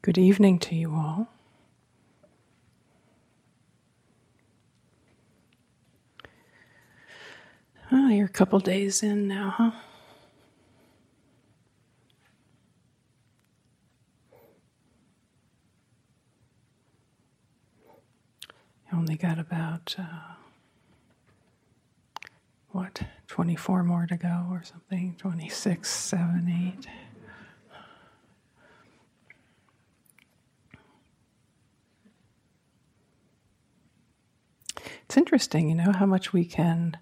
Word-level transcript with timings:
Good 0.00 0.16
evening 0.16 0.60
to 0.60 0.76
you 0.76 0.94
all. 0.94 1.28
Oh, 7.90 8.08
you're 8.08 8.26
a 8.26 8.28
couple 8.28 8.60
days 8.60 9.02
in 9.02 9.26
now, 9.26 9.54
huh? 9.56 9.70
You 18.90 18.98
only 18.98 19.16
got 19.16 19.38
about, 19.38 19.96
uh, 19.98 20.34
what, 22.70 23.02
24 23.26 23.82
more 23.82 24.06
to 24.06 24.16
go 24.16 24.46
or 24.50 24.62
something? 24.62 25.16
26, 25.18 25.90
7, 25.90 26.74
8. 26.78 26.86
It's 35.08 35.16
interesting, 35.16 35.70
you 35.70 35.74
know, 35.74 35.92
how 35.92 36.04
much 36.04 36.34
we 36.34 36.44
can 36.44 36.98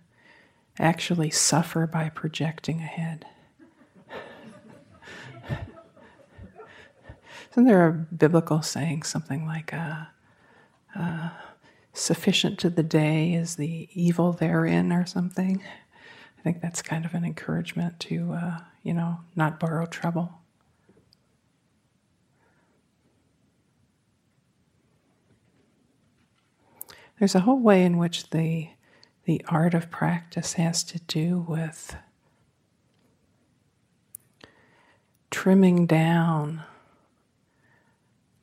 actually 0.78 1.30
suffer 1.30 1.88
by 1.88 2.08
projecting 2.08 2.78
ahead. 2.78 3.26
Isn't 7.50 7.64
there 7.64 7.88
a 7.88 7.92
biblical 7.92 8.62
saying 8.62 9.02
something 9.02 9.44
like, 9.44 9.74
uh, 9.74 10.04
uh, 10.94 11.30
sufficient 11.94 12.60
to 12.60 12.70
the 12.70 12.84
day 12.84 13.32
is 13.32 13.56
the 13.56 13.88
evil 13.92 14.32
therein, 14.32 14.92
or 14.92 15.04
something? 15.04 15.60
I 16.38 16.42
think 16.42 16.60
that's 16.60 16.82
kind 16.82 17.04
of 17.04 17.12
an 17.14 17.24
encouragement 17.24 17.98
to, 18.00 18.34
uh, 18.34 18.58
you 18.84 18.94
know, 18.94 19.18
not 19.34 19.58
borrow 19.58 19.86
trouble. 19.86 20.42
There's 27.18 27.34
a 27.34 27.40
whole 27.40 27.60
way 27.60 27.84
in 27.84 27.96
which 27.96 28.30
the, 28.30 28.68
the 29.24 29.42
art 29.48 29.74
of 29.74 29.90
practice 29.90 30.54
has 30.54 30.84
to 30.84 30.98
do 31.00 31.46
with 31.48 31.96
trimming 35.30 35.86
down 35.86 36.62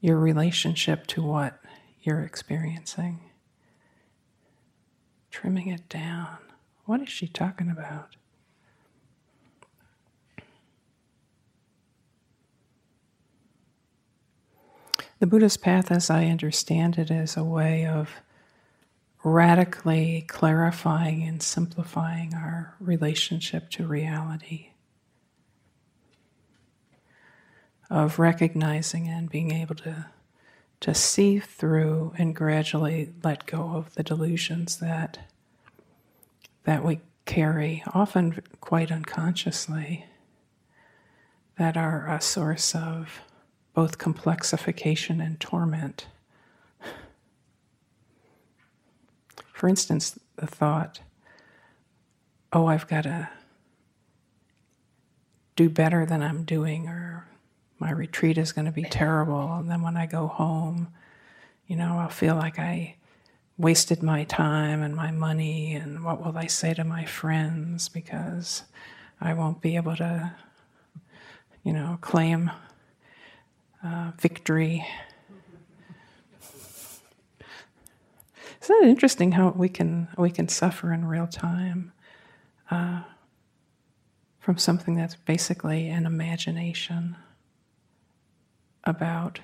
your 0.02 0.18
relationship 0.18 1.08
to 1.08 1.22
what 1.22 1.60
you're 2.02 2.22
experiencing. 2.22 3.20
Trimming 5.32 5.68
it 5.68 5.88
down. 5.88 6.38
What 6.86 7.02
is 7.02 7.10
she 7.10 7.28
talking 7.28 7.70
about? 7.70 8.16
The 15.20 15.28
Buddhist 15.28 15.62
path, 15.62 15.90
as 15.90 16.10
I 16.10 16.26
understand 16.26 16.98
it, 16.98 17.10
is 17.10 17.38
a 17.38 17.44
way 17.44 17.86
of 17.86 18.10
radically 19.24 20.26
clarifying 20.28 21.24
and 21.24 21.42
simplifying 21.42 22.34
our 22.34 22.76
relationship 22.80 23.70
to 23.70 23.88
reality, 23.88 24.70
of 27.90 28.20
recognizing 28.20 29.08
and 29.08 29.30
being 29.30 29.52
able 29.52 29.76
to, 29.76 30.06
to 30.82 30.94
see 30.94 31.40
through 31.40 32.14
and 32.18 32.36
gradually 32.36 33.14
let 33.24 33.46
go 33.46 33.76
of 33.76 33.94
the 33.96 34.04
delusions 34.04 34.78
that, 34.80 35.20
that 36.66 36.84
we 36.84 37.00
carry, 37.26 37.82
often 37.94 38.42
quite 38.60 38.92
unconsciously, 38.92 40.06
that 41.58 41.78
are 41.78 42.10
a 42.10 42.20
source 42.20 42.76
of 42.76 43.22
both 43.74 43.98
complexification 43.98 45.24
and 45.24 45.40
torment. 45.40 46.08
For 49.64 49.70
instance, 49.70 50.20
the 50.36 50.46
thought, 50.46 51.00
oh, 52.52 52.66
I've 52.66 52.86
got 52.86 53.04
to 53.04 53.30
do 55.56 55.70
better 55.70 56.06
than 56.06 56.22
I'm 56.22 56.44
doing, 56.44 56.90
or 56.90 57.30
my 57.80 57.90
retreat 57.90 58.38
is 58.38 58.52
going 58.52 58.66
to 58.66 58.74
be 58.74 58.84
terrible. 58.84 59.54
And 59.54 59.72
then 59.72 59.82
when 59.82 59.96
I 59.96 60.06
go 60.06 60.28
home, 60.28 60.90
you 61.66 61.78
know, 61.78 61.98
I'll 61.98 62.10
feel 62.10 62.36
like 62.36 62.60
I 62.60 62.98
wasted 63.58 64.04
my 64.04 64.26
time 64.26 64.82
and 64.82 64.98
my 64.98 65.12
money, 65.12 65.76
and 65.76 66.04
what 66.04 66.22
will 66.22 66.38
I 66.38 66.48
say 66.48 66.74
to 66.74 66.84
my 66.84 67.06
friends 67.06 67.88
because 67.88 68.64
I 69.22 69.34
won't 69.34 69.62
be 69.62 69.78
able 69.78 69.96
to, 69.96 70.34
you 71.64 71.72
know, 71.72 72.00
claim 72.02 72.52
uh, 73.82 74.12
victory 74.20 74.86
Isn't 78.64 78.84
it 78.84 78.90
interesting 78.90 79.34
how 79.34 79.50
we 79.50 79.68
can 79.68 80.08
we 80.18 80.32
can 80.32 80.48
suffer 80.48 80.94
in 80.94 81.06
real 81.06 81.28
time 81.28 81.92
uh, 82.72 83.02
from 84.40 84.58
something 84.58 84.96
that's 84.96 85.16
basically 85.16 85.90
an 85.90 86.06
imagination 86.06 87.18
about 88.86 89.42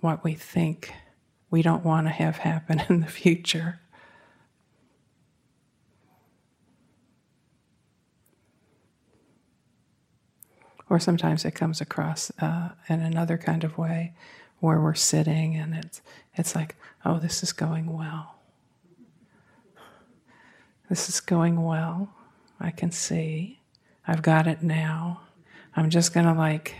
what 0.00 0.22
we 0.22 0.34
think 0.34 0.92
we 1.50 1.62
don't 1.62 1.84
want 1.84 2.06
to 2.06 2.12
have 2.12 2.38
happen 2.38 2.82
in 2.88 3.00
the 3.00 3.08
future. 3.08 3.80
Or 10.88 11.00
sometimes 11.00 11.44
it 11.44 11.56
comes 11.56 11.80
across 11.80 12.30
uh, 12.40 12.70
in 12.88 13.00
another 13.00 13.36
kind 13.36 13.64
of 13.64 13.78
way 13.78 14.12
where 14.58 14.80
we're 14.80 14.94
sitting 14.94 15.56
and 15.56 15.74
it's, 15.74 16.02
it's 16.34 16.54
like, 16.54 16.76
oh, 17.04 17.18
this 17.18 17.42
is 17.42 17.52
going 17.52 17.96
well. 17.96 18.36
This 20.88 21.08
is 21.08 21.20
going 21.20 21.62
well. 21.62 22.12
I 22.58 22.70
can 22.70 22.90
see. 22.90 23.60
I've 24.06 24.22
got 24.22 24.46
it 24.46 24.62
now. 24.62 25.20
I'm 25.76 25.88
just 25.88 26.12
going 26.12 26.26
to, 26.26 26.32
like, 26.32 26.74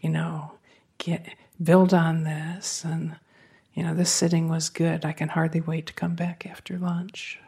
you 0.00 0.08
know, 0.08 0.52
get 0.98 1.34
build 1.62 1.92
on 1.92 2.24
this. 2.24 2.84
And, 2.84 3.16
you 3.74 3.82
know, 3.82 3.94
this 3.94 4.10
sitting 4.10 4.48
was 4.48 4.70
good. 4.70 5.04
I 5.04 5.12
can 5.12 5.28
hardly 5.28 5.60
wait 5.60 5.86
to 5.86 5.92
come 5.92 6.14
back 6.14 6.46
after 6.46 6.78
lunch. 6.78 7.38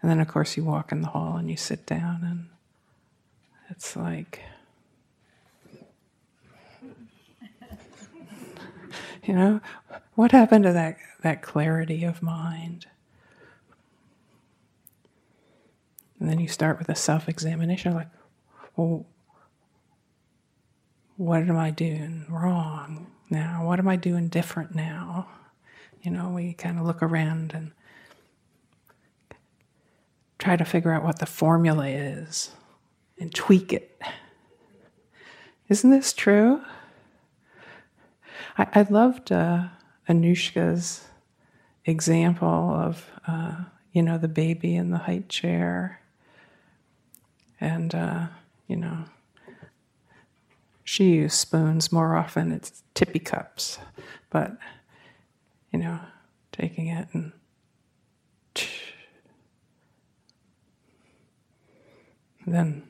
And 0.00 0.10
then, 0.10 0.18
of 0.18 0.28
course, 0.28 0.56
you 0.56 0.64
walk 0.64 0.92
in 0.92 1.02
the 1.02 1.08
hall 1.08 1.36
and 1.36 1.50
you 1.50 1.56
sit 1.56 1.84
down, 1.84 2.24
and 2.24 2.46
it's 3.68 3.96
like, 3.96 4.40
You 9.30 9.36
know, 9.36 9.60
what 10.16 10.32
happened 10.32 10.64
to 10.64 10.72
that, 10.72 10.96
that 11.22 11.40
clarity 11.40 12.02
of 12.02 12.20
mind? 12.20 12.86
And 16.18 16.28
then 16.28 16.40
you 16.40 16.48
start 16.48 16.80
with 16.80 16.88
a 16.88 16.96
self 16.96 17.28
examination 17.28 17.94
like, 17.94 18.08
well, 18.74 19.06
what 21.16 21.42
am 21.42 21.56
I 21.56 21.70
doing 21.70 22.26
wrong 22.28 23.06
now? 23.30 23.64
What 23.64 23.78
am 23.78 23.86
I 23.86 23.94
doing 23.94 24.26
different 24.26 24.74
now? 24.74 25.28
You 26.02 26.10
know, 26.10 26.30
we 26.30 26.52
kind 26.52 26.80
of 26.80 26.84
look 26.84 27.00
around 27.00 27.52
and 27.54 27.70
try 30.40 30.56
to 30.56 30.64
figure 30.64 30.90
out 30.90 31.04
what 31.04 31.20
the 31.20 31.26
formula 31.26 31.86
is 31.86 32.50
and 33.20 33.32
tweak 33.32 33.72
it. 33.72 33.96
Isn't 35.68 35.90
this 35.90 36.12
true? 36.12 36.62
I, 38.58 38.66
I 38.74 38.86
loved 38.88 39.32
uh, 39.32 39.68
Anushka's 40.08 41.04
example 41.84 42.48
of, 42.48 43.06
uh, 43.26 43.64
you 43.92 44.02
know, 44.02 44.18
the 44.18 44.28
baby 44.28 44.76
in 44.76 44.90
the 44.90 44.98
height 44.98 45.28
chair. 45.28 46.00
And, 47.60 47.94
uh, 47.94 48.26
you 48.66 48.76
know, 48.76 49.04
she 50.84 51.10
used 51.10 51.36
spoons 51.36 51.92
more 51.92 52.16
often, 52.16 52.52
it's 52.52 52.82
tippy 52.94 53.18
cups. 53.18 53.78
But, 54.30 54.56
you 55.72 55.78
know, 55.78 56.00
taking 56.52 56.88
it 56.88 57.08
and 57.12 57.32
then 62.46 62.89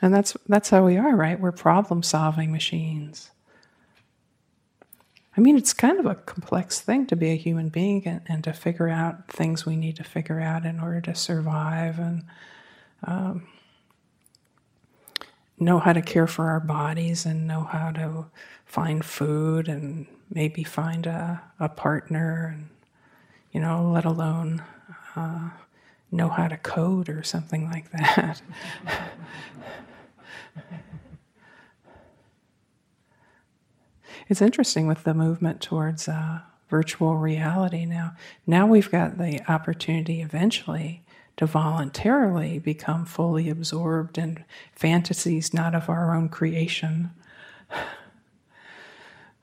And 0.00 0.14
that's, 0.14 0.36
that's 0.48 0.70
how 0.70 0.84
we 0.84 0.96
are, 0.96 1.16
right? 1.16 1.40
We're 1.40 1.52
problem 1.52 2.02
solving 2.02 2.52
machines. 2.52 3.30
I 5.36 5.40
mean, 5.40 5.56
it's 5.56 5.72
kind 5.72 5.98
of 5.98 6.06
a 6.06 6.14
complex 6.14 6.80
thing 6.80 7.06
to 7.06 7.16
be 7.16 7.30
a 7.30 7.36
human 7.36 7.68
being 7.68 8.06
and, 8.06 8.20
and 8.26 8.44
to 8.44 8.52
figure 8.52 8.88
out 8.88 9.28
things 9.28 9.64
we 9.64 9.76
need 9.76 9.96
to 9.96 10.04
figure 10.04 10.40
out 10.40 10.64
in 10.64 10.80
order 10.80 11.00
to 11.02 11.14
survive. 11.14 11.98
And 11.98 12.24
um, 13.04 13.46
know 15.60 15.78
how 15.78 15.92
to 15.92 16.02
care 16.02 16.26
for 16.26 16.48
our 16.48 16.60
bodies 16.60 17.26
and 17.26 17.46
know 17.46 17.62
how 17.62 17.90
to 17.92 18.26
find 18.64 19.04
food 19.04 19.68
and 19.68 20.06
maybe 20.30 20.62
find 20.62 21.06
a, 21.06 21.42
a 21.58 21.68
partner 21.68 22.54
and 22.54 22.68
you 23.52 23.60
know 23.60 23.90
let 23.90 24.04
alone 24.04 24.62
uh, 25.16 25.50
know 26.10 26.28
how 26.28 26.48
to 26.48 26.56
code 26.56 27.08
or 27.08 27.22
something 27.22 27.70
like 27.70 27.90
that. 27.92 28.42
It's 34.28 34.42
interesting 34.42 34.86
with 34.86 35.04
the 35.04 35.14
movement 35.14 35.62
towards 35.62 36.06
uh, 36.06 36.40
virtual 36.68 37.16
reality 37.16 37.86
now. 37.86 38.14
Now 38.46 38.66
we've 38.66 38.90
got 38.90 39.16
the 39.16 39.40
opportunity 39.50 40.20
eventually 40.20 41.02
to 41.38 41.46
voluntarily 41.46 42.58
become 42.58 43.06
fully 43.06 43.48
absorbed 43.48 44.18
in 44.18 44.44
fantasies 44.72 45.54
not 45.54 45.74
of 45.74 45.88
our 45.88 46.14
own 46.14 46.28
creation, 46.28 47.10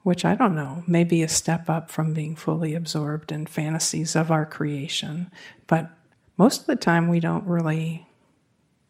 which 0.03 0.23
I 0.23 0.35
don't 0.35 0.55
know, 0.55 0.83
may 0.85 1.03
be 1.03 1.23
a 1.23 1.27
step 1.27 1.67
up 1.67 1.89
from 1.89 2.13
being 2.13 2.35
fully 2.35 2.75
absorbed 2.75 3.31
in 3.31 3.47
fantasies 3.47 4.15
of 4.15 4.29
our 4.29 4.45
creation. 4.45 5.31
But 5.65 5.94
most 6.37 6.61
of 6.61 6.67
the 6.67 6.75
time, 6.75 7.07
we 7.07 7.19
don't 7.19 7.45
really 7.45 8.07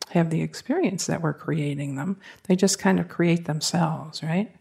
have 0.09 0.29
the 0.29 0.41
experience 0.41 1.05
that 1.07 1.21
we're 1.21 1.33
creating 1.33 1.95
them. 1.95 2.17
They 2.47 2.55
just 2.55 2.79
kind 2.79 2.99
of 2.99 3.07
create 3.07 3.45
themselves, 3.45 4.23
right? 4.23 4.51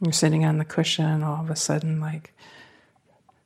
You're 0.00 0.12
sitting 0.12 0.44
on 0.44 0.58
the 0.58 0.64
cushion, 0.64 1.22
all 1.22 1.42
of 1.42 1.50
a 1.50 1.56
sudden, 1.56 2.00
like 2.00 2.32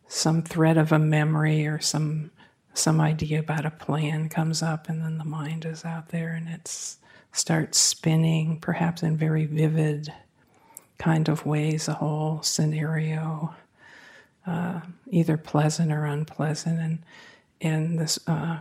some 0.06 0.42
thread 0.42 0.76
of 0.76 0.92
a 0.92 0.98
memory 0.98 1.66
or 1.66 1.80
some 1.80 2.30
some 2.76 3.00
idea 3.00 3.38
about 3.38 3.64
a 3.64 3.70
plan 3.70 4.28
comes 4.28 4.60
up, 4.60 4.88
and 4.88 5.00
then 5.00 5.16
the 5.16 5.24
mind 5.24 5.64
is 5.64 5.84
out 5.84 6.08
there 6.08 6.34
and 6.34 6.48
it 6.48 6.96
starts 7.32 7.78
spinning, 7.78 8.58
perhaps 8.58 9.02
in 9.02 9.16
very 9.16 9.46
vivid 9.46 10.12
kind 10.98 11.28
of 11.28 11.46
ways, 11.46 11.88
a 11.88 11.94
whole 11.94 12.42
scenario, 12.42 13.54
uh, 14.46 14.80
either 15.08 15.36
pleasant 15.36 15.92
or 15.92 16.04
unpleasant. 16.04 16.80
And 16.80 16.98
in 17.60 17.96
this 17.96 18.18
uh, 18.26 18.58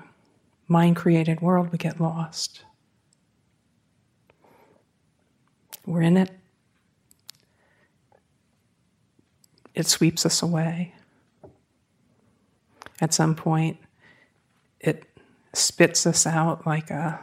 mind 0.68 0.95
created 0.95 1.42
world, 1.42 1.72
we 1.72 1.78
get 1.78 2.00
lost. 2.00 2.63
We're 5.86 6.01
in 6.01 6.16
it, 6.16 6.31
it 9.75 9.88
sweeps 9.88 10.25
us 10.25 10.42
away. 10.42 10.94
At 13.01 13.13
some 13.13 13.36
point, 13.36 13.78
it 14.80 15.04
spits 15.54 16.06
us 16.07 16.25
out 16.25 16.66
like 16.66 16.90
a, 16.90 17.19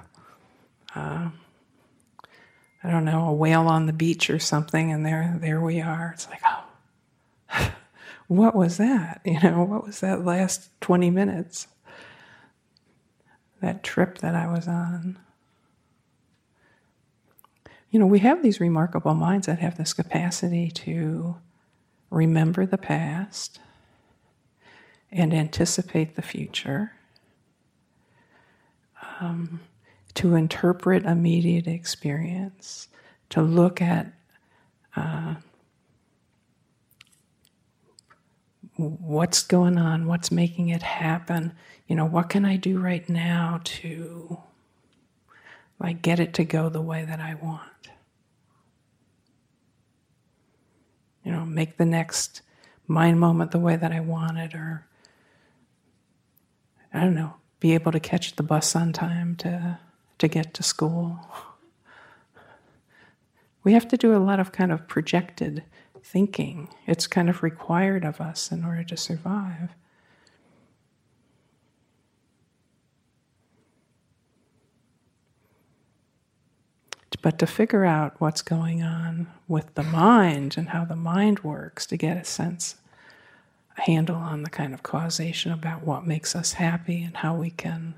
uh, 0.95 1.31
don't 2.91 3.05
know, 3.05 3.29
a 3.29 3.33
whale 3.33 3.67
on 3.67 3.87
the 3.87 3.93
beach 3.93 4.29
or 4.29 4.39
something, 4.39 4.93
and 4.93 5.07
there, 5.07 5.39
there 5.41 5.61
we 5.61 5.81
are. 5.81 6.11
It's 6.15 6.29
like, 6.29 6.43
oh, 6.47 7.73
what 8.31 8.55
was 8.55 8.77
that? 8.77 9.21
You 9.27 9.41
know, 9.41 9.65
what 9.65 9.85
was 9.85 10.01
that 10.01 10.25
last 10.25 10.71
20 10.81 11.11
minutes? 11.11 11.67
That 13.61 13.83
trip 13.83 14.19
that 14.19 14.37
I 14.37 14.47
was 14.47 14.69
on. 14.69 15.19
You 17.91 17.99
know, 17.99 18.07
we 18.07 18.21
have 18.21 18.41
these 18.41 18.61
remarkable 18.61 19.15
minds 19.15 19.49
that 19.49 19.59
have 19.59 19.77
this 19.77 19.93
capacity 19.93 20.71
to 20.71 21.37
remember 22.09 22.65
the 22.67 22.79
past 22.79 23.59
and 25.11 25.35
anticipate 25.35 26.15
the 26.15 26.23
future 26.23 26.93
um, 29.21 29.59
to 30.15 30.37
interpret 30.37 31.05
immediate 31.05 31.67
experience, 31.67 32.87
to 33.31 33.43
look 33.43 33.83
at 33.83 34.13
uh, 34.95 35.35
what's 38.81 39.43
going 39.43 39.79
on, 39.79 40.07
what's 40.07 40.31
making 40.31 40.69
it 40.69 40.83
happen. 40.83 41.53
You 41.87 41.97
know, 41.97 42.05
what 42.05 42.29
can 42.29 42.45
I 42.45 42.57
do 42.57 42.79
right 42.79 43.09
now 43.09 43.61
to 43.65 44.39
like 45.79 46.03
get 46.03 46.21
it 46.21 46.35
to 46.35 46.45
go 46.45 46.69
the 46.69 46.81
way 46.81 47.05
that 47.05 47.21
I 47.21 47.35
want? 47.35 47.63
You 51.25 51.33
know, 51.33 51.45
make 51.45 51.77
the 51.77 51.85
next 51.85 52.43
mind 52.87 53.21
moment 53.21 53.51
the 53.51 53.59
way 53.59 53.77
that 53.77 53.93
I 53.93 54.01
want 54.01 54.39
it, 54.39 54.55
or 54.55 54.87
I 56.93 57.01
don't 57.01 57.15
know, 57.15 57.35
be 57.61 57.75
able 57.75 57.93
to 57.93 58.01
catch 58.01 58.37
the 58.37 58.43
bus 58.43 58.75
on 58.75 58.93
time 58.93 59.37
to, 59.37 59.79
to 60.19 60.29
get 60.29 60.55
to 60.55 60.63
school. 60.63 61.21
We 63.63 63.75
have 63.75 63.87
to 63.89 63.97
do 63.97 64.17
a 64.17 64.19
lot 64.19 64.41
of 64.41 64.53
kind 64.53 64.73
of 64.73 64.89
projected 64.89 65.63
thinking. 66.05 66.69
It's 66.87 67.07
kind 67.07 67.29
of 67.29 67.43
required 67.43 68.05
of 68.05 68.21
us 68.21 68.51
in 68.53 68.65
order 68.65 68.85
to 68.85 68.97
survive. 68.97 69.71
But 77.23 77.39
to 77.41 77.47
figure 77.47 77.85
out 77.85 78.19
what's 78.19 78.41
going 78.41 78.83
on 78.83 79.27
with 79.47 79.75
the 79.75 79.83
mind 79.83 80.57
and 80.57 80.71
how 80.71 80.87
the 80.87 80.97
mind 80.97 81.41
works 81.41 81.85
to 81.89 81.99
get 81.99 82.17
a 82.17 82.25
sense 82.25 82.77
handle 83.81 84.17
on 84.17 84.43
the 84.43 84.51
kind 84.51 84.75
of 84.75 84.83
causation 84.83 85.53
about 85.53 85.85
what 85.85 86.07
makes 86.07 86.37
us 86.37 86.55
happy 86.55 87.03
and 87.03 87.17
how 87.19 87.35
we 87.35 87.51
can 87.51 87.95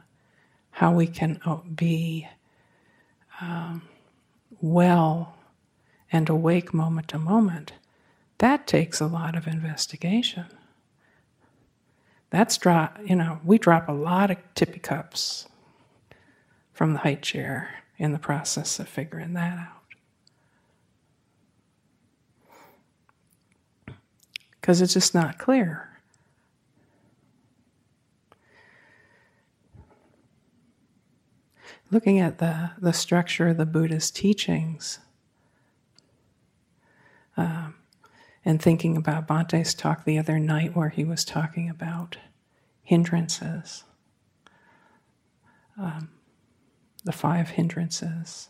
how 0.73 0.93
we 0.93 1.07
can 1.07 1.39
uh, 1.45 1.57
be 1.75 2.27
um, 3.41 3.83
well 4.61 5.37
and 6.11 6.29
awake 6.29 6.73
moment 6.73 7.09
to 7.09 7.19
moment 7.19 7.73
that 8.43 8.67
takes 8.67 9.01
a 9.01 9.07
lot 9.07 9.35
of 9.35 9.47
investigation 9.47 10.47
that's 12.31 12.59
drop 12.59 12.99
you 13.05 13.17
know 13.17 13.41
we 13.45 13.57
drop 13.57 13.89
a 13.89 13.93
lot 13.93 14.31
of 14.31 14.37
tippy 14.55 14.79
cups 14.81 15.49
from 16.73 16.93
the 16.93 16.99
height 17.01 17.23
chair 17.23 17.71
in 17.99 18.13
the 18.13 18.19
process 18.19 18.79
of 18.79 18.89
figuring 18.89 19.35
that 19.35 19.59
out 19.59 19.83
because 24.63 24.81
it's 24.81 24.95
just 24.95 25.13
not 25.13 25.39
clear. 25.39 25.89
Looking 31.91 32.21
at 32.21 32.39
the, 32.39 32.71
the 32.79 32.93
structure 32.93 33.49
of 33.49 33.59
the 33.59 33.67
Buddha's 33.67 34.11
teachings 34.11 35.01
um, 37.37 37.75
and 38.45 38.61
thinking 38.61 38.97
about 38.97 39.27
Bhante's 39.27 39.75
talk 39.75 40.05
the 40.05 40.19
other 40.19 40.39
night, 40.39 40.77
where 40.77 40.89
he 40.89 41.05
was 41.05 41.25
talking 41.25 41.69
about 41.69 42.17
hindrances, 42.83 43.85
um, 45.79 46.11
the 47.05 47.13
five 47.13 47.51
hindrances. 47.51 48.49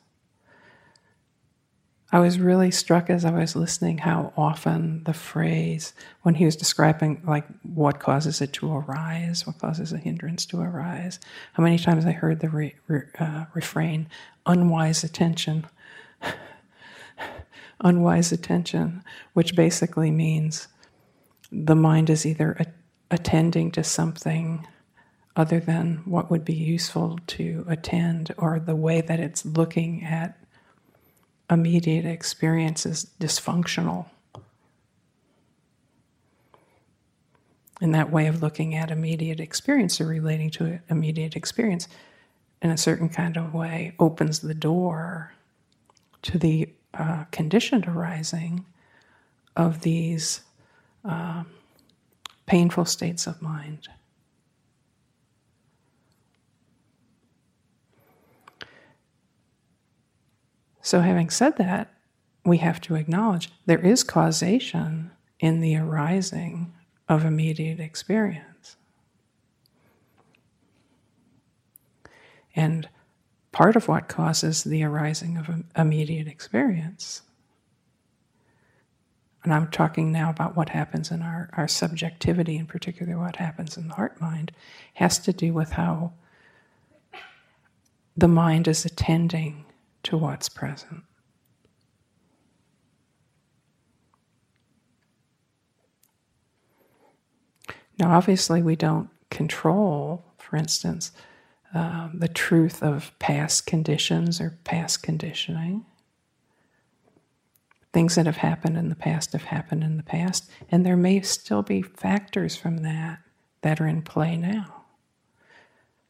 I 2.15 2.19
was 2.21 2.39
really 2.39 2.71
struck 2.71 3.09
as 3.09 3.25
I 3.25 3.31
was 3.31 3.57
listening 3.57 3.99
how 3.99 4.35
often 4.37 5.03
the 5.05 5.15
phrase, 5.15 5.95
when 6.21 6.35
he 6.35 6.45
was 6.45 6.57
describing 6.57 7.23
like 7.27 7.47
what 7.63 8.01
causes 8.01 8.43
it 8.43 8.53
to 8.55 8.71
arise, 8.71 9.47
what 9.47 9.59
causes 9.59 9.95
a 9.95 9.99
hindrance 9.99 10.45
to 10.47 10.61
arise, 10.61 11.19
how 11.55 11.63
many 11.63 11.79
times 11.79 12.05
I 12.05 12.13
heard 12.13 12.41
the 12.41 12.51
re, 12.51 12.75
re, 12.87 13.03
uh, 13.19 13.47
refrain, 13.55 14.09
unwise 14.45 15.03
attention. 15.03 15.67
unwise 17.83 18.33
attention, 18.33 19.03
which 19.35 19.55
basically 19.55 20.11
means 20.11 20.69
the 21.51 21.77
mind 21.77 22.09
is 22.09 22.25
either 22.25 22.57
a- 22.59 22.67
attending 23.11 23.71
to 23.73 23.85
something 23.85 24.67
other 25.37 25.61
than 25.61 26.03
what 26.05 26.31
would 26.31 26.45
be 26.45 26.55
useful 26.55 27.19
to 27.27 27.65
attend, 27.69 28.35
or 28.37 28.59
the 28.61 28.77
way 28.77 29.01
that 29.01 29.21
it's 29.21 29.45
looking 29.45 30.05
at 30.05 30.39
immediate 31.51 32.05
experience 32.05 32.87
is 32.87 33.07
dysfunctional. 33.21 34.07
And 37.81 37.95
that 37.95 38.13
way 38.13 38.27
of 38.27 38.43
looking 38.43 38.75
at 38.75 38.91
immediate 38.91 39.41
experience 39.41 40.01
or 40.01 40.07
relating 40.07 40.51
to 40.51 40.81
immediate 40.89 41.35
experience 41.35 41.89
in 42.61 42.71
a 42.71 42.77
certain 42.77 43.09
kind 43.09 43.37
of 43.37 43.53
way 43.55 43.95
opens 43.99 44.41
the 44.41 44.55
door 44.55 45.33
to 46.23 46.39
the 46.39 46.69
uh, 46.95 47.25
conditioned 47.31 47.87
arising 47.87 48.65
of 49.57 49.81
these 49.83 50.43
uh, 51.05 51.45
painful 52.47 52.85
states 52.85 53.27
of 53.27 53.41
mind. 53.41 53.89
So, 60.81 61.01
having 61.01 61.31
said 61.31 61.57
that, 61.59 61.95
we 62.45 62.59
have 62.59 62.81
to 62.83 62.97
acknowledge 62.97 63.51
there 63.67 63.79
is 63.79 64.03
causation 64.03 65.13
in 65.39 65.61
the 65.61 65.77
arising 65.77 66.73
of 67.09 67.25
immediate 67.25 67.79
experience. 67.79 68.77
And 72.55 72.89
part 73.53 73.77
of 73.77 73.87
what 73.87 74.09
causes 74.09 74.65
the 74.65 74.83
arising 74.83 75.37
of 75.37 75.63
immediate 75.77 76.27
experience. 76.27 77.23
And 79.45 79.53
I'm 79.53 79.71
talking 79.71 80.11
now 80.11 80.31
about 80.31 80.57
what 80.57 80.71
happens 80.71 81.11
in 81.11 81.21
our, 81.21 81.51
our 81.55 81.69
subjectivity, 81.69 82.57
in 82.57 82.67
particular, 82.67 83.19
what 83.19 83.37
happens 83.37 83.77
in 83.77 83.89
the 83.89 83.95
heart 83.95 84.21
mind, 84.21 84.53
has 84.95 85.19
to 85.21 85.33
do 85.33 85.53
with 85.53 85.73
how 85.73 86.13
the 88.17 88.29
mind 88.29 88.69
is 88.69 88.85
attending 88.85 89.65
to 90.05 90.17
what's 90.17 90.49
present. 90.49 91.03
Now, 97.99 98.17
obviously, 98.17 98.63
we 98.63 98.77
don't 98.77 99.11
control, 99.31 100.25
for 100.39 100.57
instance, 100.57 101.13
uh, 101.75 102.09
the 102.13 102.29
truth 102.29 102.83
of 102.83 103.13
past 103.19 103.67
conditions 103.67 104.41
or 104.41 104.59
past 104.65 105.03
conditioning. 105.03 105.87
Things 107.93 108.15
that 108.15 108.27
have 108.27 108.39
happened 108.39 108.77
in 108.77 108.89
the 108.89 108.95
past 108.95 109.33
have 109.33 109.45
happened 109.45 109.85
in 109.85 109.97
the 109.97 110.03
past, 110.03 110.51
and 110.71 110.85
there 110.85 110.97
may 110.97 111.21
still 111.21 111.63
be 111.63 111.83
factors 111.83 112.57
from 112.57 112.79
that 112.79 113.21
that 113.63 113.81
are 113.81 113.87
in 113.87 114.03
play 114.03 114.37
now. 114.37 114.85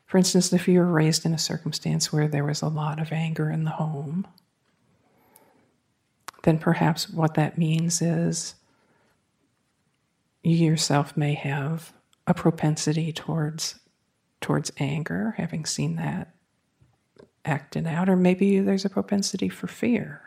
For 0.06 0.18
instance, 0.18 0.52
if 0.52 0.68
you 0.68 0.78
were 0.78 0.86
raised 0.86 1.24
in 1.24 1.32
a 1.32 1.38
circumstance 1.38 2.12
where 2.12 2.28
there 2.28 2.44
was 2.44 2.60
a 2.60 2.68
lot 2.68 3.00
of 3.00 3.12
anger 3.12 3.50
in 3.50 3.64
the 3.64 3.70
home, 3.70 4.26
then 6.42 6.58
perhaps 6.58 7.08
what 7.08 7.34
that 7.34 7.56
means 7.56 8.02
is 8.02 8.54
you 10.42 10.56
yourself 10.56 11.16
may 11.16 11.34
have 11.34 11.92
a 12.26 12.34
propensity 12.34 13.12
towards 13.12 13.76
towards 14.42 14.72
anger, 14.78 15.34
having 15.38 15.64
seen 15.64 15.96
that 15.96 16.34
acted 17.44 17.86
out, 17.86 18.08
or 18.08 18.16
maybe 18.16 18.60
there's 18.60 18.84
a 18.84 18.90
propensity 18.90 19.48
for 19.48 19.66
fear. 19.66 20.22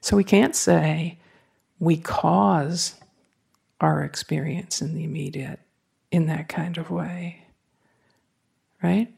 So 0.00 0.16
we 0.16 0.24
can't 0.24 0.54
say 0.54 1.18
we 1.78 1.96
cause 1.96 2.96
our 3.80 4.02
experience 4.02 4.82
in 4.82 4.94
the 4.94 5.04
immediate 5.04 5.60
in 6.10 6.26
that 6.26 6.48
kind 6.48 6.78
of 6.78 6.90
way, 6.90 7.46
right? 8.82 9.12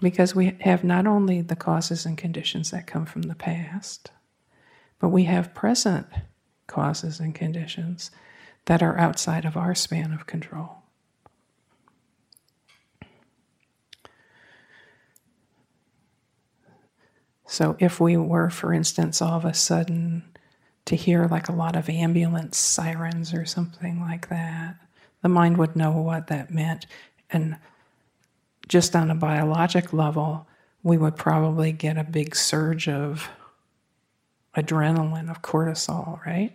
Because 0.00 0.34
we 0.34 0.56
have 0.60 0.84
not 0.84 1.06
only 1.06 1.40
the 1.40 1.56
causes 1.56 2.04
and 2.04 2.18
conditions 2.18 2.70
that 2.70 2.86
come 2.86 3.06
from 3.06 3.22
the 3.22 3.34
past, 3.34 4.10
but 4.98 5.08
we 5.08 5.24
have 5.24 5.54
present 5.54 6.06
causes 6.66 7.20
and 7.20 7.34
conditions 7.34 8.10
that 8.68 8.82
are 8.82 8.98
outside 8.98 9.46
of 9.46 9.56
our 9.56 9.74
span 9.74 10.12
of 10.12 10.26
control. 10.26 10.82
So, 17.46 17.76
if 17.78 17.98
we 17.98 18.18
were, 18.18 18.50
for 18.50 18.74
instance, 18.74 19.22
all 19.22 19.38
of 19.38 19.46
a 19.46 19.54
sudden 19.54 20.22
to 20.84 20.96
hear 20.96 21.26
like 21.28 21.48
a 21.48 21.54
lot 21.54 21.76
of 21.76 21.88
ambulance 21.88 22.58
sirens 22.58 23.32
or 23.32 23.46
something 23.46 24.02
like 24.02 24.28
that, 24.28 24.76
the 25.22 25.30
mind 25.30 25.56
would 25.56 25.74
know 25.74 25.92
what 25.92 26.26
that 26.26 26.50
meant. 26.50 26.84
And 27.30 27.56
just 28.68 28.94
on 28.94 29.10
a 29.10 29.14
biologic 29.14 29.94
level, 29.94 30.46
we 30.82 30.98
would 30.98 31.16
probably 31.16 31.72
get 31.72 31.96
a 31.96 32.04
big 32.04 32.36
surge 32.36 32.86
of 32.86 33.30
adrenaline, 34.54 35.30
of 35.30 35.40
cortisol, 35.40 36.22
right? 36.26 36.54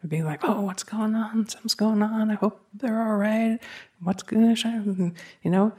It'd 0.00 0.10
be 0.10 0.22
like, 0.22 0.44
oh, 0.44 0.60
what's 0.60 0.84
going 0.84 1.14
on? 1.14 1.48
Something's 1.48 1.74
going 1.74 2.02
on. 2.02 2.30
I 2.30 2.34
hope 2.34 2.64
they're 2.72 3.02
all 3.02 3.16
right. 3.16 3.58
What's 4.02 4.22
going 4.22 4.54
to, 4.54 5.12
you 5.42 5.50
know? 5.50 5.72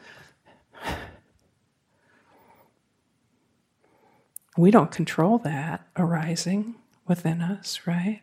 We 4.58 4.72
don't 4.72 4.92
control 4.92 5.38
that 5.40 5.88
arising 5.96 6.76
within 7.08 7.42
us, 7.42 7.82
right? 7.86 8.22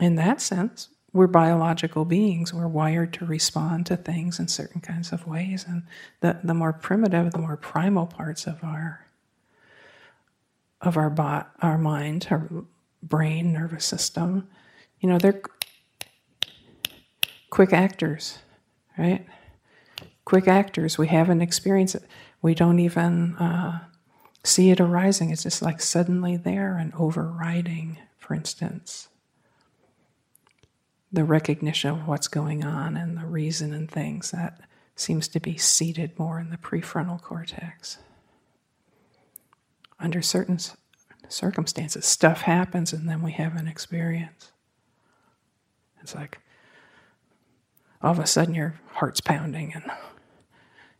In 0.00 0.16
that 0.16 0.40
sense, 0.40 0.88
we're 1.12 1.26
biological 1.26 2.06
beings. 2.06 2.54
We're 2.54 2.68
wired 2.68 3.12
to 3.14 3.26
respond 3.26 3.84
to 3.86 3.98
things 3.98 4.38
in 4.38 4.48
certain 4.48 4.80
kinds 4.80 5.12
of 5.12 5.26
ways. 5.26 5.66
And 5.68 5.82
the, 6.20 6.38
the 6.42 6.54
more 6.54 6.72
primitive, 6.72 7.32
the 7.32 7.38
more 7.38 7.58
primal 7.58 8.06
parts 8.06 8.46
of 8.46 8.64
our 8.64 9.06
of 10.80 10.96
our 10.96 11.10
bot, 11.10 11.52
our 11.60 11.78
mind, 11.78 12.26
our 12.30 12.48
brain, 13.02 13.52
nervous 13.52 13.84
system, 13.84 14.48
you 15.00 15.08
know, 15.08 15.18
they're 15.18 15.42
quick 17.50 17.72
actors, 17.72 18.38
right? 18.96 19.26
Quick 20.24 20.48
actors. 20.48 20.96
We 20.96 21.08
haven't 21.08 21.42
experienced 21.42 21.96
it. 21.96 22.04
We 22.40 22.54
don't 22.54 22.78
even 22.78 23.36
uh, 23.36 23.80
see 24.44 24.70
it 24.70 24.80
arising. 24.80 25.30
It's 25.30 25.42
just 25.42 25.62
like 25.62 25.80
suddenly 25.80 26.36
there 26.36 26.76
and 26.76 26.94
overriding, 26.94 27.98
for 28.18 28.34
instance, 28.34 29.08
the 31.12 31.24
recognition 31.24 31.90
of 31.90 32.08
what's 32.08 32.28
going 32.28 32.64
on 32.64 32.96
and 32.96 33.18
the 33.18 33.26
reason 33.26 33.74
and 33.74 33.90
things 33.90 34.30
that 34.30 34.60
seems 34.96 35.28
to 35.28 35.40
be 35.40 35.56
seated 35.58 36.18
more 36.18 36.38
in 36.38 36.50
the 36.50 36.56
prefrontal 36.56 37.20
cortex. 37.20 37.98
Under 39.98 40.22
certain 40.22 40.58
circumstances, 41.32 42.04
stuff 42.04 42.42
happens 42.42 42.92
and 42.92 43.08
then 43.08 43.22
we 43.22 43.32
have 43.32 43.56
an 43.56 43.66
experience. 43.66 44.52
It's 46.00 46.14
like 46.14 46.38
all 48.00 48.12
of 48.12 48.18
a 48.18 48.26
sudden 48.26 48.54
your 48.54 48.74
heart's 48.92 49.20
pounding 49.20 49.72
and 49.74 49.84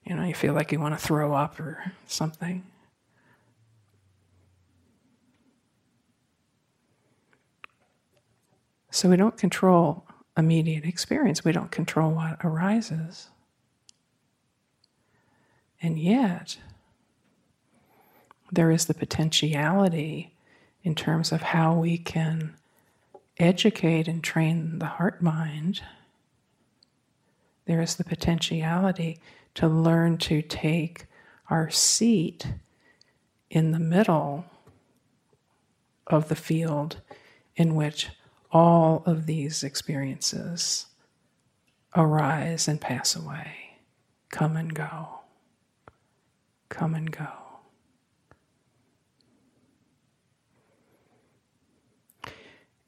you 0.04 0.14
know 0.14 0.24
you 0.24 0.34
feel 0.34 0.54
like 0.54 0.72
you 0.72 0.80
want 0.80 0.98
to 0.98 1.04
throw 1.04 1.34
up 1.34 1.58
or 1.60 1.92
something. 2.06 2.64
So 8.90 9.08
we 9.08 9.16
don't 9.16 9.38
control 9.38 10.06
immediate 10.36 10.84
experience, 10.84 11.44
we 11.44 11.52
don't 11.52 11.70
control 11.70 12.12
what 12.12 12.38
arises. 12.44 13.28
And 15.80 15.98
yet, 15.98 16.58
there 18.52 18.70
is 18.70 18.84
the 18.84 18.94
potentiality 18.94 20.34
in 20.84 20.94
terms 20.94 21.32
of 21.32 21.40
how 21.40 21.74
we 21.74 21.96
can 21.96 22.54
educate 23.38 24.06
and 24.06 24.22
train 24.22 24.78
the 24.78 24.86
heart 24.86 25.22
mind. 25.22 25.80
There 27.64 27.80
is 27.80 27.96
the 27.96 28.04
potentiality 28.04 29.18
to 29.54 29.66
learn 29.66 30.18
to 30.18 30.42
take 30.42 31.06
our 31.48 31.70
seat 31.70 32.46
in 33.50 33.72
the 33.72 33.78
middle 33.78 34.44
of 36.06 36.28
the 36.28 36.36
field 36.36 37.00
in 37.56 37.74
which 37.74 38.10
all 38.50 39.02
of 39.06 39.24
these 39.26 39.62
experiences 39.62 40.86
arise 41.96 42.68
and 42.68 42.80
pass 42.80 43.16
away, 43.16 43.78
come 44.30 44.56
and 44.56 44.74
go, 44.74 45.20
come 46.68 46.94
and 46.94 47.10
go. 47.10 47.41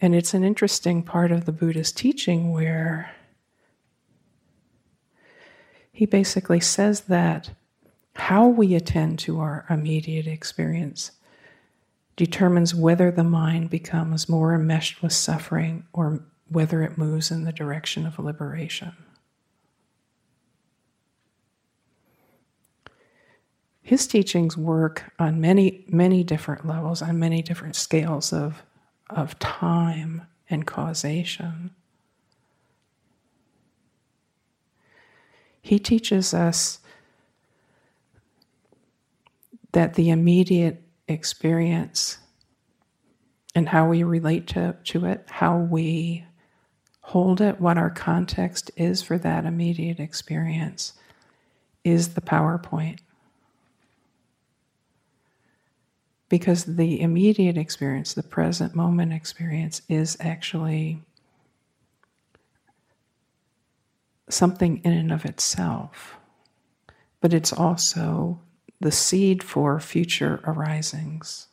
And 0.05 0.15
it's 0.15 0.35
an 0.35 0.45
interesting 0.45 1.03
part 1.03 1.33
of 1.33 1.47
the 1.47 1.53
Buddha's 1.53 1.91
teaching 1.91 2.53
where 2.53 3.11
he 5.93 6.05
basically 6.05 6.61
says 6.61 7.01
that 7.03 7.53
how 8.15 8.47
we 8.47 8.75
attend 8.75 9.19
to 9.21 9.41
our 9.41 9.65
immediate 9.71 10.27
experience 10.27 11.13
determines 12.17 12.75
whether 12.75 13.11
the 13.11 13.25
mind 13.25 13.71
becomes 13.71 14.29
more 14.29 14.55
enmeshed 14.55 15.01
with 15.03 15.15
suffering 15.15 15.87
or 15.95 16.23
whether 16.51 16.83
it 16.83 16.99
moves 16.99 17.31
in 17.31 17.45
the 17.45 17.53
direction 17.53 18.05
of 18.05 18.19
liberation. 18.19 18.93
His 23.81 24.07
teachings 24.07 24.55
work 24.55 25.15
on 25.19 25.41
many, 25.41 25.87
many 25.89 26.23
different 26.23 26.67
levels, 26.67 27.01
on 27.01 27.19
many 27.19 27.41
different 27.41 27.75
scales 27.75 28.35
of, 28.35 28.63
of 29.11 29.39
time 29.39 30.23
and 30.49 30.67
causation. 30.67 31.71
He 35.63 35.79
teaches 35.79 36.35
us 36.35 36.81
that 39.73 39.95
the 39.95 40.11
immediate 40.11 40.83
experience 41.09 42.19
and 43.55 43.69
how 43.69 43.89
we 43.89 44.03
relate 44.03 44.47
to, 44.49 44.77
to 44.85 45.07
it, 45.07 45.27
how 45.29 45.59
we 45.59 46.25
hold 47.01 47.41
it, 47.41 47.61
what 47.61 47.79
our 47.79 47.91
context 47.91 48.71
is 48.77 49.03
for 49.03 49.19
that 49.19 49.45
immediate 49.45 50.01
experience, 50.01 50.95
is 51.83 52.15
the 52.15 52.21
PowerPoint. 52.21 52.99
Because 56.29 56.65
the 56.65 57.01
immediate 57.01 57.57
experience, 57.57 58.15
the 58.15 58.23
present 58.23 58.75
moment 58.75 59.13
experience, 59.13 59.83
is 59.89 60.17
actually 60.21 61.03
something 64.29 64.81
in 64.85 64.93
and 64.93 65.13
of 65.13 65.25
itself. 65.25 66.17
but 67.25 67.33
it's 67.33 67.55
also 67.55 68.39
the 68.81 68.93
seed 68.93 69.43
for 69.43 69.81
future 69.81 70.43
arisings. 70.45 71.47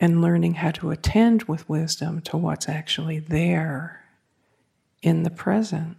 And 0.00 0.22
learning 0.22 0.54
how 0.54 0.70
to 0.70 0.90
attend 0.90 1.42
with 1.42 1.68
wisdom 1.68 2.22
to 2.22 2.38
what's 2.38 2.66
actually 2.66 3.18
there 3.18 4.06
in 5.02 5.22
the 5.22 5.30
present 5.30 5.98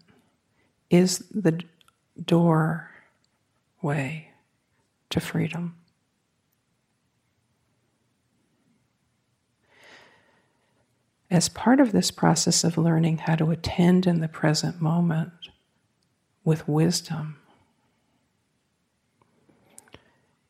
is 0.89 1.19
the 1.29 1.61
doorway 3.81 4.29
to 5.09 5.19
freedom. 5.19 5.75
As 11.29 11.49
part 11.49 11.79
of 11.79 11.91
this 11.91 12.09
process 12.09 12.63
of 12.63 12.77
learning 12.77 13.17
how 13.19 13.35
to 13.35 13.51
attend 13.51 14.07
in 14.07 14.21
the 14.21 14.29
present 14.29 14.81
moment 14.81 15.31
with 16.45 16.67
wisdom, 16.67 17.37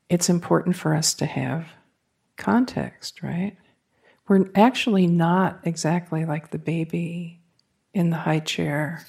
it's 0.07 0.29
important 0.29 0.75
for 0.75 0.93
us 0.93 1.15
to 1.15 1.25
have 1.25 1.67
context, 2.37 3.23
right? 3.23 3.57
We're 4.27 4.45
actually 4.53 5.07
not 5.07 5.59
exactly 5.63 6.25
like 6.25 6.51
the 6.51 6.59
baby 6.59 7.41
in 7.93 8.11
the 8.11 8.17
high 8.17 8.39
chair 8.39 9.03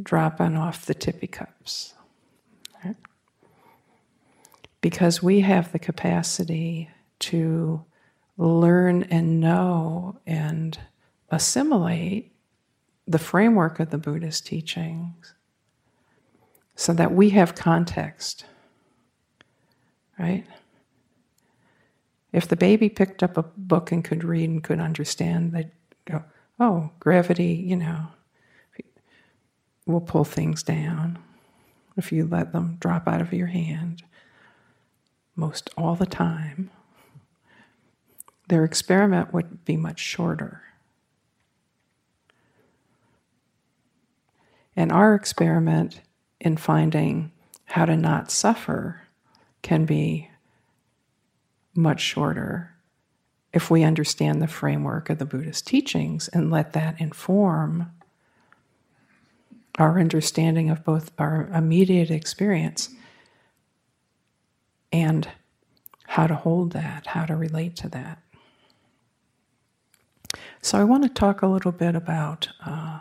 dropping 0.00 0.56
off 0.56 0.86
the 0.86 0.94
tippy 0.94 1.26
cups. 1.26 1.94
Right? 2.84 2.96
Because 4.82 5.22
we 5.22 5.40
have 5.40 5.72
the 5.72 5.78
capacity 5.78 6.90
to 7.20 7.82
learn 8.36 9.04
and 9.04 9.40
know 9.40 10.18
and 10.26 10.78
assimilate 11.30 12.32
the 13.06 13.18
framework 13.18 13.80
of 13.80 13.90
the 13.90 13.98
Buddhist 13.98 14.46
teachings 14.46 15.34
so 16.74 16.92
that 16.92 17.12
we 17.12 17.30
have 17.30 17.54
context, 17.54 18.44
right? 20.18 20.44
If 22.32 22.48
the 22.48 22.56
baby 22.56 22.88
picked 22.88 23.22
up 23.22 23.36
a 23.36 23.42
book 23.42 23.92
and 23.92 24.04
could 24.04 24.24
read 24.24 24.50
and 24.50 24.64
could 24.64 24.80
understand, 24.80 25.52
they'd 25.52 25.70
go, 26.06 26.24
oh, 26.58 26.90
gravity, 26.98 27.54
you 27.66 27.76
know, 27.76 28.08
will 29.86 30.00
pull 30.00 30.24
things 30.24 30.62
down 30.62 31.18
if 31.96 32.10
you 32.10 32.26
let 32.26 32.52
them 32.52 32.78
drop 32.80 33.06
out 33.06 33.20
of 33.20 33.32
your 33.32 33.48
hand 33.48 34.02
most 35.36 35.70
all 35.76 35.94
the 35.94 36.06
time. 36.06 36.70
Their 38.48 38.64
experiment 38.64 39.32
would 39.32 39.64
be 39.64 39.76
much 39.76 40.00
shorter. 40.00 40.62
And 44.74 44.90
our 44.90 45.14
experiment 45.14 46.00
in 46.40 46.56
finding 46.56 47.32
how 47.64 47.84
to 47.84 47.96
not 47.96 48.30
suffer 48.30 49.02
can 49.62 49.84
be 49.84 50.28
much 51.74 52.00
shorter 52.00 52.74
if 53.52 53.70
we 53.70 53.82
understand 53.82 54.40
the 54.40 54.46
framework 54.46 55.10
of 55.10 55.18
the 55.18 55.26
Buddhist 55.26 55.66
teachings 55.66 56.28
and 56.28 56.50
let 56.50 56.72
that 56.72 57.00
inform 57.00 57.90
our 59.78 59.98
understanding 59.98 60.70
of 60.70 60.84
both 60.84 61.12
our 61.18 61.48
immediate 61.54 62.10
experience 62.10 62.90
and 64.92 65.28
how 66.06 66.26
to 66.26 66.34
hold 66.34 66.72
that, 66.72 67.06
how 67.08 67.24
to 67.24 67.34
relate 67.34 67.76
to 67.76 67.88
that. 67.88 68.18
So, 70.60 70.78
I 70.78 70.84
want 70.84 71.02
to 71.02 71.08
talk 71.08 71.42
a 71.42 71.46
little 71.46 71.72
bit 71.72 71.96
about 71.96 72.48
uh, 72.64 73.00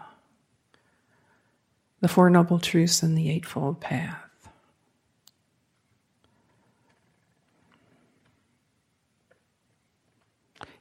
the 2.00 2.07
Four 2.07 2.29
Noble 2.29 2.60
Truths 2.60 3.03
and 3.03 3.17
the 3.17 3.29
Eightfold 3.29 3.79
Path. 3.79 4.17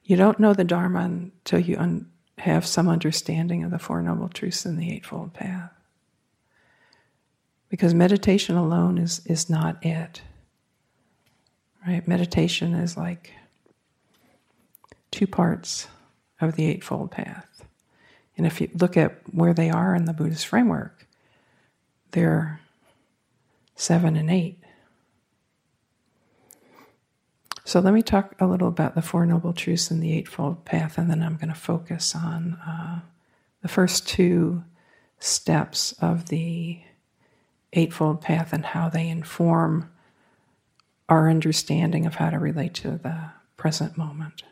You 0.05 0.17
don't 0.17 0.41
know 0.41 0.55
the 0.55 0.65
Dharma 0.65 1.01
until 1.01 1.61
you 1.61 1.77
un- 1.77 2.11
have 2.39 2.67
some 2.67 2.89
understanding 2.89 3.63
of 3.63 3.71
the 3.71 3.79
Four 3.79 4.03
Noble 4.03 4.29
Truths 4.29 4.65
and 4.65 4.77
the 4.77 4.91
Eightfold 4.93 5.35
Path. 5.35 5.71
Because 7.69 7.95
meditation 7.95 8.57
alone 8.57 8.99
is, 8.99 9.21
is 9.27 9.49
not 9.49 9.85
it. 9.87 10.23
Right? 11.87 12.07
Meditation 12.07 12.75
is 12.75 12.97
like 12.97 13.33
two 15.11 15.27
parts 15.27 15.89
of 16.41 16.57
the 16.57 16.67
Eightfold 16.67 17.11
Path. 17.11 17.65
And 18.37 18.47
if 18.47 18.61
you 18.61 18.71
look 18.75 18.97
at 18.97 19.21
where 19.33 19.55
they 19.55 19.71
are 19.71 19.95
in 19.95 20.05
the 20.05 20.13
Buddhist 20.13 20.47
framework, 20.47 21.07
they're 22.13 22.61
seven 23.75 24.17
and 24.17 24.31
eight. 24.31 24.59
So 27.65 27.81
let 27.81 27.95
me 27.95 28.03
talk 28.03 28.35
a 28.41 28.47
little 28.47 28.69
about 28.69 28.95
the 28.95 29.03
Four 29.03 29.27
Noble 29.27 29.53
Truths 29.53 29.91
and 29.91 30.03
the 30.03 30.13
Eightfold 30.13 30.65
Path, 30.65 30.99
and 30.99 31.11
then 31.11 31.23
I'm 31.23 31.37
going 31.37 31.51
to 31.51 31.55
focus 31.55 32.17
on 32.17 32.55
uh, 32.67 33.01
the 33.63 33.69
first 33.69 34.09
two 34.09 34.65
steps 35.19 35.93
of 36.01 36.31
the 36.31 36.81
Eightfold 37.73 38.23
Path 38.23 38.53
and 38.53 38.65
how 38.65 38.89
they 38.89 39.09
inform 39.09 39.91
our 41.11 41.29
understanding 41.29 42.07
of 42.07 42.15
how 42.15 42.31
to 42.31 42.39
relate 42.39 42.73
to 42.73 42.93
the 42.93 43.31
present 43.57 43.99
moment. 43.99 44.45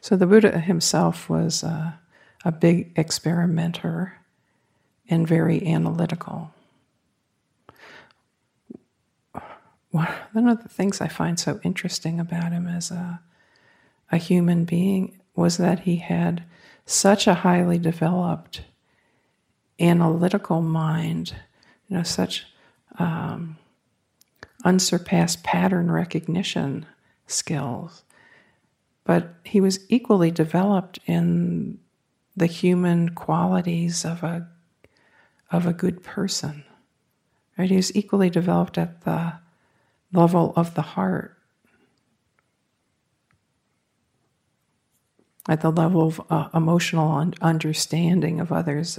So 0.00 0.16
the 0.16 0.26
Buddha 0.26 0.60
himself 0.60 1.28
was 1.28 1.62
a, 1.62 1.98
a 2.44 2.52
big 2.52 2.92
experimenter 2.96 4.14
and 5.08 5.26
very 5.26 5.66
analytical. 5.66 6.54
One 9.90 10.48
of 10.48 10.62
the 10.62 10.68
things 10.68 11.00
I 11.00 11.08
find 11.08 11.38
so 11.40 11.60
interesting 11.62 12.20
about 12.20 12.52
him 12.52 12.68
as 12.68 12.90
a, 12.90 12.94
uh, 12.94 13.16
a 14.10 14.16
human 14.16 14.64
being 14.64 15.18
was 15.34 15.56
that 15.56 15.80
he 15.80 15.96
had 15.96 16.44
such 16.84 17.26
a 17.26 17.34
highly 17.34 17.78
developed 17.78 18.62
analytical 19.78 20.62
mind, 20.62 21.34
you 21.88 21.96
know, 21.96 22.02
such 22.02 22.46
um, 22.98 23.56
unsurpassed 24.64 25.42
pattern 25.42 25.90
recognition 25.90 26.86
skills 27.26 28.04
but 29.06 29.34
he 29.44 29.60
was 29.60 29.78
equally 29.88 30.30
developed 30.30 30.98
in 31.06 31.78
the 32.36 32.46
human 32.46 33.10
qualities 33.10 34.04
of 34.04 34.22
a 34.22 34.46
of 35.50 35.64
a 35.64 35.72
good 35.72 36.02
person. 36.02 36.64
Right? 37.56 37.70
He 37.70 37.76
was 37.76 37.94
equally 37.94 38.28
developed 38.28 38.76
at 38.76 39.02
the 39.02 39.34
level 40.12 40.52
of 40.56 40.74
the 40.74 40.82
heart, 40.82 41.35
at 45.48 45.60
the 45.60 45.70
level 45.70 46.02
of 46.02 46.20
uh, 46.30 46.48
emotional 46.54 47.32
understanding 47.40 48.40
of 48.40 48.50
others, 48.52 48.98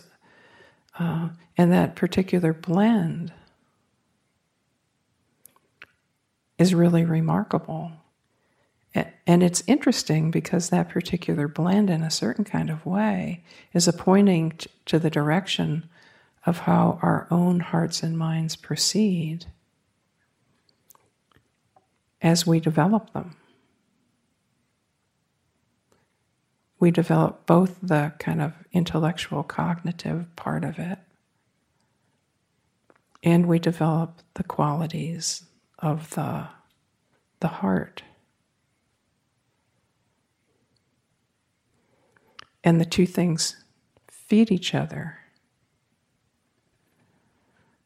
uh, 1.00 1.30
and 1.58 1.72
that 1.72 1.96
particular 1.96 2.54
blend 2.54 3.34
is 6.58 6.74
really 6.74 7.06
remarkable. 7.06 7.92
And 9.28 9.44
it's 9.44 9.64
interesting 9.68 10.32
because 10.32 10.70
that 10.70 10.90
particular 10.90 11.48
blend, 11.48 11.90
in 11.90 12.02
a 12.02 12.10
certain 12.10 12.46
kind 12.46 12.70
of 12.70 12.86
way, 12.86 13.44
is 13.74 13.88
a 13.88 13.94
pointing 13.94 14.58
to 14.86 14.98
the 14.98 15.10
direction 15.10 15.88
of 16.46 16.60
how 16.60 16.98
our 17.02 17.28
own 17.30 17.60
hearts 17.60 18.02
and 18.02 18.18
minds 18.18 18.56
proceed 18.56 19.46
as 22.22 22.48
we 22.48 22.60
develop 22.60 23.12
them. 23.14 23.36
We 26.80 26.92
develop 26.92 27.46
both 27.46 27.78
the 27.82 28.14
kind 28.20 28.42
of 28.42 28.54
intellectual 28.72 29.44
cognitive 29.44 30.36
part 30.36 30.64
of 30.64 30.78
it, 30.78 31.00
and 33.24 33.48
we 33.48 33.60
develop 33.60 34.22
the 34.36 34.44
qualities 34.44 35.44
of 35.80 36.12
the, 36.12 36.48
the 37.40 37.48
heart. 37.48 38.04
And 42.64 42.80
the 42.80 42.86
two 42.86 43.06
things 43.06 43.56
feed 44.10 44.52
each 44.52 44.76
other. 44.76 45.20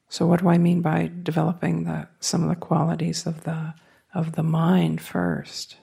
So, 0.09 0.25
what 0.25 0.41
do 0.41 0.49
I 0.49 0.57
mean 0.57 0.81
by 0.81 1.09
developing 1.23 1.85
the, 1.85 2.09
some 2.19 2.43
of 2.43 2.49
the 2.49 2.55
qualities 2.55 3.25
of 3.25 3.43
the, 3.43 3.73
of 4.13 4.33
the 4.33 4.43
mind 4.43 4.99
first? 5.01 5.77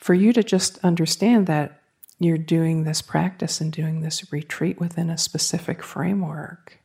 For 0.00 0.14
you 0.14 0.32
to 0.32 0.42
just 0.42 0.78
understand 0.82 1.46
that 1.46 1.82
you're 2.18 2.38
doing 2.38 2.84
this 2.84 3.02
practice 3.02 3.60
and 3.60 3.70
doing 3.70 4.00
this 4.00 4.32
retreat 4.32 4.80
within 4.80 5.10
a 5.10 5.18
specific 5.18 5.82
framework, 5.82 6.78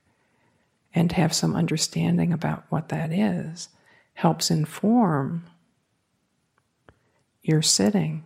and 0.94 1.12
have 1.12 1.34
some 1.34 1.56
understanding 1.56 2.32
about 2.32 2.64
what 2.70 2.90
that 2.90 3.12
is 3.12 3.70
helps 4.14 4.50
inform 4.50 5.46
your 7.44 7.62
sitting. 7.62 8.26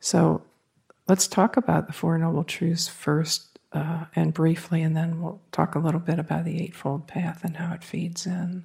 So 0.00 0.42
let's 1.06 1.28
talk 1.28 1.58
about 1.58 1.86
the 1.86 1.92
Four 1.92 2.16
Noble 2.16 2.44
Truths 2.44 2.88
first 2.88 3.58
uh, 3.72 4.06
and 4.16 4.32
briefly, 4.32 4.82
and 4.82 4.96
then 4.96 5.20
we'll 5.20 5.40
talk 5.52 5.74
a 5.74 5.78
little 5.78 6.00
bit 6.00 6.18
about 6.18 6.46
the 6.46 6.62
Eightfold 6.62 7.06
Path 7.06 7.44
and 7.44 7.58
how 7.58 7.74
it 7.74 7.84
feeds 7.84 8.26
in. 8.26 8.64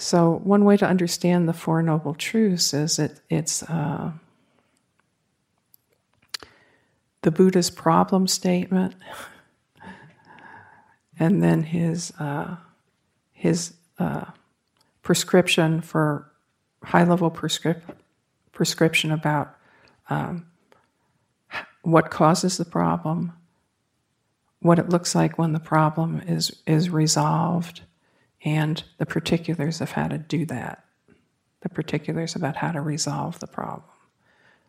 So, 0.00 0.40
one 0.44 0.64
way 0.64 0.78
to 0.78 0.86
understand 0.86 1.46
the 1.46 1.52
Four 1.52 1.82
Noble 1.82 2.14
Truths 2.14 2.72
is 2.72 2.98
it, 2.98 3.20
it's 3.28 3.62
uh, 3.64 4.12
the 7.20 7.30
Buddha's 7.30 7.68
problem 7.68 8.26
statement, 8.26 8.94
and 11.18 11.42
then 11.42 11.64
his 11.64 12.14
uh, 12.18 12.56
his 13.34 13.74
uh, 13.98 14.24
prescription 15.02 15.82
for 15.82 16.32
high 16.82 17.04
level 17.04 17.30
prescrip- 17.30 17.82
prescription 18.52 19.12
about 19.12 19.54
um, 20.08 20.46
what 21.82 22.10
causes 22.10 22.56
the 22.56 22.64
problem, 22.64 23.34
what 24.60 24.78
it 24.78 24.88
looks 24.88 25.14
like 25.14 25.36
when 25.36 25.52
the 25.52 25.60
problem 25.60 26.22
is 26.26 26.62
is 26.66 26.88
resolved, 26.88 27.82
and 28.44 28.82
the 28.98 29.06
particulars 29.06 29.80
of 29.80 29.92
how 29.92 30.08
to 30.08 30.18
do 30.18 30.46
that, 30.46 30.84
the 31.60 31.68
particulars 31.68 32.34
about 32.34 32.56
how 32.56 32.72
to 32.72 32.80
resolve 32.80 33.38
the 33.40 33.46
problem. 33.46 33.84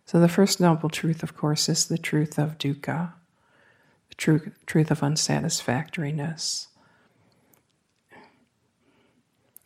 So, 0.05 0.19
the 0.19 0.27
first 0.27 0.59
noble 0.59 0.89
truth, 0.89 1.23
of 1.23 1.37
course, 1.37 1.69
is 1.69 1.85
the 1.85 1.97
truth 1.97 2.37
of 2.37 2.57
dukkha, 2.57 3.13
the 4.09 4.15
truth, 4.15 4.49
truth 4.65 4.91
of 4.91 5.03
unsatisfactoriness. 5.03 6.67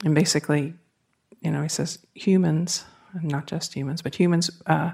And 0.04 0.13
basically, 0.13 0.76
you 1.41 1.52
know, 1.52 1.63
he 1.63 1.70
says 1.70 2.00
humans, 2.13 2.84
not 3.24 3.48
just 3.48 3.74
humans, 3.74 4.02
but 4.02 4.13
humans, 4.15 4.52
uh, 4.68 4.91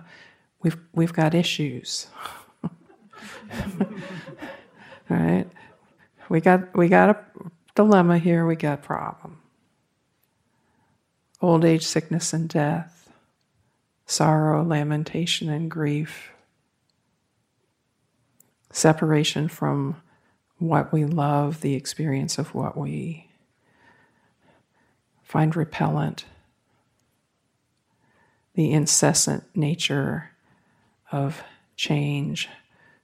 we've, 0.62 0.78
we've 0.94 1.12
got 1.12 1.34
issues. 1.34 2.08
right? 5.10 5.48
We 6.30 6.40
got, 6.40 6.78
we 6.78 6.88
got 6.88 7.10
a 7.10 7.18
dilemma 7.76 8.18
here, 8.18 8.46
we 8.46 8.56
got 8.56 8.84
problem. 8.84 9.40
Old 11.42 11.66
age, 11.66 11.86
sickness, 11.86 12.34
and 12.34 12.48
death. 12.48 13.12
Sorrow, 14.06 14.64
lamentation, 14.64 15.50
and 15.50 15.72
grief, 15.72 16.32
separation 18.72 19.48
from 19.48 20.02
what 20.58 20.92
we 20.92 21.06
love, 21.06 21.62
the 21.62 21.76
experience 21.76 22.38
of 22.38 22.54
what 22.54 22.78
we 22.78 23.28
find 25.24 25.56
repellent, 25.56 26.26
the 28.54 28.72
incessant 28.72 29.46
nature 29.56 30.32
of 31.12 31.42
change, 31.78 32.50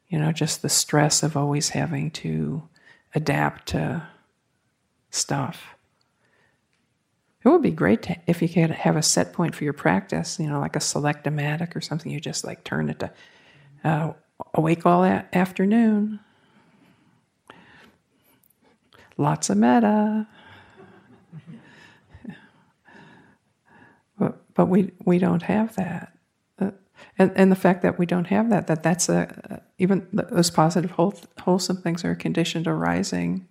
you 0.09 0.19
know, 0.19 0.31
just 0.31 0.61
the 0.61 0.69
stress 0.69 1.23
of 1.23 1.37
always 1.37 1.69
having 1.69 2.11
to 2.11 2.63
adapt 3.15 3.69
to 3.69 4.05
stuff. 5.09 5.75
It 7.43 7.49
would 7.49 7.61
be 7.61 7.71
great 7.71 8.01
to, 8.03 8.17
if 8.27 8.41
you 8.41 8.49
could 8.49 8.71
have 8.71 8.97
a 8.97 9.01
set 9.01 9.31
point 9.31 9.55
for 9.55 9.63
your 9.63 9.73
practice, 9.73 10.37
you 10.39 10.49
know, 10.49 10.59
like 10.59 10.75
a 10.75 10.81
select-o-matic 10.81 11.75
or 11.75 11.81
something. 11.81 12.11
You 12.11 12.19
just 12.19 12.43
like 12.43 12.63
turn 12.63 12.89
it 12.89 12.99
to 12.99 13.11
uh, 13.83 14.13
awake 14.53 14.85
all 14.85 15.03
that 15.03 15.29
afternoon. 15.33 16.19
Lots 19.17 19.49
of 19.49 19.57
metta. 19.57 20.27
but, 24.19 24.53
but 24.53 24.65
we, 24.65 24.91
we 25.05 25.17
don't 25.17 25.43
have 25.43 25.75
that. 25.77 26.17
Uh, 26.59 26.71
and, 27.17 27.31
and 27.35 27.51
the 27.51 27.55
fact 27.55 27.81
that 27.83 27.97
we 27.97 28.05
don't 28.05 28.27
have 28.27 28.49
that, 28.49 28.67
that 28.67 28.83
that's 28.83 29.07
a, 29.09 29.61
even 29.77 30.05
those 30.11 30.51
positive, 30.51 30.91
wholesome 31.39 31.77
things 31.77 32.03
are 32.03 32.13
conditioned 32.13 32.67
arising 32.67 33.47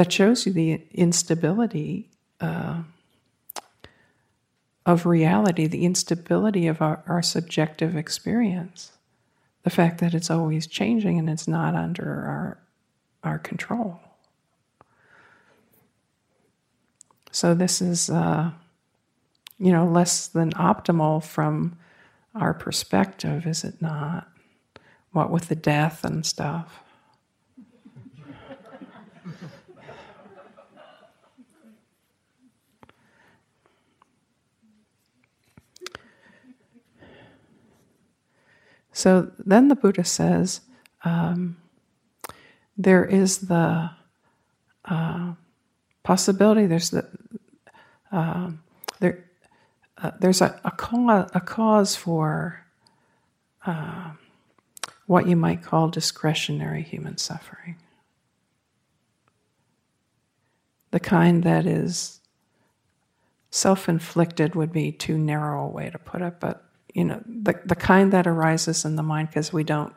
that 0.00 0.10
shows 0.10 0.46
you 0.46 0.52
the 0.54 0.80
instability 0.92 2.08
uh, 2.40 2.80
of 4.86 5.04
reality, 5.04 5.66
the 5.66 5.84
instability 5.84 6.66
of 6.68 6.80
our, 6.80 7.02
our 7.06 7.20
subjective 7.20 7.94
experience, 7.94 8.92
the 9.62 9.68
fact 9.68 10.00
that 10.00 10.14
it's 10.14 10.30
always 10.30 10.66
changing 10.66 11.18
and 11.18 11.28
it's 11.28 11.46
not 11.46 11.74
under 11.74 12.06
our, 12.06 12.58
our 13.24 13.38
control. 13.38 14.00
So 17.30 17.52
this 17.52 17.82
is, 17.82 18.08
uh, 18.08 18.52
you 19.58 19.70
know, 19.70 19.84
less 19.84 20.28
than 20.28 20.50
optimal 20.52 21.22
from 21.22 21.76
our 22.34 22.54
perspective, 22.54 23.46
is 23.46 23.64
it 23.64 23.82
not? 23.82 24.30
What 25.12 25.30
with 25.30 25.48
the 25.48 25.56
death 25.56 26.04
and 26.04 26.24
stuff. 26.24 26.80
So 38.92 39.30
then 39.38 39.68
the 39.68 39.76
Buddha 39.76 40.04
says 40.04 40.60
um, 41.04 41.56
there 42.76 43.04
is 43.04 43.38
the 43.38 43.90
uh, 44.84 45.32
possibility, 46.02 46.66
there's 46.66 46.90
the 46.90 47.06
uh, 48.12 48.50
there, 48.98 49.24
uh, 49.98 50.10
there's 50.18 50.40
a, 50.40 50.60
a, 50.64 50.70
cause, 50.70 51.30
a 51.34 51.40
cause 51.40 51.94
for 51.94 52.66
uh, 53.66 54.10
what 55.06 55.26
you 55.26 55.36
might 55.36 55.62
call 55.62 55.88
discretionary 55.88 56.82
human 56.82 57.18
suffering. 57.18 57.76
The 60.90 61.00
kind 61.00 61.44
that 61.44 61.66
is 61.66 62.20
self 63.50 63.88
inflicted 63.88 64.54
would 64.54 64.72
be 64.72 64.90
too 64.90 65.18
narrow 65.18 65.64
a 65.64 65.68
way 65.68 65.90
to 65.90 65.98
put 65.98 66.22
it, 66.22 66.40
but 66.40 66.64
you 66.94 67.04
know, 67.04 67.22
the, 67.26 67.60
the 67.64 67.76
kind 67.76 68.12
that 68.12 68.26
arises 68.26 68.84
in 68.84 68.96
the 68.96 69.02
mind 69.02 69.28
because 69.28 69.52
we 69.52 69.64
don't 69.64 69.94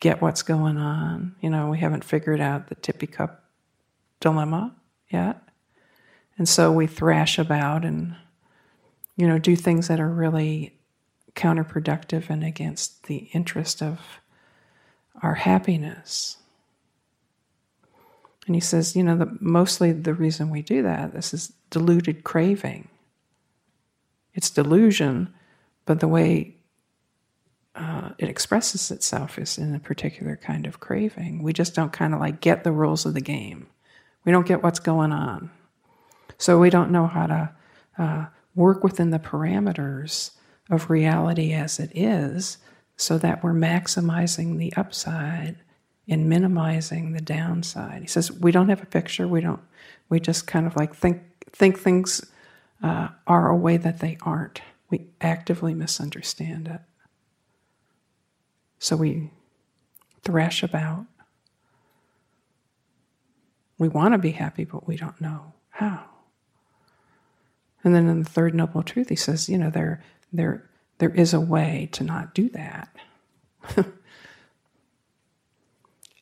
get 0.00 0.20
what's 0.20 0.42
going 0.42 0.76
on. 0.76 1.34
You 1.40 1.50
know, 1.50 1.68
we 1.68 1.78
haven't 1.78 2.04
figured 2.04 2.40
out 2.40 2.68
the 2.68 2.74
tippy 2.74 3.06
cup 3.06 3.44
dilemma 4.20 4.74
yet. 5.10 5.42
And 6.38 6.48
so 6.48 6.70
we 6.70 6.86
thrash 6.86 7.38
about 7.38 7.84
and, 7.84 8.14
you 9.16 9.26
know, 9.26 9.38
do 9.38 9.56
things 9.56 9.88
that 9.88 10.00
are 10.00 10.10
really 10.10 10.78
counterproductive 11.34 12.28
and 12.28 12.44
against 12.44 13.04
the 13.04 13.28
interest 13.32 13.82
of 13.82 14.00
our 15.22 15.34
happiness. 15.34 16.36
And 18.46 18.54
he 18.54 18.60
says, 18.60 18.94
you 18.94 19.02
know, 19.02 19.16
the, 19.16 19.36
mostly 19.40 19.92
the 19.92 20.14
reason 20.14 20.50
we 20.50 20.62
do 20.62 20.82
that, 20.82 21.14
this 21.14 21.34
is 21.34 21.52
deluded 21.70 22.22
craving. 22.22 22.88
It's 24.34 24.50
delusion 24.50 25.32
but 25.86 26.00
the 26.00 26.08
way 26.08 26.56
uh, 27.74 28.10
it 28.18 28.28
expresses 28.28 28.90
itself 28.90 29.38
is 29.38 29.58
in 29.58 29.74
a 29.74 29.78
particular 29.78 30.36
kind 30.36 30.66
of 30.66 30.80
craving. 30.80 31.42
We 31.42 31.52
just 31.52 31.74
don't 31.74 31.92
kind 31.92 32.14
of 32.14 32.20
like 32.20 32.40
get 32.40 32.64
the 32.64 32.72
rules 32.72 33.06
of 33.06 33.14
the 33.14 33.20
game. 33.20 33.68
We 34.24 34.32
don't 34.32 34.46
get 34.46 34.62
what's 34.62 34.80
going 34.80 35.12
on. 35.12 35.50
So 36.38 36.58
we 36.58 36.70
don't 36.70 36.90
know 36.90 37.06
how 37.06 37.26
to 37.26 37.50
uh, 37.98 38.26
work 38.54 38.82
within 38.82 39.10
the 39.10 39.18
parameters 39.18 40.32
of 40.70 40.90
reality 40.90 41.52
as 41.52 41.78
it 41.78 41.90
is 41.94 42.58
so 42.96 43.18
that 43.18 43.44
we're 43.44 43.52
maximizing 43.52 44.58
the 44.58 44.72
upside 44.74 45.56
and 46.08 46.28
minimizing 46.28 47.12
the 47.12 47.20
downside. 47.20 48.02
He 48.02 48.08
says 48.08 48.32
we 48.32 48.52
don't 48.52 48.68
have 48.68 48.82
a 48.82 48.86
picture. 48.86 49.28
We 49.28 49.40
don't. 49.40 49.60
We 50.08 50.20
just 50.20 50.46
kind 50.46 50.66
of 50.66 50.76
like 50.76 50.94
think 50.94 51.22
think 51.52 51.78
things 51.78 52.24
uh, 52.82 53.08
are 53.26 53.48
a 53.48 53.56
way 53.56 53.76
that 53.76 54.00
they 54.00 54.16
aren't 54.22 54.60
we 54.96 55.08
actively 55.20 55.74
misunderstand 55.74 56.68
it. 56.68 56.80
So 58.78 58.96
we 58.96 59.30
thrash 60.22 60.62
about. 60.62 61.06
We 63.78 63.88
want 63.88 64.12
to 64.14 64.18
be 64.18 64.30
happy, 64.30 64.64
but 64.64 64.88
we 64.88 64.96
don't 64.96 65.20
know 65.20 65.52
how. 65.68 66.04
And 67.84 67.94
then 67.94 68.08
in 68.08 68.22
the 68.22 68.28
third 68.28 68.54
noble 68.54 68.82
truth, 68.82 69.10
he 69.10 69.16
says, 69.16 69.48
you 69.48 69.58
know, 69.58 69.70
there, 69.70 70.02
there, 70.32 70.68
there 70.98 71.10
is 71.10 71.34
a 71.34 71.40
way 71.40 71.90
to 71.92 72.02
not 72.02 72.34
do 72.34 72.48
that. 72.50 72.96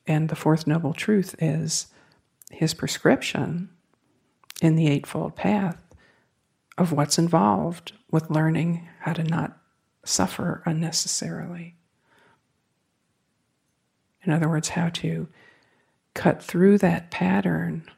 and 0.07 0.29
the 0.29 0.37
fourth 0.37 0.67
noble 0.67 0.93
truth 0.93 1.37
is 1.39 1.87
his 2.51 2.75
prescription 2.75 3.69
in 4.61 4.75
the 4.75 4.89
Eightfold 4.89 5.37
Path 5.37 5.79
of 6.77 6.93
what's 6.93 7.19
involved 7.19 7.93
with 8.11 8.31
learning 8.31 8.89
how 9.01 9.13
to 9.13 9.23
not 9.23 9.59
suffer 10.05 10.63
unnecessarily. 10.67 11.77
In 14.25 14.33
other 14.33 14.49
words, 14.49 14.71
how 14.71 14.89
to 14.89 15.29
cut 16.15 16.43
through 16.43 16.79
that 16.79 17.11
pattern 17.11 17.91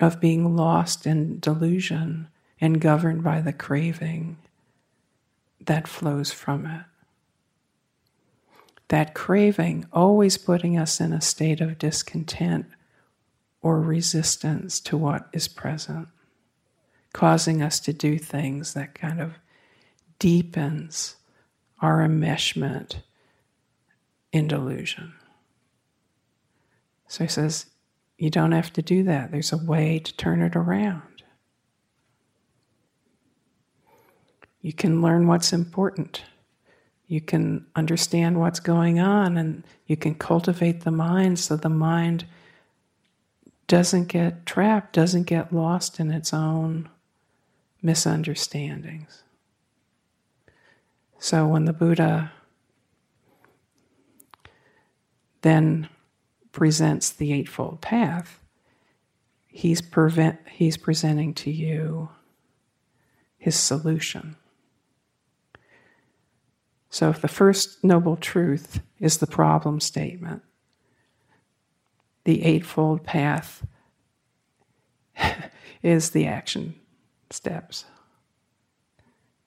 of 0.00 0.20
being 0.20 0.56
lost 0.56 1.06
in 1.06 1.38
delusion 1.40 2.28
and 2.60 2.80
governed 2.80 3.22
by 3.22 3.40
the 3.40 3.52
craving 3.52 4.38
that 5.60 5.88
flows 5.88 6.32
from 6.32 6.66
it. 6.66 6.84
That 8.88 9.14
craving 9.14 9.86
always 9.92 10.38
putting 10.38 10.78
us 10.78 11.00
in 11.00 11.12
a 11.12 11.20
state 11.20 11.60
of 11.60 11.78
discontent 11.78 12.66
or 13.60 13.80
resistance 13.80 14.78
to 14.80 14.96
what 14.96 15.28
is 15.32 15.48
present, 15.48 16.08
causing 17.16 17.62
us 17.62 17.80
to 17.80 17.94
do 17.94 18.18
things 18.18 18.74
that 18.74 18.94
kind 18.94 19.22
of 19.22 19.32
deepens 20.18 21.16
our 21.80 22.06
enmeshment 22.06 22.96
in 24.32 24.46
delusion. 24.46 25.14
So 27.08 27.24
he 27.24 27.28
says, 27.28 27.64
you 28.18 28.28
don't 28.28 28.52
have 28.52 28.70
to 28.74 28.82
do 28.82 29.02
that. 29.04 29.30
There's 29.30 29.50
a 29.50 29.56
way 29.56 29.98
to 29.98 30.16
turn 30.18 30.42
it 30.42 30.54
around. 30.54 31.22
You 34.60 34.74
can 34.74 35.00
learn 35.00 35.26
what's 35.26 35.54
important. 35.54 36.22
You 37.06 37.22
can 37.22 37.64
understand 37.74 38.38
what's 38.38 38.60
going 38.60 39.00
on 39.00 39.38
and 39.38 39.64
you 39.86 39.96
can 39.96 40.16
cultivate 40.16 40.82
the 40.82 40.90
mind 40.90 41.38
so 41.38 41.56
the 41.56 41.70
mind 41.70 42.26
doesn't 43.68 44.08
get 44.08 44.44
trapped, 44.44 44.92
doesn't 44.92 45.24
get 45.24 45.50
lost 45.50 45.98
in 45.98 46.10
its 46.10 46.34
own 46.34 46.90
misunderstandings. 47.86 49.22
So 51.20 51.46
when 51.46 51.66
the 51.66 51.72
Buddha 51.72 52.32
then 55.42 55.88
presents 56.50 57.10
the 57.10 57.32
Eightfold 57.32 57.80
Path, 57.80 58.40
he's, 59.46 59.80
prevent, 59.80 60.40
he's 60.50 60.76
presenting 60.76 61.32
to 61.34 61.50
you 61.52 62.08
his 63.38 63.54
solution. 63.54 64.34
So, 66.90 67.10
if 67.10 67.20
the 67.20 67.28
first 67.28 67.84
noble 67.84 68.16
truth 68.16 68.80
is 68.98 69.18
the 69.18 69.26
problem 69.26 69.80
statement, 69.80 70.42
the 72.24 72.42
Eightfold 72.42 73.04
Path 73.04 73.64
is 75.82 76.10
the 76.10 76.26
action 76.26 76.74
steps. 77.30 77.84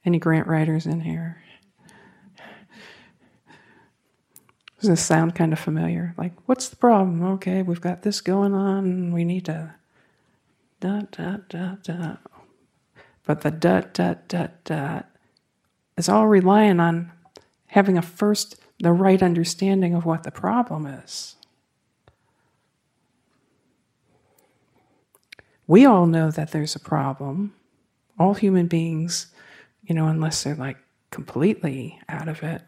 Any 0.06 0.20
grant 0.20 0.48
writers 0.48 0.86
in 0.86 1.02
here? 1.02 1.42
Does 4.80 4.90
this 4.90 5.06
sound 5.06 5.36
kind 5.36 5.52
of 5.52 5.60
familiar? 5.60 6.14
Like, 6.18 6.34
what's 6.46 6.70
the 6.70 6.78
problem? 6.78 7.22
Okay, 7.34 7.64
we've 7.64 7.82
got 7.82 8.04
this 8.04 8.22
going 8.22 8.54
on, 8.54 9.12
we 9.12 9.26
need 9.26 9.46
to 9.46 9.76
dot, 10.80 11.12
dot, 11.12 11.50
dot, 11.50 11.84
dot. 11.84 12.22
But 13.26 13.42
the 13.42 13.52
dot, 13.52 13.94
dot, 13.94 14.28
dot, 14.30 14.64
dot 14.64 15.10
is 15.98 16.08
all 16.08 16.28
relying 16.28 16.80
on 16.80 17.12
having 17.68 17.98
a 17.98 18.02
first, 18.02 18.56
the 18.80 18.94
right 18.94 19.22
understanding 19.22 19.94
of 19.94 20.06
what 20.06 20.24
the 20.24 20.32
problem 20.32 20.86
is. 20.86 21.36
We 25.68 25.86
all 25.86 26.08
know 26.08 26.32
that 26.32 26.52
there's 26.52 26.76
a 26.76 26.80
problem. 26.80 27.54
All 28.20 28.34
human 28.34 28.68
beings, 28.68 29.28
you 29.84 29.96
know, 29.96 30.08
unless 30.08 30.44
they're 30.44 30.56
like 30.56 30.78
completely 31.10 32.00
out 32.08 32.28
of 32.28 32.44
it, 32.44 32.62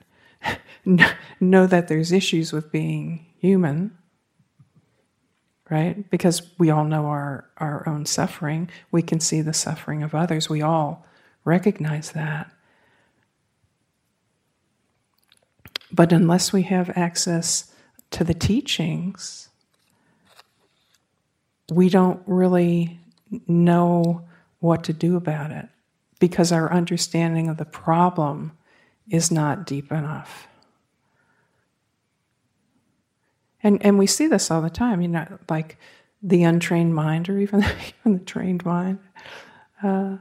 know 1.40 1.68
that 1.68 1.88
there's 1.88 2.12
issues 2.12 2.52
with 2.54 2.72
being 2.72 3.26
human, 3.40 3.96
right? 5.70 6.10
Because 6.10 6.42
we 6.58 6.70
all 6.70 6.86
know 6.86 7.06
our, 7.06 7.50
our 7.58 7.88
own 7.88 8.06
suffering. 8.06 8.70
We 8.92 9.02
can 9.02 9.20
see 9.20 9.42
the 9.42 9.54
suffering 9.54 10.04
of 10.04 10.16
others. 10.16 10.50
We 10.50 10.62
all 10.62 11.06
recognize 11.46 12.12
that. 12.12 12.52
But 15.92 16.14
unless 16.14 16.54
we 16.54 16.64
have 16.64 16.90
access 16.96 17.74
to 18.12 18.24
the 18.24 18.34
teachings, 18.34 19.50
we 21.72 21.90
don't 21.90 22.22
really 22.26 23.00
know 23.48 24.28
what 24.62 24.84
to 24.86 24.94
do 24.94 25.18
about 25.18 25.52
it 25.52 25.68
because 26.20 26.52
our 26.52 26.72
understanding 26.72 27.50
of 27.50 27.58
the 27.58 27.66
problem 27.66 28.54
is 29.10 29.32
not 29.32 29.66
deep 29.66 29.92
enough. 29.92 30.48
And, 33.64 33.84
and 33.84 34.00
we 34.00 34.08
see 34.08 34.28
this 34.28 34.50
all 34.50 34.62
the 34.62 34.70
time, 34.70 35.02
you 35.02 35.08
know, 35.08 35.40
like 35.50 35.78
the 36.22 36.44
untrained 36.44 36.96
mind 36.96 37.28
or 37.28 37.38
even, 37.40 37.66
even 38.00 38.20
the 38.20 38.24
trained 38.24 38.64
mind. 38.64 39.00
Uh, 39.84 40.18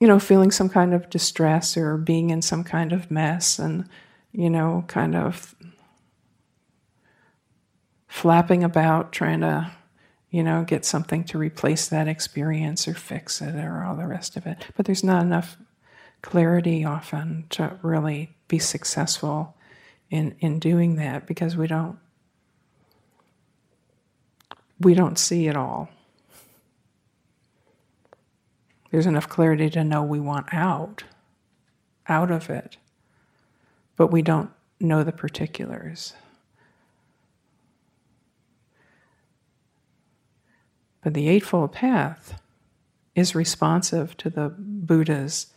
you 0.00 0.08
know, 0.08 0.18
feeling 0.18 0.50
some 0.50 0.68
kind 0.68 0.92
of 0.92 1.08
distress 1.08 1.76
or 1.76 1.96
being 1.96 2.30
in 2.30 2.42
some 2.42 2.64
kind 2.64 2.92
of 2.92 3.10
mess 3.10 3.58
and, 3.58 3.88
you 4.32 4.50
know, 4.50 4.84
kind 4.88 5.14
of 5.14 5.54
flapping 8.08 8.64
about 8.64 9.12
trying 9.12 9.40
to, 9.40 9.70
you 10.34 10.42
know, 10.42 10.64
get 10.64 10.84
something 10.84 11.22
to 11.22 11.38
replace 11.38 11.86
that 11.86 12.08
experience 12.08 12.88
or 12.88 12.94
fix 12.94 13.40
it 13.40 13.54
or 13.54 13.84
all 13.84 13.94
the 13.94 14.04
rest 14.04 14.36
of 14.36 14.46
it. 14.46 14.64
But 14.76 14.84
there's 14.84 15.04
not 15.04 15.22
enough 15.22 15.56
clarity 16.22 16.84
often 16.84 17.44
to 17.50 17.78
really 17.82 18.34
be 18.48 18.58
successful 18.58 19.56
in, 20.10 20.34
in 20.40 20.58
doing 20.58 20.96
that 20.96 21.28
because 21.28 21.56
we 21.56 21.68
don't 21.68 22.00
we 24.80 24.92
don't 24.92 25.20
see 25.20 25.46
it 25.46 25.56
all. 25.56 25.88
There's 28.90 29.06
enough 29.06 29.28
clarity 29.28 29.70
to 29.70 29.84
know 29.84 30.02
we 30.02 30.18
want 30.18 30.52
out, 30.52 31.04
out 32.08 32.32
of 32.32 32.50
it, 32.50 32.76
but 33.94 34.08
we 34.08 34.20
don't 34.20 34.50
know 34.80 35.04
the 35.04 35.12
particulars. 35.12 36.14
But 41.04 41.12
the 41.12 41.28
Eightfold 41.28 41.72
Path 41.72 42.40
is 43.14 43.34
responsive 43.34 44.16
to 44.16 44.30
the 44.30 44.54
Buddha's 44.56 45.48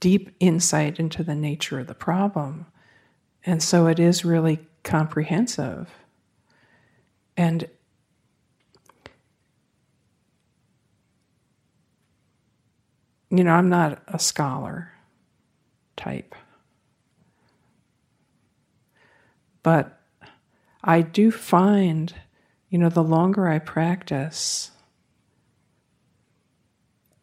deep 0.00 0.34
insight 0.40 0.98
into 0.98 1.22
the 1.22 1.36
nature 1.36 1.78
of 1.78 1.86
the 1.86 1.94
problem. 1.94 2.66
And 3.44 3.62
so 3.62 3.86
it 3.86 4.00
is 4.00 4.24
really 4.24 4.66
comprehensive. 4.82 5.88
And 7.36 7.68
you 13.30 13.44
know, 13.44 13.52
I'm 13.52 13.68
not 13.68 14.02
a 14.08 14.18
scholar 14.18 14.92
type. 15.96 16.34
But 19.62 20.00
I 20.82 21.02
do 21.02 21.30
find, 21.30 22.12
you 22.70 22.78
know, 22.78 22.88
the 22.88 23.04
longer 23.04 23.48
I 23.48 23.60
practice 23.60 24.72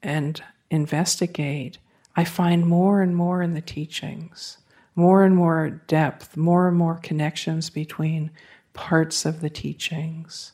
and 0.04 0.44
investigate, 0.70 1.78
I 2.16 2.26
find 2.26 2.68
more 2.68 3.02
and 3.02 3.16
more 3.16 3.42
in 3.42 3.54
the 3.54 3.62
teachings, 3.62 4.58
more 4.96 5.24
and 5.24 5.36
more 5.36 5.82
depth, 5.88 6.38
more 6.38 6.68
and 6.68 6.78
more 6.78 7.00
connections 7.02 7.70
between 7.70 8.30
parts 8.74 9.26
of 9.26 9.42
the 9.42 9.50
teachings. 9.50 10.52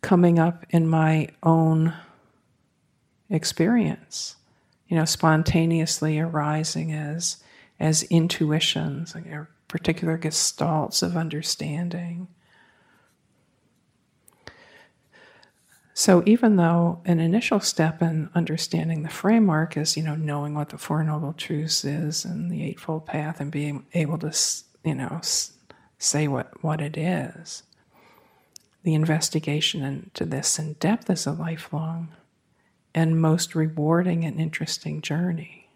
Coming 0.00 0.38
up 0.38 0.64
in 0.70 0.86
my 0.86 1.28
own 1.42 1.92
experience, 3.28 4.36
you 4.88 4.96
know, 4.96 5.04
spontaneously 5.04 6.20
arising 6.20 6.92
as, 6.92 7.38
as 7.80 8.04
intuitions, 8.04 9.16
particular 9.68 10.16
gestalts 10.16 11.02
of 11.02 11.16
understanding. 11.16 12.28
So 15.98 16.22
even 16.26 16.56
though 16.56 17.00
an 17.06 17.20
initial 17.20 17.58
step 17.58 18.02
in 18.02 18.28
understanding 18.34 19.02
the 19.02 19.08
framework 19.08 19.78
is, 19.78 19.96
you 19.96 20.02
know, 20.02 20.14
knowing 20.14 20.52
what 20.52 20.68
the 20.68 20.76
Four 20.76 21.02
Noble 21.02 21.32
Truths 21.32 21.86
is 21.86 22.22
and 22.22 22.50
the 22.50 22.64
Eightfold 22.64 23.06
Path 23.06 23.40
and 23.40 23.50
being 23.50 23.86
able 23.94 24.18
to, 24.18 24.30
you 24.84 24.94
know, 24.94 25.22
say 25.98 26.28
what, 26.28 26.62
what 26.62 26.82
it 26.82 26.98
is, 26.98 27.62
the 28.82 28.92
investigation 28.92 29.82
into 29.82 30.26
this 30.26 30.58
in 30.58 30.74
depth 30.74 31.08
is 31.08 31.24
a 31.24 31.32
lifelong 31.32 32.08
and 32.94 33.18
most 33.18 33.54
rewarding 33.54 34.22
and 34.22 34.38
interesting 34.38 35.00
journey. 35.00 35.70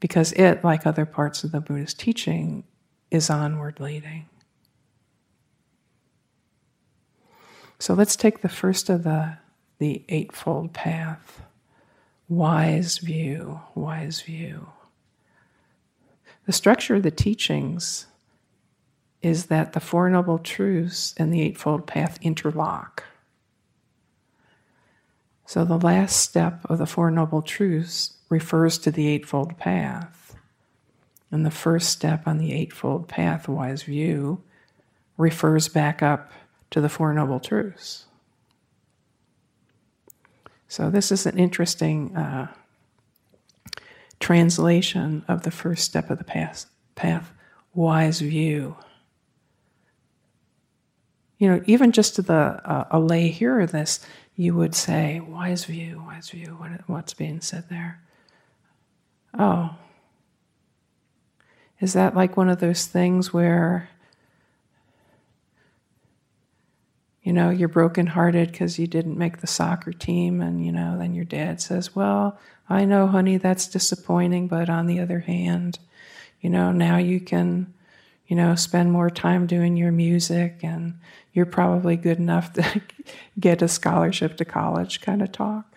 Because 0.00 0.32
it, 0.32 0.64
like 0.64 0.86
other 0.86 1.04
parts 1.04 1.44
of 1.44 1.52
the 1.52 1.60
Buddhist 1.60 2.00
teaching, 2.00 2.64
is 3.10 3.28
onward 3.28 3.78
leading. 3.78 4.30
So 7.78 7.94
let's 7.94 8.16
take 8.16 8.40
the 8.40 8.48
first 8.48 8.88
of 8.88 9.02
the, 9.04 9.38
the 9.78 10.04
Eightfold 10.08 10.72
Path 10.72 11.42
wise 12.28 12.98
view, 12.98 13.60
wise 13.74 14.20
view. 14.20 14.68
The 16.46 16.52
structure 16.52 16.96
of 16.96 17.02
the 17.02 17.10
teachings 17.10 18.06
is 19.22 19.46
that 19.46 19.72
the 19.72 19.80
Four 19.80 20.08
Noble 20.10 20.38
Truths 20.38 21.14
and 21.16 21.32
the 21.32 21.42
Eightfold 21.42 21.86
Path 21.86 22.18
interlock. 22.22 23.04
So 25.44 25.64
the 25.64 25.78
last 25.78 26.16
step 26.20 26.60
of 26.64 26.78
the 26.78 26.86
Four 26.86 27.10
Noble 27.10 27.42
Truths 27.42 28.14
refers 28.28 28.78
to 28.78 28.90
the 28.90 29.06
Eightfold 29.08 29.58
Path. 29.58 30.36
And 31.30 31.44
the 31.44 31.50
first 31.50 31.90
step 31.90 32.26
on 32.26 32.38
the 32.38 32.52
Eightfold 32.52 33.08
Path, 33.08 33.48
wise 33.48 33.84
view, 33.84 34.42
refers 35.16 35.68
back 35.68 36.02
up 36.02 36.30
to 36.76 36.82
the 36.82 36.90
Four 36.90 37.14
Noble 37.14 37.40
Truths. 37.40 38.04
So 40.68 40.90
this 40.90 41.10
is 41.10 41.24
an 41.24 41.38
interesting 41.38 42.14
uh, 42.14 42.52
translation 44.20 45.24
of 45.26 45.40
the 45.40 45.50
first 45.50 45.84
step 45.84 46.10
of 46.10 46.18
the 46.18 46.24
path, 46.24 46.66
path 46.94 47.32
wise 47.72 48.20
view. 48.20 48.76
You 51.38 51.48
know, 51.48 51.62
even 51.64 51.92
just 51.92 52.16
to 52.16 52.22
the 52.22 52.34
uh, 52.34 52.88
a 52.90 53.00
lay 53.00 53.28
hearer 53.28 53.64
this, 53.64 54.00
you 54.34 54.54
would 54.54 54.74
say, 54.74 55.20
wise 55.20 55.64
view, 55.64 56.02
wise 56.06 56.28
view, 56.28 56.56
what, 56.58 56.72
what's 56.86 57.14
being 57.14 57.40
said 57.40 57.70
there? 57.70 58.02
Oh, 59.32 59.74
is 61.80 61.94
that 61.94 62.14
like 62.14 62.36
one 62.36 62.50
of 62.50 62.60
those 62.60 62.84
things 62.84 63.32
where, 63.32 63.88
you 67.26 67.32
know, 67.32 67.50
you're 67.50 67.66
brokenhearted 67.66 68.52
because 68.52 68.78
you 68.78 68.86
didn't 68.86 69.18
make 69.18 69.38
the 69.38 69.48
soccer 69.48 69.92
team, 69.92 70.40
and, 70.40 70.64
you 70.64 70.70
know, 70.70 70.96
then 70.96 71.12
your 71.12 71.24
dad 71.24 71.60
says, 71.60 71.92
Well, 71.92 72.38
I 72.68 72.84
know, 72.84 73.08
honey, 73.08 73.36
that's 73.36 73.66
disappointing, 73.66 74.46
but 74.46 74.70
on 74.70 74.86
the 74.86 75.00
other 75.00 75.18
hand, 75.18 75.80
you 76.40 76.48
know, 76.48 76.70
now 76.70 76.98
you 76.98 77.18
can, 77.18 77.74
you 78.28 78.36
know, 78.36 78.54
spend 78.54 78.92
more 78.92 79.10
time 79.10 79.48
doing 79.48 79.76
your 79.76 79.90
music 79.90 80.60
and 80.62 81.00
you're 81.32 81.46
probably 81.46 81.96
good 81.96 82.18
enough 82.18 82.52
to 82.52 82.80
get 83.40 83.60
a 83.60 83.66
scholarship 83.66 84.36
to 84.36 84.44
college 84.44 85.00
kind 85.00 85.20
of 85.20 85.32
talk. 85.32 85.76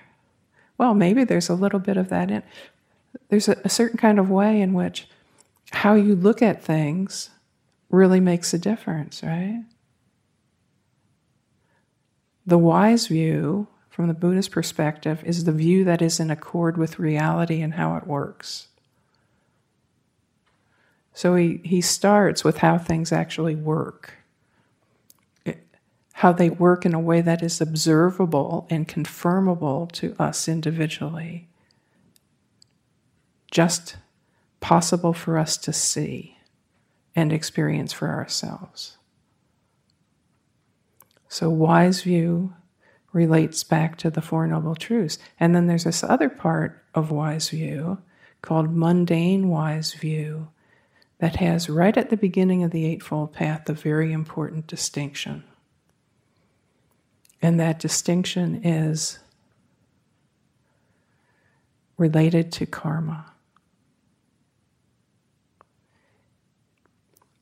Well, 0.77 0.93
maybe 0.93 1.23
there's 1.23 1.49
a 1.49 1.55
little 1.55 1.79
bit 1.79 1.97
of 1.97 2.09
that 2.09 2.29
in. 2.29 2.43
There's 3.29 3.47
a, 3.47 3.57
a 3.63 3.69
certain 3.69 3.97
kind 3.97 4.19
of 4.19 4.29
way 4.29 4.61
in 4.61 4.73
which 4.73 5.07
how 5.71 5.95
you 5.95 6.15
look 6.15 6.43
at 6.43 6.63
things 6.63 7.31
really 7.89 8.19
makes 8.19 8.53
a 8.53 8.59
difference, 8.59 9.23
right? 9.23 9.63
The 12.49 12.57
wise 12.57 13.07
view, 13.07 13.67
from 13.89 14.07
the 14.07 14.13
Buddhist 14.13 14.51
perspective, 14.51 15.23
is 15.23 15.43
the 15.43 15.51
view 15.51 15.83
that 15.85 16.01
is 16.01 16.19
in 16.19 16.29
accord 16.29 16.77
with 16.77 16.99
reality 16.99 17.61
and 17.61 17.75
how 17.75 17.95
it 17.95 18.07
works. 18.07 18.67
So 21.13 21.35
he, 21.35 21.61
he 21.63 21.81
starts 21.81 22.43
with 22.43 22.57
how 22.57 22.77
things 22.77 23.11
actually 23.11 23.55
work 23.55 24.19
how 26.19 26.33
they 26.33 26.49
work 26.49 26.85
in 26.85 26.93
a 26.93 26.99
way 26.99 27.21
that 27.21 27.41
is 27.41 27.61
observable 27.61 28.67
and 28.69 28.89
confirmable 28.89 29.89
to 29.89 30.13
us 30.19 30.49
individually, 30.49 31.47
just 33.49 33.95
possible 34.59 35.13
for 35.13 35.37
us 35.37 35.55
to 35.55 35.71
see 35.71 36.35
and 37.15 37.31
experience 37.31 37.93
for 37.93 38.09
ourselves. 38.09 38.97
So, 41.29 41.49
wise 41.49 42.01
view 42.01 42.53
relates 43.13 43.63
back 43.63 43.97
to 43.97 44.09
the 44.09 44.21
Four 44.21 44.47
Noble 44.47 44.75
Truths. 44.75 45.19
And 45.39 45.55
then 45.55 45.67
there's 45.67 45.83
this 45.83 46.03
other 46.03 46.27
part 46.27 46.83
of 46.93 47.11
wise 47.11 47.49
view 47.49 47.99
called 48.41 48.75
mundane 48.75 49.49
wise 49.49 49.93
view 49.93 50.49
that 51.19 51.35
has 51.37 51.69
right 51.69 51.95
at 51.97 52.09
the 52.09 52.17
beginning 52.17 52.63
of 52.63 52.71
the 52.71 52.85
Eightfold 52.85 53.33
Path 53.33 53.69
a 53.69 53.73
very 53.73 54.11
important 54.11 54.67
distinction. 54.67 55.43
And 57.41 57.59
that 57.59 57.79
distinction 57.79 58.65
is 58.65 59.19
related 61.97 62.51
to 62.53 62.65
karma. 62.65 63.31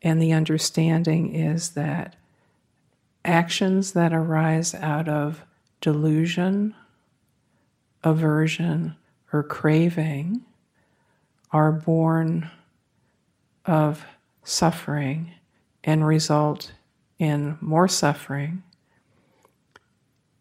And 0.02 0.22
the 0.22 0.34
understanding 0.34 1.34
is 1.34 1.72
that 1.72 2.16
actions 3.28 3.92
that 3.92 4.14
arise 4.14 4.74
out 4.74 5.08
of 5.08 5.44
delusion, 5.82 6.74
aversion, 8.04 8.96
or 9.34 9.44
craving 9.44 10.42
are 11.52 11.72
born 11.72 12.50
of 13.66 14.06
suffering 14.44 15.32
and 15.84 16.08
result 16.08 16.72
in 17.20 17.58
more 17.62 17.88
suffering 17.88 18.64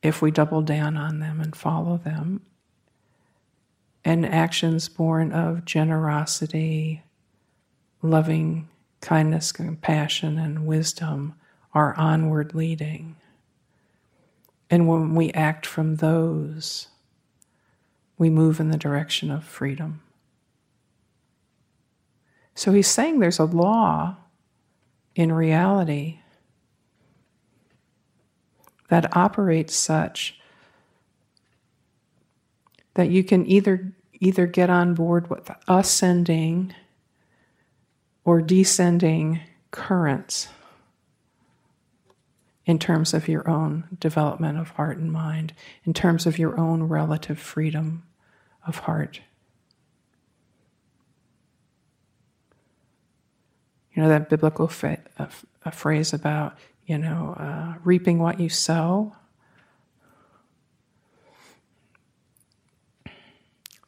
if 0.03 0.23
we 0.23 0.31
double 0.31 0.63
down 0.63 0.97
on 0.97 1.19
them 1.19 1.41
and 1.41 1.57
follow 1.57 1.97
them. 1.97 2.41
And 4.05 4.25
actions 4.25 4.89
born 4.89 5.33
of 5.33 5.65
generosity, 5.65 7.03
loving 8.03 8.69
kindness, 9.01 9.51
compassion, 9.51 10.39
and 10.39 10.65
wisdom 10.65 11.35
are 11.77 11.95
onward 11.99 12.55
leading. 12.55 13.15
And 14.71 14.89
when 14.89 15.15
we 15.15 15.31
act 15.33 15.67
from 15.67 15.97
those, 15.97 16.89
we 18.17 18.31
move 18.31 18.61
in 18.61 18.71
the 18.71 18.79
direction 18.79 19.31
of 19.31 19.45
freedom. 19.45 20.01
So 22.55 22.73
he's 22.73 22.89
saying 22.89 23.19
there's 23.19 23.39
a 23.39 23.45
law 23.45 24.17
in 25.15 25.33
reality 25.33 26.21
that 28.89 29.15
operates 29.15 29.77
such 29.77 30.41
that 32.95 33.11
you 33.11 33.23
can 33.23 33.45
either 33.47 33.93
either 34.15 34.47
get 34.47 34.71
on 34.71 34.95
board 34.95 35.29
with 35.29 35.51
ascending 35.69 36.75
or 38.25 38.41
descending 38.41 39.41
currents 39.73 40.49
in 42.67 42.79
terms 42.79 43.15
of 43.15 43.29
your 43.29 43.49
own 43.49 43.85
development 43.99 44.59
of 44.59 44.71
heart 44.71 44.99
and 44.99 45.11
mind, 45.11 45.55
in 45.85 45.95
terms 45.95 46.27
of 46.27 46.39
your 46.39 46.59
own 46.59 46.83
relative 46.83 47.39
freedom 47.39 48.03
of 48.67 48.81
heart. 48.81 49.21
You 53.95 54.03
know 54.03 54.09
that 54.09 54.29
biblical 54.29 54.69
fa- 54.69 54.99
a, 55.19 55.29
a 55.65 55.71
phrase 55.71 56.13
about 56.13 56.59
you 56.87 56.97
know, 56.99 57.37
uh, 57.39 57.75
reaping 57.85 58.21
what 58.21 58.39
you 58.39 58.49
sow. 58.49 59.13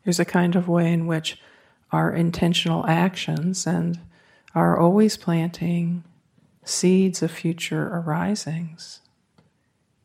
There's 0.04 0.18
a 0.18 0.24
kind 0.24 0.56
of 0.56 0.68
way 0.68 0.92
in 0.92 1.06
which 1.06 1.38
our 1.92 2.12
intentional 2.12 2.84
actions 2.86 3.66
and 3.66 4.00
are 4.54 4.78
always 4.78 5.16
planting 5.16 6.02
seeds 6.68 7.22
of 7.22 7.30
future 7.30 7.88
arisings 7.88 9.00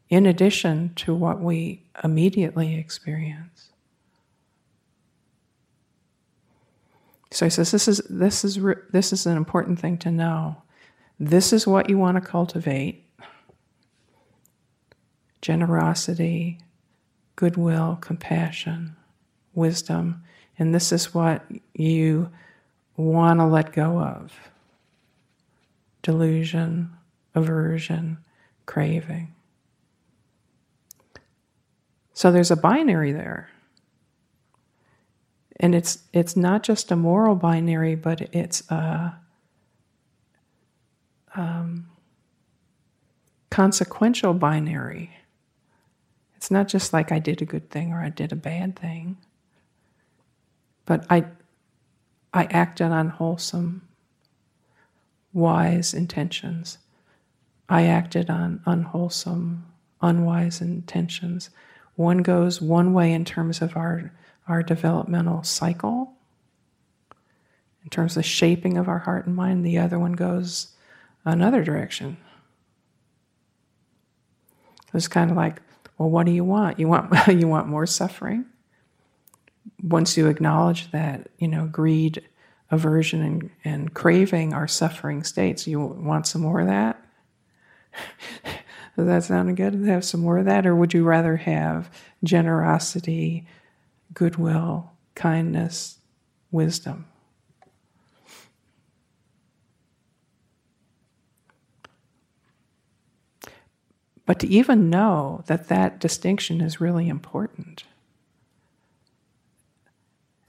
in 0.10 0.26
addition 0.26 0.94
to 0.96 1.14
what 1.14 1.42
we 1.42 1.84
immediately 2.04 2.76
experience. 2.76 3.70
So 7.32 7.46
he 7.46 7.50
says 7.50 7.72
this 7.72 7.88
is 7.88 7.98
this 8.10 8.46
is 8.46 8.60
this 8.92 9.12
is 9.12 9.26
an 9.26 9.36
important 9.36 9.80
thing 9.80 9.98
to 10.00 10.12
know 10.12 10.62
this 11.20 11.52
is 11.52 11.66
what 11.66 11.90
you 11.90 11.98
want 11.98 12.16
to 12.16 12.22
cultivate 12.22 13.04
generosity, 15.42 16.60
goodwill, 17.36 17.98
compassion, 18.00 18.96
wisdom. 19.54 20.24
And 20.58 20.74
this 20.74 20.92
is 20.92 21.14
what 21.14 21.44
you 21.74 22.30
want 22.96 23.40
to 23.40 23.46
let 23.46 23.74
go 23.74 24.00
of 24.00 24.32
delusion, 26.04 26.92
aversion, 27.34 28.20
craving. 28.68 29.34
So 32.14 32.32
there's 32.32 32.52
a 32.52 32.56
binary 32.56 33.12
there. 33.12 33.50
And 35.60 35.74
it's 35.74 36.00
it's 36.14 36.36
not 36.36 36.62
just 36.64 36.92
a 36.92 36.96
moral 36.96 37.36
binary, 37.36 37.96
but 37.96 38.22
it's 38.34 38.70
a 38.70 39.16
um, 41.36 41.88
consequential 43.50 44.34
binary. 44.34 45.12
It's 46.36 46.52
not 46.52 46.68
just 46.68 46.92
like 46.92 47.12
I 47.12 47.20
did 47.20 47.42
a 47.42 47.46
good 47.46 47.70
thing 47.70 47.94
or 47.94 48.02
I 48.02 48.10
did 48.10 48.32
a 48.32 48.36
bad 48.36 48.78
thing, 48.78 49.18
but 50.86 51.06
I, 51.10 51.26
I 52.34 52.46
acted 52.46 52.92
on 52.92 53.10
wholesome, 53.10 53.88
wise 55.34 55.94
intentions. 55.94 56.78
I 57.68 57.86
acted 57.86 58.30
on 58.30 58.62
unwholesome, 58.66 59.66
unwise 60.02 60.62
intentions. 60.62 61.50
One 61.96 62.20
goes 62.20 62.62
one 62.62 62.94
way 62.94 63.12
in 63.14 63.26
terms 63.26 63.62
of 63.62 63.76
our, 63.76 64.12
our 64.48 64.64
developmental 64.64 65.44
cycle 65.44 66.14
in 67.84 67.90
terms 67.90 68.18
of 68.18 68.26
shaping 68.26 68.78
of 68.78 68.88
our 68.88 69.00
heart 69.00 69.26
and 69.26 69.36
mind. 69.36 69.66
The 69.66 69.78
other 69.78 70.00
one 70.00 70.14
goes 70.14 70.68
another 71.26 71.64
direction. 71.64 72.18
It's 74.94 75.08
kind 75.08 75.32
of 75.32 75.38
like, 75.38 75.62
well, 75.98 76.10
what 76.10 76.26
do 76.26 76.32
you 76.32 76.44
want? 76.44 76.80
You 76.80 76.88
want 76.88 77.12
you 77.28 77.48
want 77.48 77.68
more 77.68 77.86
suffering? 77.86 78.46
Once 79.82 80.18
you 80.18 80.28
acknowledge 80.28 80.92
that, 80.92 81.30
you 81.38 81.48
know, 81.48 81.66
greed, 81.66 82.24
aversion, 82.74 83.22
and, 83.22 83.50
and 83.64 83.94
craving 83.94 84.54
are 84.54 84.68
suffering 84.68 85.24
states, 85.24 85.68
you 85.68 85.80
want 85.80 86.28
some 86.28 86.42
more 86.42 86.60
of 86.60 86.68
that? 86.68 87.02
Does 88.96 89.08
that 89.08 89.24
sound 89.24 89.56
good 89.58 89.74
have 89.86 90.04
some 90.04 90.22
more 90.22 90.38
of 90.38 90.46
that? 90.46 90.66
Or 90.66 90.76
would 90.76 90.94
you 90.94 91.04
rather 91.04 91.38
have 91.38 91.90
generosity, 92.24 93.48
goodwill, 94.14 94.92
kindness, 95.16 96.00
wisdom? 96.52 97.06
But 104.26 104.40
to 104.40 104.48
even 104.48 104.90
know 104.90 105.44
that 105.48 105.68
that 105.68 106.00
distinction 106.00 106.62
is 106.62 106.80
really 106.80 107.10
important 107.10 107.84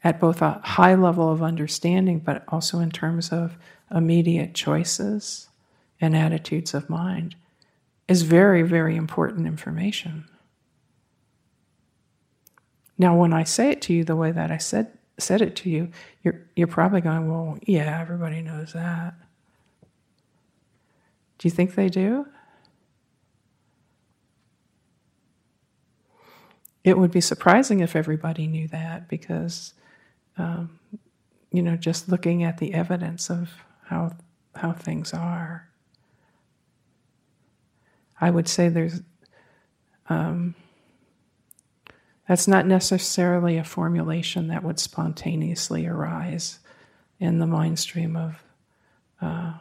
at 0.05 0.21
both 0.21 0.43
a 0.43 0.61
high 0.63 0.95
level 0.95 1.33
of 1.33 1.43
understanding, 1.43 2.19
but 2.19 2.45
also 2.49 2.79
in 2.79 2.91
terms 2.91 3.33
of 3.33 3.57
immediate 3.91 4.55
choices 4.55 5.49
and 6.01 6.15
attitudes 6.15 6.75
of 6.75 6.91
mind, 6.91 7.35
is 8.07 8.23
very, 8.23 8.61
very 8.63 8.97
important 8.97 9.47
information. 9.47 10.29
Now, 12.99 13.17
when 13.17 13.33
I 13.33 13.45
say 13.45 13.71
it 13.71 13.81
to 13.83 13.95
you 13.95 14.05
the 14.05 14.15
way 14.15 14.31
that 14.31 14.51
I 14.51 14.59
said, 14.59 14.93
said 15.19 15.41
it 15.41 15.57
to 15.57 15.71
you, 15.71 15.89
you're, 16.23 16.43
you're 16.55 16.67
probably 16.67 17.01
going, 17.01 17.31
well, 17.31 17.59
yeah, 17.67 17.99
everybody 18.01 18.43
knows 18.43 18.75
that. 18.75 19.15
Do 21.39 21.49
you 21.49 21.51
think 21.51 21.75
they 21.75 21.89
do? 21.89 22.27
It 26.85 26.99
would 26.99 27.11
be 27.11 27.23
surprising 27.23 27.81
if 27.81 27.97
everybody 27.97 28.47
knew 28.47 28.69
that 28.69 29.09
because, 29.09 29.73
um, 30.39 30.79
you 31.53 31.63
know, 31.63 31.77
just 31.77 32.09
looking 32.09 32.43
at 32.43 32.59
the 32.59 32.75
evidence 32.75 33.31
of 33.31 33.51
how, 33.85 34.13
how 34.57 34.73
things 34.73 35.13
are. 35.13 35.69
I 38.21 38.31
would 38.31 38.49
say 38.49 38.69
there's, 38.69 39.03
um, 40.09 40.55
that's 42.29 42.49
not 42.49 42.67
necessarily 42.67 43.57
a 43.57 43.65
formulation 43.65 44.49
that 44.49 44.65
would 44.65 44.81
spontaneously 44.81 45.87
arise 45.87 46.59
in 47.21 47.39
the 47.39 47.47
mind 47.47 47.79
stream 47.79 48.17
of 48.17 48.43
uh, 49.21 49.55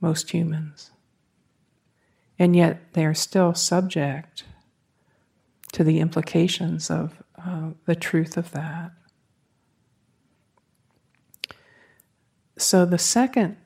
most 0.00 0.30
humans. 0.30 0.90
And 2.38 2.56
yet 2.56 2.94
they 2.94 3.04
are 3.04 3.14
still 3.14 3.54
subject 3.54 4.44
to 5.72 5.84
the 5.84 6.00
implications 6.00 6.90
of 6.90 7.22
uh, 7.38 7.70
the 7.86 7.94
truth 7.94 8.36
of 8.36 8.50
that. 8.52 8.90
So, 12.60 12.84
the 12.84 12.98
second 12.98 13.56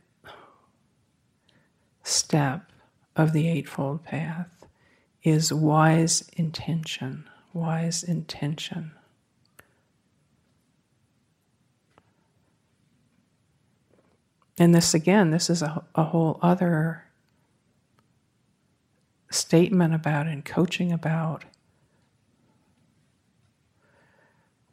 step 2.05 2.71
of 3.17 3.33
the 3.33 3.49
Eightfold 3.49 4.05
Path 4.05 4.67
is 5.25 5.53
wise 5.53 6.31
intention. 6.37 7.29
Wise 7.53 8.05
intention. 8.05 8.93
And 14.59 14.73
this, 14.73 14.95
again, 14.95 15.33
this 15.33 15.51
is 15.51 15.61
a, 15.61 15.83
a 15.97 16.05
whole 16.05 16.39
other 16.41 17.03
statement 19.29 19.93
about 19.93 20.29
and 20.29 20.45
coaching 20.45 20.93
about 20.93 21.45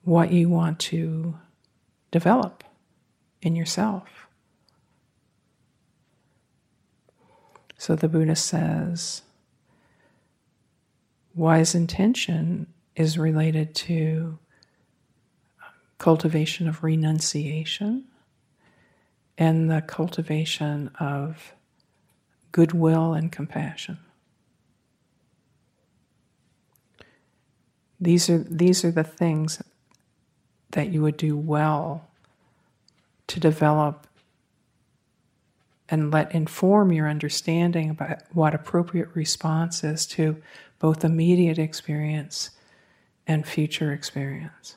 what 0.04 0.32
you 0.32 0.48
want 0.48 0.78
to 0.78 1.40
develop 2.12 2.64
in 3.42 3.56
yourself. 3.56 4.28
So 7.78 7.96
the 7.96 8.08
Buddha 8.08 8.36
says, 8.36 9.24
wise 11.34 11.74
intention 11.74 12.68
is 12.96 13.18
related 13.18 13.74
to 13.74 14.38
um, 15.64 15.74
cultivation 15.98 16.68
of 16.68 16.84
renunciation 16.84 18.06
and 19.38 19.72
the 19.72 19.82
cultivation 19.82 20.90
of 21.00 21.54
goodwill 22.52 23.14
and 23.14 23.32
compassion. 23.32 23.98
These 28.00 28.30
are, 28.30 28.40
these 28.40 28.86
are 28.86 28.92
the 28.92 29.04
things 29.04 29.62
that 30.72 30.90
you 30.90 31.02
would 31.02 31.18
do 31.18 31.36
well 31.36 32.11
to 33.32 33.40
develop 33.40 34.08
and 35.88 36.12
let 36.12 36.36
inform 36.36 36.92
your 36.92 37.08
understanding 37.08 37.90
about 37.90 38.20
what 38.34 38.54
appropriate 38.54 39.08
response 39.14 39.86
is 39.86 40.06
to 40.06 40.42
both 40.80 41.06
immediate 41.06 41.58
experience 41.58 42.52
and 43.26 43.48
future 43.48 43.94
experience. 43.94 44.76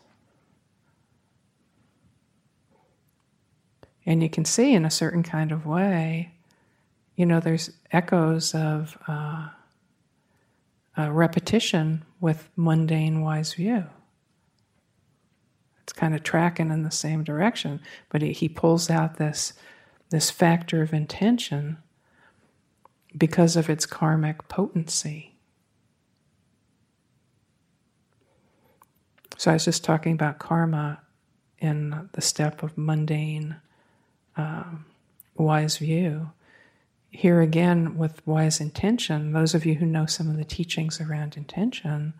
And 4.07 4.22
you 4.22 4.28
can 4.28 4.44
see 4.44 4.72
in 4.72 4.84
a 4.84 4.90
certain 4.90 5.24
kind 5.24 5.50
of 5.50 5.66
way, 5.66 6.30
you 7.16 7.26
know, 7.26 7.40
there's 7.40 7.70
echoes 7.90 8.55
of 8.55 8.96
uh, 9.09 9.48
repetition 10.96 12.05
with 12.20 12.48
mundane 12.57 13.20
wise 13.20 13.55
view 13.55 13.84
it's 15.85 15.93
kind 15.93 16.14
of 16.14 16.22
tracking 16.22 16.70
in 16.70 16.82
the 16.82 16.91
same 16.91 17.22
direction, 17.22 17.78
but 18.09 18.22
he, 18.22 18.32
he 18.32 18.49
pulls 18.49 18.89
out 18.89 19.18
this, 19.18 19.53
this 20.09 20.30
factor 20.30 20.80
of 20.80 20.95
intention 20.95 21.76
because 23.14 23.55
of 23.55 23.68
its 23.68 23.85
karmic 23.85 24.49
potency. 24.49 25.37
So 29.37 29.51
I 29.51 29.55
was 29.55 29.66
just 29.66 29.85
talking 29.85 30.14
about 30.14 30.39
karma 30.39 31.03
in 31.59 32.09
the 32.12 32.22
step 32.22 32.62
of 32.62 32.78
mundane, 32.78 33.57
um, 34.39 34.87
wise 35.37 35.76
view. 35.76 36.30
Here 37.11 37.43
again, 37.43 37.99
with 37.99 38.26
wise 38.26 38.59
intention, 38.59 39.32
those 39.35 39.55
of 39.55 39.66
you 39.66 39.74
who 39.74 39.87
know 39.87 40.07
some 40.07 40.30
of 40.30 40.39
the 40.39 40.45
teachings 40.47 40.99
around 40.99 41.37
intention, 41.37 42.14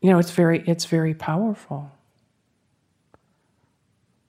you 0.00 0.10
know, 0.10 0.18
it's 0.18 0.30
very, 0.30 0.62
it's 0.66 0.84
very 0.84 1.14
powerful. 1.14 1.90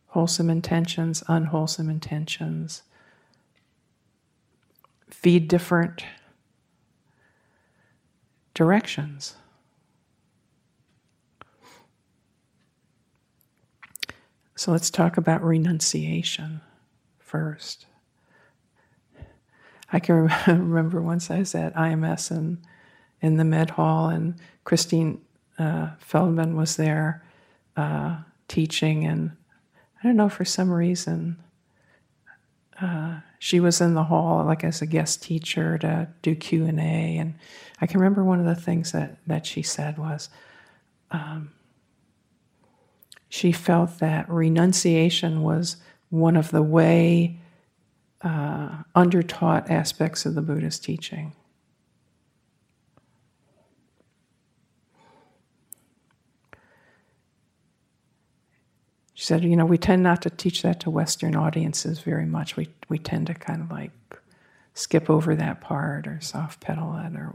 Wholesome 0.07 0.49
intentions, 0.49 1.23
unwholesome 1.27 1.89
intentions 1.89 2.83
feed 5.09 5.47
different 5.47 6.03
directions. 8.53 9.35
So 14.55 14.71
let's 14.71 14.89
talk 14.89 15.17
about 15.17 15.43
renunciation 15.43 16.61
first. 17.19 17.85
I 19.91 19.99
can 19.99 20.29
remember 20.47 21.01
once 21.01 21.29
I 21.29 21.39
was 21.39 21.55
at 21.55 21.75
IMS 21.75 22.31
and 22.31 22.59
in 23.21 23.37
the 23.37 23.43
med 23.43 23.71
hall, 23.71 24.09
and 24.09 24.35
Christine 24.63 25.19
uh, 25.57 25.89
Feldman 25.99 26.55
was 26.55 26.75
there 26.75 27.23
uh, 27.75 28.17
teaching, 28.47 29.05
and 29.05 29.31
I 29.99 30.07
don't 30.07 30.17
know 30.17 30.29
for 30.29 30.45
some 30.45 30.71
reason 30.71 31.37
uh, 32.81 33.19
she 33.39 33.59
was 33.59 33.81
in 33.81 33.93
the 33.93 34.03
hall 34.03 34.45
like 34.45 34.63
as 34.63 34.81
a 34.81 34.85
guest 34.85 35.23
teacher 35.23 35.77
to 35.79 36.07
do 36.21 36.35
Q 36.35 36.65
and 36.65 36.79
A, 36.79 37.17
and 37.17 37.35
I 37.81 37.87
can 37.87 37.99
remember 37.99 38.23
one 38.23 38.39
of 38.39 38.45
the 38.45 38.61
things 38.61 38.91
that 38.91 39.17
that 39.27 39.45
she 39.45 39.61
said 39.61 39.97
was. 39.97 40.29
Um, 41.11 41.51
she 43.29 43.51
felt 43.51 43.99
that 43.99 44.29
renunciation 44.29 45.41
was 45.41 45.77
one 46.09 46.37
of 46.37 46.51
the 46.51 46.61
way 46.61 47.39
uh, 48.21 48.83
undertaught 48.95 49.69
aspects 49.69 50.25
of 50.25 50.35
the 50.35 50.41
Buddhist 50.41 50.83
teaching. 50.83 51.33
She 59.17 59.23
said, 59.23 59.43
you 59.43 59.55
know, 59.55 59.65
we 59.65 59.79
tend 59.79 60.03
not 60.03 60.21
to 60.21 60.29
teach 60.29 60.61
that 60.61 60.79
to 60.81 60.91
Western 60.91 61.35
audiences 61.35 61.97
very 61.97 62.27
much. 62.27 62.55
We, 62.55 62.69
we 62.87 62.99
tend 62.99 63.25
to 63.25 63.33
kind 63.33 63.63
of 63.63 63.71
like 63.71 63.89
skip 64.75 65.09
over 65.09 65.35
that 65.35 65.59
part 65.59 66.05
or 66.05 66.21
soft 66.21 66.59
pedal 66.59 66.95
it. 66.97 67.15
Or, 67.15 67.33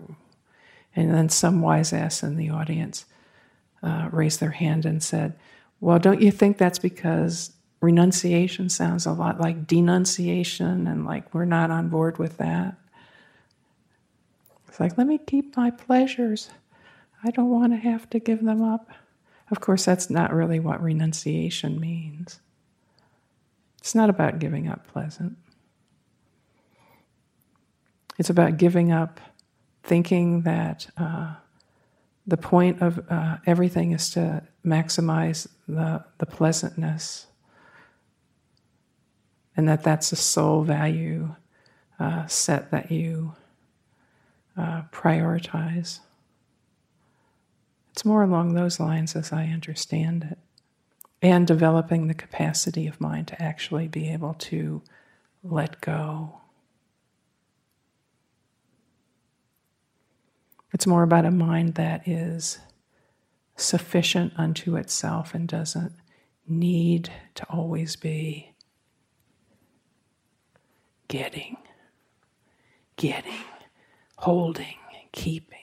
and 0.94 1.12
then 1.12 1.28
some 1.28 1.60
wise 1.60 1.92
ass 1.92 2.22
in 2.22 2.36
the 2.36 2.50
audience 2.50 3.06
uh, 3.82 4.10
raised 4.12 4.38
their 4.38 4.52
hand 4.52 4.86
and 4.86 5.02
said, 5.02 5.34
Well, 5.80 5.98
don't 5.98 6.22
you 6.22 6.30
think 6.30 6.56
that's 6.56 6.78
because 6.78 7.50
renunciation 7.80 8.68
sounds 8.68 9.04
a 9.04 9.12
lot 9.12 9.40
like 9.40 9.66
denunciation 9.66 10.86
and 10.86 11.04
like 11.04 11.34
we're 11.34 11.44
not 11.44 11.72
on 11.72 11.88
board 11.88 12.16
with 12.16 12.36
that? 12.36 12.76
It's 14.68 14.78
like, 14.78 14.96
let 14.96 15.08
me 15.08 15.18
keep 15.18 15.56
my 15.56 15.72
pleasures. 15.72 16.48
I 17.24 17.32
don't 17.32 17.50
want 17.50 17.72
to 17.72 17.78
have 17.78 18.08
to 18.10 18.20
give 18.20 18.44
them 18.44 18.62
up. 18.62 18.88
Of 19.52 19.60
course, 19.60 19.84
that's 19.84 20.08
not 20.08 20.32
really 20.32 20.58
what 20.58 20.82
renunciation 20.82 21.78
means. 21.78 22.40
It's 23.78 23.94
not 23.94 24.08
about 24.08 24.38
giving 24.38 24.66
up 24.66 24.86
pleasant. 24.88 25.36
It's 28.18 28.30
about 28.30 28.56
giving 28.56 28.90
up 28.90 29.20
thinking 29.82 30.42
that 30.42 30.88
uh, 30.96 31.34
the 32.26 32.36
point 32.38 32.80
of 32.80 33.04
uh, 33.10 33.38
everything 33.46 33.92
is 33.92 34.08
to 34.10 34.42
maximize 34.64 35.46
the, 35.68 36.02
the 36.18 36.26
pleasantness 36.26 37.26
and 39.56 39.68
that 39.68 39.82
that's 39.82 40.10
the 40.10 40.16
sole 40.16 40.62
value 40.62 41.34
uh, 42.00 42.26
set 42.26 42.70
that 42.70 42.90
you 42.90 43.34
uh, 44.56 44.82
prioritize. 44.92 45.98
It's 47.92 48.04
more 48.06 48.22
along 48.22 48.54
those 48.54 48.80
lines 48.80 49.14
as 49.14 49.32
I 49.32 49.46
understand 49.46 50.28
it. 50.32 50.38
And 51.20 51.46
developing 51.46 52.08
the 52.08 52.14
capacity 52.14 52.86
of 52.88 53.00
mind 53.00 53.28
to 53.28 53.40
actually 53.40 53.86
be 53.86 54.10
able 54.10 54.34
to 54.34 54.82
let 55.44 55.80
go. 55.80 56.40
It's 60.72 60.86
more 60.86 61.02
about 61.02 61.26
a 61.26 61.30
mind 61.30 61.74
that 61.74 62.08
is 62.08 62.58
sufficient 63.56 64.32
unto 64.36 64.74
itself 64.76 65.34
and 65.34 65.46
doesn't 65.46 65.92
need 66.48 67.12
to 67.34 67.44
always 67.48 67.94
be 67.94 68.54
getting, 71.06 71.58
getting, 72.96 73.44
holding, 74.16 74.78
keeping, 75.12 75.58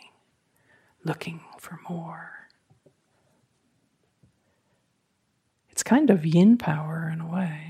looking 1.04 1.42
for 1.60 1.80
more. 1.90 2.48
It's 5.70 5.84
kind 5.84 6.10
of 6.10 6.26
yin 6.26 6.58
power 6.58 7.10
in 7.12 7.22
a 7.22 7.28
way. 7.28 7.70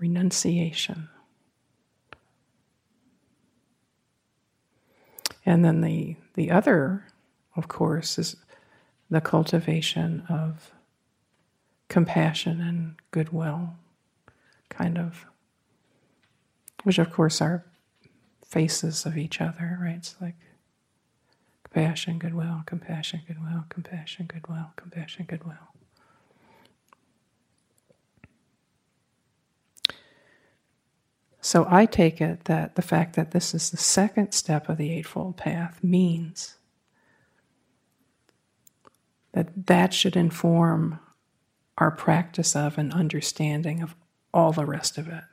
renunciation. 0.00 1.08
And 5.44 5.64
then 5.64 5.82
the, 5.82 6.16
the 6.34 6.50
other, 6.50 7.04
of 7.54 7.68
course, 7.68 8.18
is 8.18 8.36
the 9.10 9.20
cultivation 9.20 10.24
of 10.28 10.72
compassion 11.88 12.60
and 12.60 12.94
goodwill, 13.10 13.74
kind 14.80 14.96
of, 14.96 15.26
which 16.84 16.98
of 16.98 17.12
course 17.12 17.42
are 17.42 17.66
faces 18.46 19.04
of 19.04 19.16
each 19.18 19.40
other, 19.40 19.78
right? 19.80 19.96
It's 19.96 20.16
like 20.20 20.36
compassion, 21.64 22.18
goodwill, 22.18 22.62
compassion, 22.64 23.20
goodwill, 23.26 23.64
compassion, 23.68 24.26
goodwill, 24.26 24.72
compassion, 24.76 25.26
goodwill. 25.28 25.54
So 31.42 31.66
I 31.68 31.84
take 31.84 32.20
it 32.20 32.44
that 32.44 32.76
the 32.76 32.82
fact 32.82 33.16
that 33.16 33.32
this 33.32 33.54
is 33.54 33.70
the 33.70 33.76
second 33.76 34.32
step 34.32 34.68
of 34.68 34.78
the 34.78 34.92
Eightfold 34.92 35.36
Path 35.36 35.82
means 35.82 36.56
that 39.32 39.66
that 39.66 39.92
should 39.92 40.16
inform 40.16 41.00
our 41.76 41.90
practice 41.90 42.56
of 42.56 42.78
and 42.78 42.92
understanding 42.92 43.82
of 43.82 43.94
all 44.32 44.52
the 44.52 44.66
rest 44.66 44.98
of 44.98 45.08
it. 45.08 45.24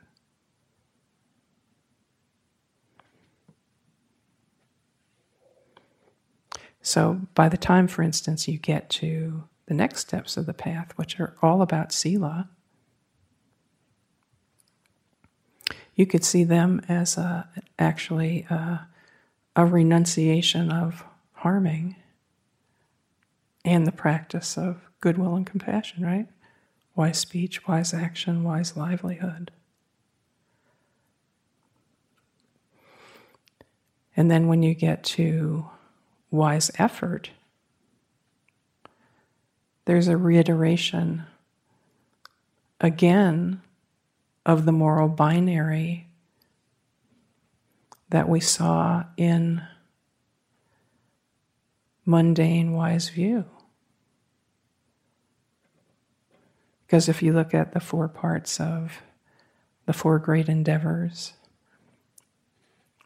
So, 6.80 7.20
by 7.34 7.48
the 7.48 7.58
time, 7.58 7.86
for 7.86 8.02
instance, 8.02 8.48
you 8.48 8.58
get 8.58 8.88
to 8.90 9.44
the 9.66 9.74
next 9.74 10.00
steps 10.00 10.36
of 10.36 10.46
the 10.46 10.54
path, 10.54 10.92
which 10.96 11.20
are 11.20 11.36
all 11.42 11.60
about 11.60 11.92
Sila, 11.92 12.48
you 15.94 16.06
could 16.06 16.24
see 16.24 16.44
them 16.44 16.80
as 16.88 17.18
a, 17.18 17.48
actually 17.78 18.46
a, 18.48 18.86
a 19.54 19.66
renunciation 19.66 20.70
of 20.72 21.04
harming 21.32 21.96
and 23.64 23.86
the 23.86 23.92
practice 23.92 24.56
of 24.56 24.80
goodwill 25.00 25.34
and 25.34 25.46
compassion, 25.46 26.04
right? 26.04 26.26
Wise 26.98 27.18
speech, 27.18 27.68
wise 27.68 27.94
action, 27.94 28.42
wise 28.42 28.76
livelihood. 28.76 29.52
And 34.16 34.28
then 34.28 34.48
when 34.48 34.64
you 34.64 34.74
get 34.74 35.04
to 35.04 35.70
wise 36.32 36.72
effort, 36.76 37.30
there's 39.84 40.08
a 40.08 40.16
reiteration 40.16 41.22
again 42.80 43.62
of 44.44 44.64
the 44.64 44.72
moral 44.72 45.08
binary 45.08 46.08
that 48.10 48.28
we 48.28 48.40
saw 48.40 49.04
in 49.16 49.62
mundane 52.04 52.72
wise 52.72 53.08
view. 53.10 53.44
Because 56.88 57.08
if 57.08 57.22
you 57.22 57.32
look 57.32 57.54
at 57.54 57.72
the 57.74 57.80
four 57.80 58.08
parts 58.08 58.58
of 58.58 59.02
the 59.86 59.92
four 59.92 60.18
great 60.18 60.48
endeavors 60.48 61.34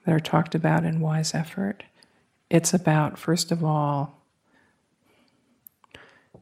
that 0.07 0.15
are 0.15 0.21
talked 0.21 0.55
about 0.55 0.85
in 0.85 1.01
wise 1.01 1.35
effort, 1.35 1.83
it's 2.49 2.73
about, 2.73 3.19
first 3.19 3.53
of 3.53 3.63
all, 3.63 4.23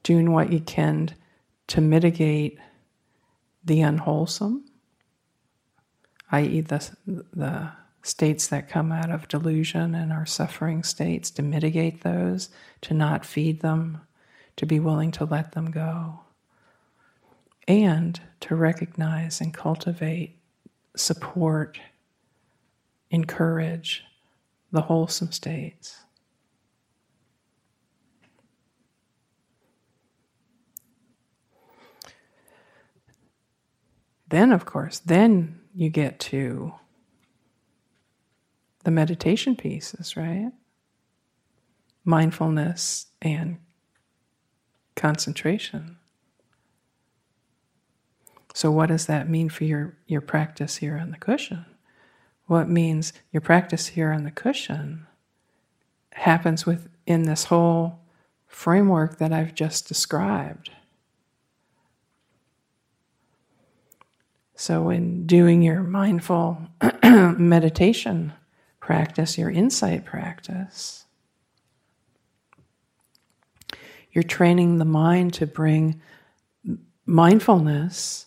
doing 0.05 0.30
what 0.30 0.53
you 0.53 0.61
can 0.61 1.11
to 1.66 1.80
mitigate 1.80 2.59
the 3.64 3.80
unwholesome 3.80 4.70
i.e., 6.32 6.61
the, 6.61 6.91
the 7.34 7.70
states 8.03 8.47
that 8.49 8.68
come 8.68 8.93
out 8.93 9.11
of 9.11 9.28
delusion 9.28 9.95
and 9.95 10.12
our 10.12 10.26
suffering 10.26 10.82
states, 10.82 11.30
to 11.30 11.43
mitigate 11.43 12.03
those, 12.03 12.49
to 12.80 12.95
not 12.95 13.24
feed 13.26 13.61
them, 13.61 14.01
to 14.57 14.64
be 14.66 14.80
willing 14.80 15.11
to 15.11 15.24
let 15.24 15.53
them 15.53 15.70
go, 15.70 16.20
and 17.70 18.20
to 18.40 18.56
recognize 18.56 19.40
and 19.40 19.54
cultivate, 19.54 20.36
support, 20.96 21.78
encourage 23.10 24.02
the 24.72 24.82
wholesome 24.82 25.30
states. 25.30 26.00
Then, 34.28 34.50
of 34.52 34.64
course, 34.64 34.98
then 34.98 35.60
you 35.74 35.90
get 35.90 36.18
to 36.20 36.74
the 38.82 38.90
meditation 38.90 39.54
pieces, 39.54 40.16
right? 40.16 40.50
Mindfulness 42.04 43.06
and 43.22 43.58
concentration. 44.96 45.99
So, 48.55 48.70
what 48.70 48.88
does 48.88 49.07
that 49.07 49.28
mean 49.28 49.48
for 49.48 49.64
your, 49.64 49.96
your 50.07 50.20
practice 50.20 50.76
here 50.76 50.98
on 50.98 51.11
the 51.11 51.18
cushion? 51.18 51.66
What 52.46 52.68
means 52.68 53.12
your 53.30 53.40
practice 53.40 53.88
here 53.88 54.11
on 54.11 54.24
the 54.24 54.30
cushion 54.30 55.07
happens 56.12 56.66
within 56.66 57.22
this 57.24 57.44
whole 57.44 58.01
framework 58.46 59.18
that 59.18 59.32
I've 59.32 59.55
just 59.55 59.86
described. 59.86 60.70
So, 64.57 64.90
in 64.90 65.26
doing 65.26 65.62
your 65.62 65.82
mindful 65.82 66.61
meditation 67.03 68.34
practice, 68.80 69.38
your 69.38 69.51
insight 69.51 70.05
practice, 70.05 71.07
you're 74.12 74.24
training 74.24 74.78
the 74.78 74.84
mind 74.84 75.32
to 75.34 75.46
bring 75.46 76.03
mindfulness 77.07 78.26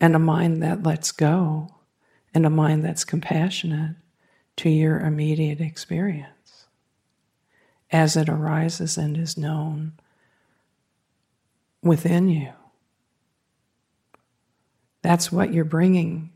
and 0.00 0.14
a 0.14 0.18
mind 0.18 0.62
that 0.62 0.82
lets 0.82 1.12
go 1.12 1.68
and 2.34 2.44
a 2.44 2.50
mind 2.50 2.84
that's 2.84 3.04
compassionate 3.04 3.96
to 4.56 4.68
your 4.68 5.00
immediate 5.00 5.60
experience 5.60 6.66
as 7.90 8.16
it 8.16 8.28
arises 8.28 8.96
and 8.98 9.16
is 9.16 9.38
known 9.38 9.92
within 11.82 12.28
you. 12.28 12.52
That's 15.02 15.30
what 15.30 15.52
you're 15.52 15.64
bringing 15.64 16.32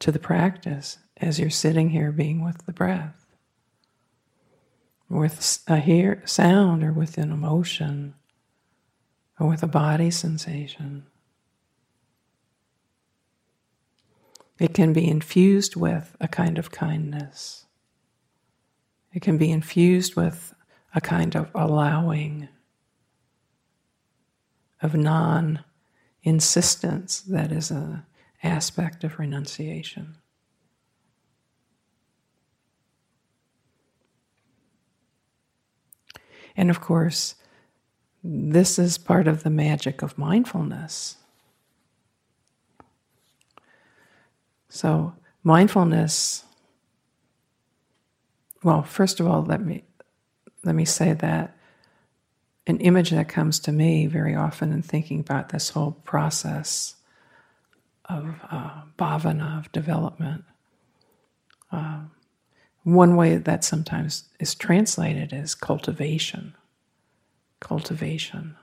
to 0.00 0.12
the 0.12 0.18
practice 0.18 0.98
as 1.16 1.38
you're 1.38 1.50
sitting 1.50 1.90
here 1.90 2.12
being 2.12 2.44
with 2.44 2.66
the 2.66 2.72
breath, 2.72 3.26
with 5.08 5.62
a 5.66 5.78
hear 5.78 6.22
sound 6.26 6.84
or 6.84 6.92
with 6.92 7.16
an 7.16 7.32
emotion 7.32 8.14
or 9.38 9.48
with 9.48 9.62
a 9.62 9.68
body 9.68 10.10
sensation. 10.10 11.06
It 14.58 14.74
can 14.74 14.92
be 14.92 15.08
infused 15.08 15.76
with 15.76 16.16
a 16.20 16.28
kind 16.28 16.58
of 16.58 16.70
kindness. 16.70 17.66
It 19.12 19.22
can 19.22 19.38
be 19.38 19.50
infused 19.50 20.16
with 20.16 20.54
a 20.94 21.00
kind 21.00 21.36
of 21.36 21.50
allowing, 21.54 22.48
of 24.82 24.94
non 24.94 25.64
insistence 26.22 27.20
that 27.20 27.52
is 27.52 27.70
an 27.70 28.02
aspect 28.42 29.04
of 29.04 29.18
renunciation. 29.18 30.16
And 36.56 36.70
of 36.70 36.80
course, 36.80 37.36
this 38.24 38.80
is 38.80 38.98
part 38.98 39.28
of 39.28 39.44
the 39.44 39.50
magic 39.50 40.02
of 40.02 40.18
mindfulness. 40.18 41.16
So, 44.68 45.14
mindfulness, 45.42 46.44
well, 48.62 48.82
first 48.82 49.20
of 49.20 49.26
all, 49.26 49.42
let 49.42 49.64
me, 49.64 49.84
let 50.64 50.74
me 50.74 50.84
say 50.84 51.12
that 51.14 51.56
an 52.66 52.78
image 52.80 53.10
that 53.10 53.28
comes 53.28 53.58
to 53.60 53.72
me 53.72 54.06
very 54.06 54.34
often 54.34 54.72
in 54.72 54.82
thinking 54.82 55.20
about 55.20 55.48
this 55.48 55.70
whole 55.70 55.92
process 56.04 56.96
of 58.04 58.34
uh, 58.50 58.82
bhavana, 58.98 59.58
of 59.58 59.72
development. 59.72 60.44
Uh, 61.72 62.00
one 62.82 63.16
way 63.16 63.36
that 63.36 63.64
sometimes 63.64 64.24
is 64.38 64.54
translated 64.54 65.32
is 65.32 65.54
cultivation. 65.54 66.54
Cultivation. 67.60 68.56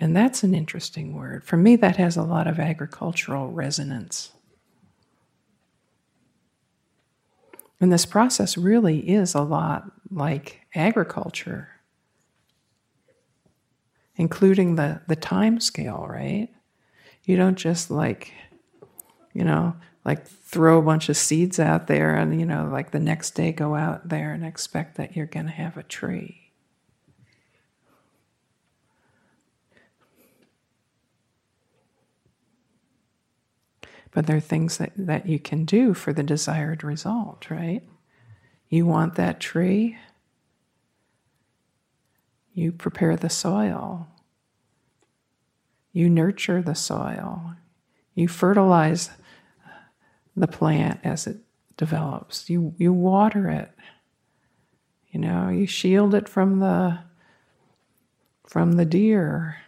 And, 0.00 0.16
that's 0.16 0.42
an 0.42 0.54
interesting 0.54 1.14
word. 1.14 1.44
For 1.44 1.56
me, 1.56 1.76
that 1.76 1.96
has 1.96 2.16
a 2.16 2.22
lot 2.22 2.46
of 2.46 2.58
agricultural 2.58 3.50
resonance. 3.50 4.32
And 7.80 7.92
this 7.92 8.06
process 8.06 8.56
really 8.56 9.08
is 9.08 9.34
a 9.34 9.42
lot 9.42 9.90
like 10.10 10.66
agriculture, 10.74 11.68
including 14.16 14.76
the, 14.76 15.00
the 15.06 15.16
time 15.16 15.60
scale, 15.60 16.06
right? 16.08 16.48
You 17.24 17.36
don't 17.36 17.56
just 17.56 17.90
like, 17.90 18.32
you 19.32 19.44
know, 19.44 19.76
like 20.04 20.26
throw 20.26 20.78
a 20.78 20.82
bunch 20.82 21.08
of 21.08 21.16
seeds 21.16 21.60
out 21.60 21.86
there 21.86 22.14
and, 22.14 22.40
you 22.40 22.46
know, 22.46 22.68
like 22.72 22.90
the 22.90 22.98
next 22.98 23.32
day 23.32 23.52
go 23.52 23.74
out 23.74 24.08
there 24.08 24.32
and 24.32 24.44
expect 24.44 24.96
that 24.96 25.14
you're 25.14 25.26
going 25.26 25.46
to 25.46 25.52
have 25.52 25.76
a 25.76 25.82
tree. 25.82 26.47
But 34.18 34.26
there 34.26 34.36
are 34.36 34.40
things 34.40 34.78
that, 34.78 34.90
that 34.96 35.28
you 35.28 35.38
can 35.38 35.64
do 35.64 35.94
for 35.94 36.12
the 36.12 36.24
desired 36.24 36.82
result, 36.82 37.52
right? 37.52 37.84
You 38.68 38.84
want 38.84 39.14
that 39.14 39.38
tree, 39.38 39.96
you 42.52 42.72
prepare 42.72 43.16
the 43.16 43.30
soil, 43.30 44.08
you 45.92 46.10
nurture 46.10 46.60
the 46.60 46.74
soil, 46.74 47.54
you 48.16 48.26
fertilize 48.26 49.10
the 50.34 50.48
plant 50.48 50.98
as 51.04 51.28
it 51.28 51.36
develops, 51.76 52.50
you, 52.50 52.74
you 52.76 52.92
water 52.92 53.48
it, 53.48 53.70
you 55.12 55.20
know, 55.20 55.48
you 55.48 55.64
shield 55.64 56.12
it 56.12 56.28
from 56.28 56.58
the 56.58 56.98
from 58.48 58.72
the 58.72 58.84
deer 58.84 59.58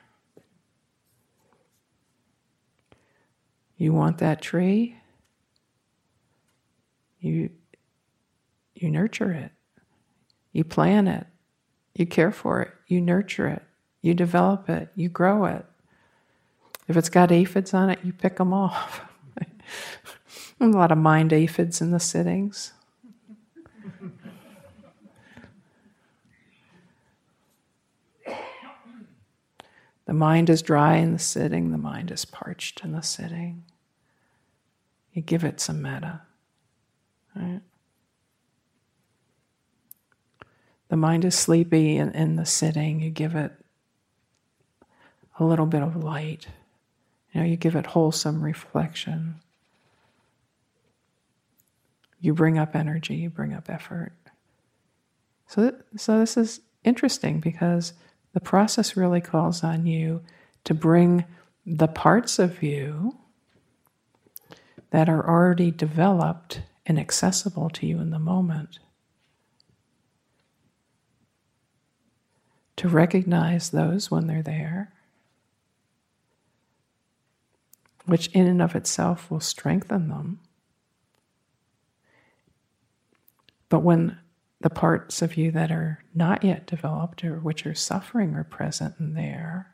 You 3.80 3.94
want 3.94 4.18
that 4.18 4.42
tree? 4.42 4.94
You, 7.18 7.48
you 8.74 8.90
nurture 8.90 9.32
it. 9.32 9.52
You 10.52 10.64
plant 10.64 11.08
it. 11.08 11.26
You 11.94 12.04
care 12.04 12.30
for 12.30 12.60
it. 12.60 12.72
You 12.88 13.00
nurture 13.00 13.48
it. 13.48 13.62
You 14.02 14.12
develop 14.12 14.68
it. 14.68 14.90
You 14.96 15.08
grow 15.08 15.46
it. 15.46 15.64
If 16.88 16.98
it's 16.98 17.08
got 17.08 17.32
aphids 17.32 17.72
on 17.72 17.88
it, 17.88 18.00
you 18.04 18.12
pick 18.12 18.36
them 18.36 18.52
off. 18.52 19.00
a 20.60 20.66
lot 20.66 20.92
of 20.92 20.98
mind 20.98 21.32
aphids 21.32 21.80
in 21.80 21.90
the 21.90 22.00
sittings. 22.00 22.74
The 30.04 30.12
mind 30.12 30.50
is 30.50 30.60
dry 30.60 30.96
in 30.96 31.14
the 31.14 31.18
sitting, 31.18 31.70
the 31.70 31.78
mind 31.78 32.10
is 32.10 32.26
parched 32.26 32.84
in 32.84 32.92
the 32.92 33.00
sitting. 33.00 33.64
You 35.12 35.22
give 35.22 35.44
it 35.44 35.60
some 35.60 35.82
metta. 35.82 36.22
Right? 37.34 37.60
The 40.88 40.96
mind 40.96 41.24
is 41.24 41.36
sleepy 41.36 41.96
in, 41.96 42.10
in 42.12 42.36
the 42.36 42.44
sitting, 42.44 43.00
you 43.00 43.10
give 43.10 43.34
it 43.34 43.52
a 45.38 45.44
little 45.44 45.66
bit 45.66 45.82
of 45.82 45.96
light. 45.96 46.48
You 47.32 47.40
know, 47.40 47.46
you 47.46 47.56
give 47.56 47.76
it 47.76 47.86
wholesome 47.86 48.42
reflection. 48.42 49.36
You 52.20 52.34
bring 52.34 52.58
up 52.58 52.74
energy, 52.74 53.14
you 53.14 53.30
bring 53.30 53.54
up 53.54 53.70
effort. 53.70 54.12
So, 55.46 55.74
so 55.96 56.18
this 56.18 56.36
is 56.36 56.60
interesting 56.84 57.40
because 57.40 57.92
the 58.32 58.40
process 58.40 58.96
really 58.96 59.20
calls 59.20 59.64
on 59.64 59.86
you 59.86 60.22
to 60.64 60.74
bring 60.74 61.24
the 61.64 61.88
parts 61.88 62.38
of 62.38 62.62
you 62.62 63.16
that 64.90 65.08
are 65.08 65.28
already 65.28 65.70
developed 65.70 66.62
and 66.86 66.98
accessible 66.98 67.70
to 67.70 67.86
you 67.86 68.00
in 68.00 68.10
the 68.10 68.18
moment. 68.18 68.78
To 72.76 72.88
recognize 72.88 73.70
those 73.70 74.10
when 74.10 74.26
they're 74.26 74.42
there, 74.42 74.92
which 78.06 78.28
in 78.28 78.46
and 78.46 78.62
of 78.62 78.74
itself 78.74 79.30
will 79.30 79.40
strengthen 79.40 80.08
them. 80.08 80.40
But 83.68 83.80
when 83.80 84.18
the 84.60 84.70
parts 84.70 85.22
of 85.22 85.36
you 85.36 85.50
that 85.52 85.70
are 85.70 86.02
not 86.14 86.44
yet 86.44 86.66
developed 86.66 87.24
or 87.24 87.38
which 87.38 87.66
are 87.66 87.74
suffering 87.74 88.34
are 88.34 88.44
present 88.44 88.94
in 89.00 89.14
there. 89.14 89.72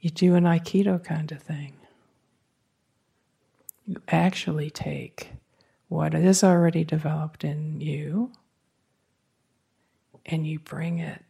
You 0.00 0.10
do 0.10 0.34
an 0.34 0.44
Aikido 0.44 1.02
kind 1.02 1.30
of 1.32 1.42
thing. 1.42 1.74
You 3.86 4.00
actually 4.08 4.70
take 4.70 5.30
what 5.88 6.14
is 6.14 6.44
already 6.44 6.84
developed 6.84 7.44
in 7.44 7.80
you 7.80 8.32
and 10.26 10.46
you 10.46 10.58
bring 10.58 10.98
it 10.98 11.22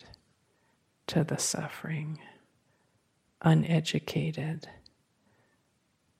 to 1.06 1.24
the 1.24 1.38
suffering, 1.38 2.18
uneducated 3.42 4.68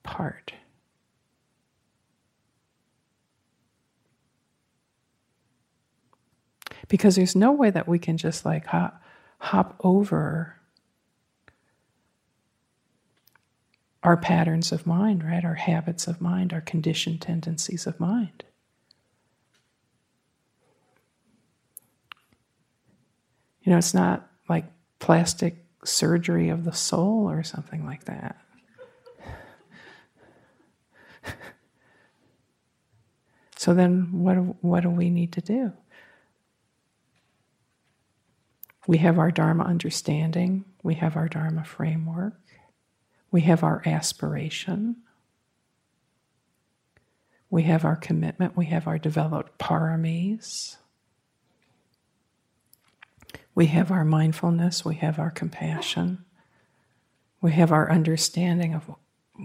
part. 0.03 0.53
because 6.89 7.15
there's 7.15 7.35
no 7.35 7.51
way 7.53 7.69
that 7.69 7.87
we 7.87 7.97
can 7.97 8.17
just 8.17 8.45
like 8.45 8.65
hop, 8.65 9.01
hop 9.37 9.79
over 9.81 10.58
our 14.03 14.15
patterns 14.15 14.71
of 14.71 14.87
mind, 14.87 15.23
right? 15.23 15.43
Our 15.43 15.55
habits 15.55 16.07
of 16.07 16.21
mind, 16.21 16.53
our 16.53 16.61
conditioned 16.61 17.21
tendencies 17.21 17.85
of 17.85 17.99
mind. 17.99 18.43
You 23.63 23.71
know, 23.73 23.77
it's 23.77 23.93
not 23.93 24.27
like 24.47 24.65
plastic 24.99 25.57
surgery 25.83 26.49
of 26.49 26.63
the 26.63 26.71
soul 26.71 27.29
or 27.29 27.43
something 27.43 27.85
like 27.85 28.05
that. 28.05 28.37
so 33.57 33.73
then, 33.73 34.23
what 34.23 34.35
what 34.63 34.81
do 34.83 34.89
we 34.89 35.09
need 35.09 35.33
to 35.33 35.41
do? 35.41 35.73
We 38.87 38.97
have 38.99 39.19
our 39.19 39.29
Dharma 39.29 39.65
understanding, 39.65 40.65
we 40.81 40.95
have 40.95 41.15
our 41.15 41.27
Dharma 41.27 41.63
framework, 41.63 42.39
we 43.31 43.41
have 43.41 43.63
our 43.63 43.81
aspiration, 43.85 44.97
we 47.49 47.63
have 47.63 47.85
our 47.85 47.95
commitment, 47.95 48.55
we 48.55 48.65
have 48.65 48.87
our 48.87 48.97
developed 48.97 49.57
paramis, 49.59 50.77
we 53.55 53.67
have 53.67 53.91
our 53.91 54.05
mindfulness, 54.05 54.85
we 54.85 54.95
have 54.95 55.19
our 55.19 55.31
compassion, 55.31 56.23
we 57.41 57.51
have 57.51 57.71
our 57.71 57.91
understanding 57.91 58.73
of 58.73 58.89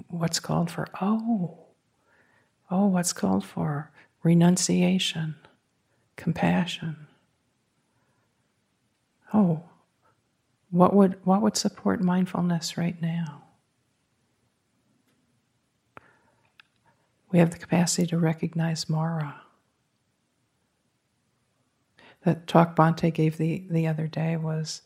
what's 0.08 0.40
called 0.40 0.70
for. 0.70 0.88
Oh, 1.00 1.58
oh, 2.70 2.86
what's 2.86 3.12
called 3.12 3.44
for 3.44 3.90
renunciation, 4.22 5.36
compassion. 6.16 7.06
Oh, 9.32 9.64
what 10.70 10.94
would, 10.94 11.16
what 11.24 11.42
would 11.42 11.56
support 11.56 12.00
mindfulness 12.00 12.76
right 12.76 13.00
now? 13.00 13.43
We 17.34 17.40
have 17.40 17.50
the 17.50 17.58
capacity 17.58 18.06
to 18.06 18.16
recognize 18.16 18.88
Mara. 18.88 19.40
The 22.24 22.36
talk 22.36 22.76
Bhante 22.76 23.12
gave 23.12 23.38
the, 23.38 23.64
the 23.68 23.88
other 23.88 24.06
day 24.06 24.36
was 24.36 24.82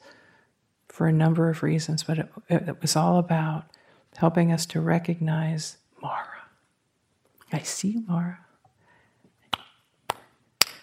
for 0.89 1.07
a 1.07 1.13
number 1.13 1.51
of 1.51 1.63
reasons, 1.63 2.05
but 2.05 2.21
it, 2.21 2.31
it 2.49 2.81
was 2.81 2.97
all 2.97 3.19
about 3.19 3.65
helping 4.17 4.51
us 4.51 4.65
to 4.65 4.81
recognize 4.81 5.77
Mara. 6.01 6.49
I 7.53 7.59
see 7.59 7.89
you, 7.89 8.05
Mara. 8.09 8.39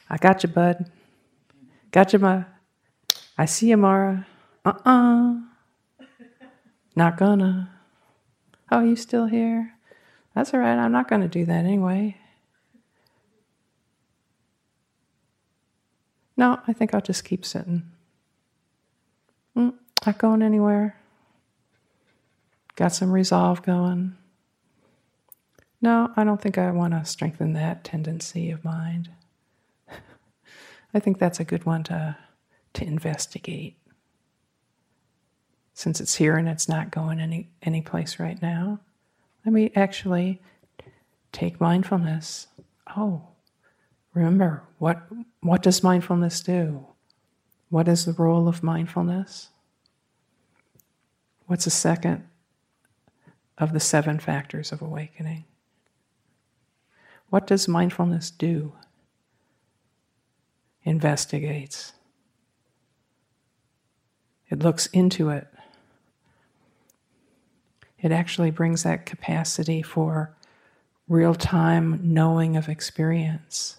I 0.07 0.17
got 0.17 0.43
you, 0.43 0.49
bud. 0.49 0.91
Got 1.89 2.13
you, 2.13 2.19
Ma. 2.19 2.43
I 3.39 3.45
see 3.45 3.69
you, 3.71 3.77
Mara. 3.77 4.27
Uh 4.63 4.73
uh-uh. 4.85 5.31
uh. 5.31 6.05
Not 6.95 7.17
gonna. 7.17 7.71
Oh, 8.71 8.77
are 8.77 8.85
you 8.85 8.95
still 8.95 9.25
here? 9.25 9.74
That's 10.35 10.53
all 10.53 10.59
right. 10.59 10.77
I'm 10.77 10.91
not 10.91 11.07
going 11.07 11.21
to 11.21 11.29
do 11.29 11.45
that 11.45 11.65
anyway. 11.65 12.17
No, 16.37 16.59
I 16.67 16.73
think 16.73 16.93
I'll 16.93 17.01
just 17.01 17.23
keep 17.23 17.45
sitting. 17.45 17.83
Mm, 19.55 19.75
not 20.05 20.17
going 20.17 20.41
anywhere. 20.41 20.97
Got 22.75 22.89
some 22.89 23.11
resolve 23.11 23.63
going. 23.63 24.17
No, 25.81 26.11
I 26.17 26.25
don't 26.25 26.41
think 26.41 26.57
I 26.57 26.71
want 26.71 26.93
to 26.93 27.05
strengthen 27.05 27.53
that 27.53 27.85
tendency 27.85 28.51
of 28.51 28.65
mind. 28.65 29.09
I 30.93 30.99
think 30.99 31.19
that's 31.19 31.39
a 31.39 31.45
good 31.45 31.65
one 31.65 31.83
to, 31.83 32.17
to 32.73 32.85
investigate. 32.85 33.77
Since 35.73 36.01
it's 36.01 36.15
here 36.15 36.35
and 36.35 36.49
it's 36.49 36.67
not 36.67 36.91
going 36.91 37.21
any, 37.21 37.49
any 37.61 37.81
place 37.81 38.19
right 38.19 38.41
now. 38.41 38.79
Let 39.45 39.53
me 39.53 39.71
actually 39.75 40.41
take 41.31 41.61
mindfulness. 41.61 42.47
Oh, 42.97 43.27
remember 44.13 44.63
what 44.79 45.03
what 45.41 45.61
does 45.61 45.83
mindfulness 45.83 46.41
do? 46.41 46.87
What 47.69 47.87
is 47.87 48.05
the 48.05 48.13
role 48.13 48.47
of 48.47 48.63
mindfulness? 48.63 49.49
What's 51.45 51.65
the 51.65 51.71
second 51.71 52.27
of 53.57 53.71
the 53.71 53.79
seven 53.79 54.17
factors 54.17 54.71
of 54.71 54.81
awakening? 54.81 55.45
What 57.29 57.45
does 57.45 57.67
mindfulness 57.67 58.31
do? 58.31 58.73
Investigates. 60.83 61.93
It 64.49 64.59
looks 64.59 64.87
into 64.87 65.29
it 65.29 65.47
it 68.05 68.11
actually 68.11 68.51
brings 68.51 68.83
that 68.83 69.07
capacity 69.07 69.81
for 69.81 70.31
real 71.07 71.33
time 71.33 71.99
knowing 72.03 72.55
of 72.55 72.69
experience 72.69 73.77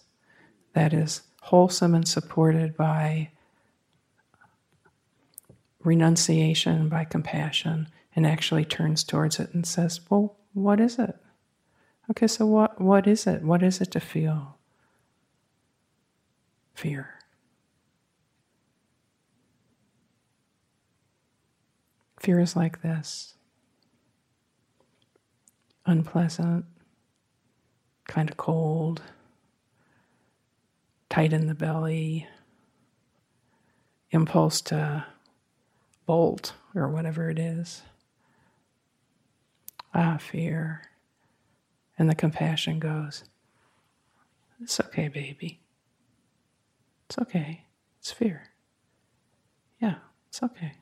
that 0.72 0.92
is 0.92 1.22
wholesome 1.42 1.94
and 1.94 2.08
supported 2.08 2.76
by 2.76 3.30
renunciation, 5.84 6.88
by 6.88 7.04
compassion, 7.04 7.86
and 8.16 8.26
actually 8.26 8.64
turns 8.64 9.04
towards 9.04 9.38
it 9.38 9.54
and 9.54 9.64
says, 9.64 10.00
Well, 10.10 10.34
what 10.54 10.80
is 10.80 10.98
it? 10.98 11.14
Okay, 12.10 12.26
so 12.26 12.46
what, 12.46 12.80
what 12.80 13.06
is 13.06 13.28
it? 13.28 13.44
What 13.44 13.62
is 13.62 13.80
it 13.80 13.92
to 13.92 14.00
feel? 14.00 14.56
Fear. 16.74 17.14
Fear 22.18 22.40
is 22.40 22.56
like 22.56 22.82
this 22.82 23.35
unpleasant, 25.86 26.64
kind 28.06 28.30
of 28.30 28.36
cold, 28.36 29.02
tight 31.08 31.32
in 31.32 31.46
the 31.46 31.54
belly, 31.54 32.26
impulse 34.10 34.60
to 34.62 35.06
bolt 36.06 36.54
or 36.74 36.88
whatever 36.88 37.30
it 37.30 37.38
is. 37.38 37.82
Ah, 39.94 40.18
fear. 40.18 40.82
And 41.98 42.10
the 42.10 42.14
compassion 42.14 42.78
goes, 42.78 43.24
It's 44.60 44.78
okay, 44.80 45.08
baby. 45.08 45.60
It's 47.08 47.18
okay. 47.18 47.64
It's 47.98 48.12
fear. 48.12 48.44
Yeah, 49.80 49.96
it's 50.28 50.42
okay. 50.42 50.74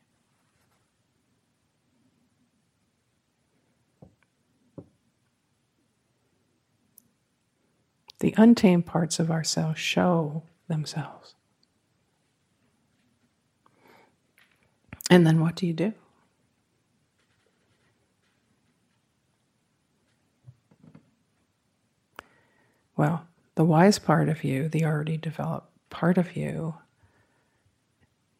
The 8.24 8.34
untamed 8.38 8.86
parts 8.86 9.18
of 9.18 9.30
ourselves 9.30 9.78
show 9.78 10.42
themselves. 10.66 11.34
And 15.10 15.26
then 15.26 15.40
what 15.40 15.56
do 15.56 15.66
you 15.66 15.74
do? 15.74 15.92
Well, 22.96 23.26
the 23.56 23.64
wise 23.66 23.98
part 23.98 24.30
of 24.30 24.42
you, 24.42 24.70
the 24.70 24.86
already 24.86 25.18
developed 25.18 25.68
part 25.90 26.16
of 26.16 26.34
you, 26.34 26.76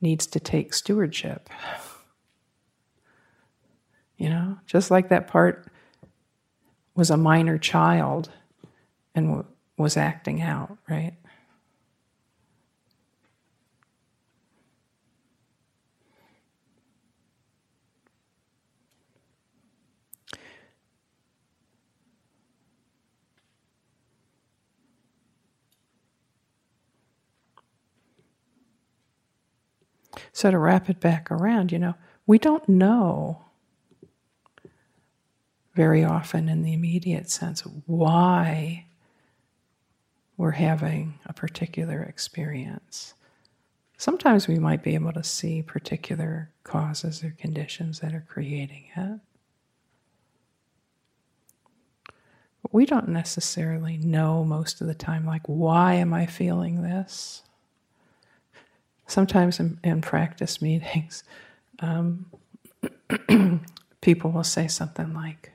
needs 0.01 0.27
to 0.29 0.41
take 0.41 0.73
stewardship. 0.73 1.51
You 4.17 4.31
know, 4.31 4.57
just 4.65 4.91
like 4.91 5.11
that 5.11 5.29
part 5.29 5.71
was 6.95 7.11
a 7.11 7.19
minor 7.19 7.59
child 7.59 8.31
and 9.15 9.45
was 9.77 9.97
acting 9.97 10.41
out, 10.41 10.79
right? 10.89 11.15
So, 30.33 30.51
to 30.51 30.59
wrap 30.59 30.91
it 30.91 31.01
back 31.01 31.31
around, 31.31 31.71
you 31.71 31.79
know, 31.79 31.95
we 32.27 32.39
don't 32.39 32.69
know 32.69 33.45
very 35.75 36.05
often 36.05 36.49
in 36.49 36.63
the 36.63 36.73
immediate 36.73 37.31
sense 37.31 37.61
why 37.87 38.87
we're 40.37 40.53
having 40.53 41.19
a 41.27 41.33
particular 41.33 42.03
experience. 42.03 43.15
Sometimes 43.97 44.49
we 44.49 44.59
might 44.59 44.83
be 44.83 44.95
able 44.95 45.13
to 45.13 45.23
see 45.23 45.63
particular 45.63 46.51
causes 46.65 47.23
or 47.23 47.31
conditions 47.39 48.01
that 48.01 48.13
are 48.13 48.27
creating 48.29 48.87
it. 48.97 49.21
But 52.63 52.75
we 52.75 52.87
don't 52.87 53.09
necessarily 53.09 53.97
know 53.99 54.45
most 54.45 54.81
of 54.81 54.87
the 54.87 54.95
time, 54.95 55.25
like, 55.25 55.43
why 55.47 55.95
am 55.95 56.13
I 56.13 56.27
feeling 56.27 56.83
this? 56.83 57.43
Sometimes 59.07 59.61
in, 59.61 59.79
in 59.85 60.01
practice 60.01 60.61
meetings, 60.61 61.23
um, 61.81 62.27
people 64.01 64.33
will 64.33 64.45
say 64.45 64.67
something 64.67 65.15
like, 65.15 65.53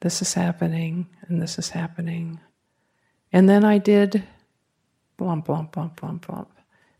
This 0.00 0.22
is 0.22 0.34
happening, 0.34 1.06
and 1.28 1.40
this 1.40 1.58
is 1.58 1.70
happening 1.70 2.40
and 3.34 3.48
then 3.48 3.64
I 3.64 3.78
did 3.78 4.22
blump, 5.18 5.46
blump, 5.46 5.72
blump, 5.72 5.96
blump, 5.96 6.20
blump, 6.20 6.46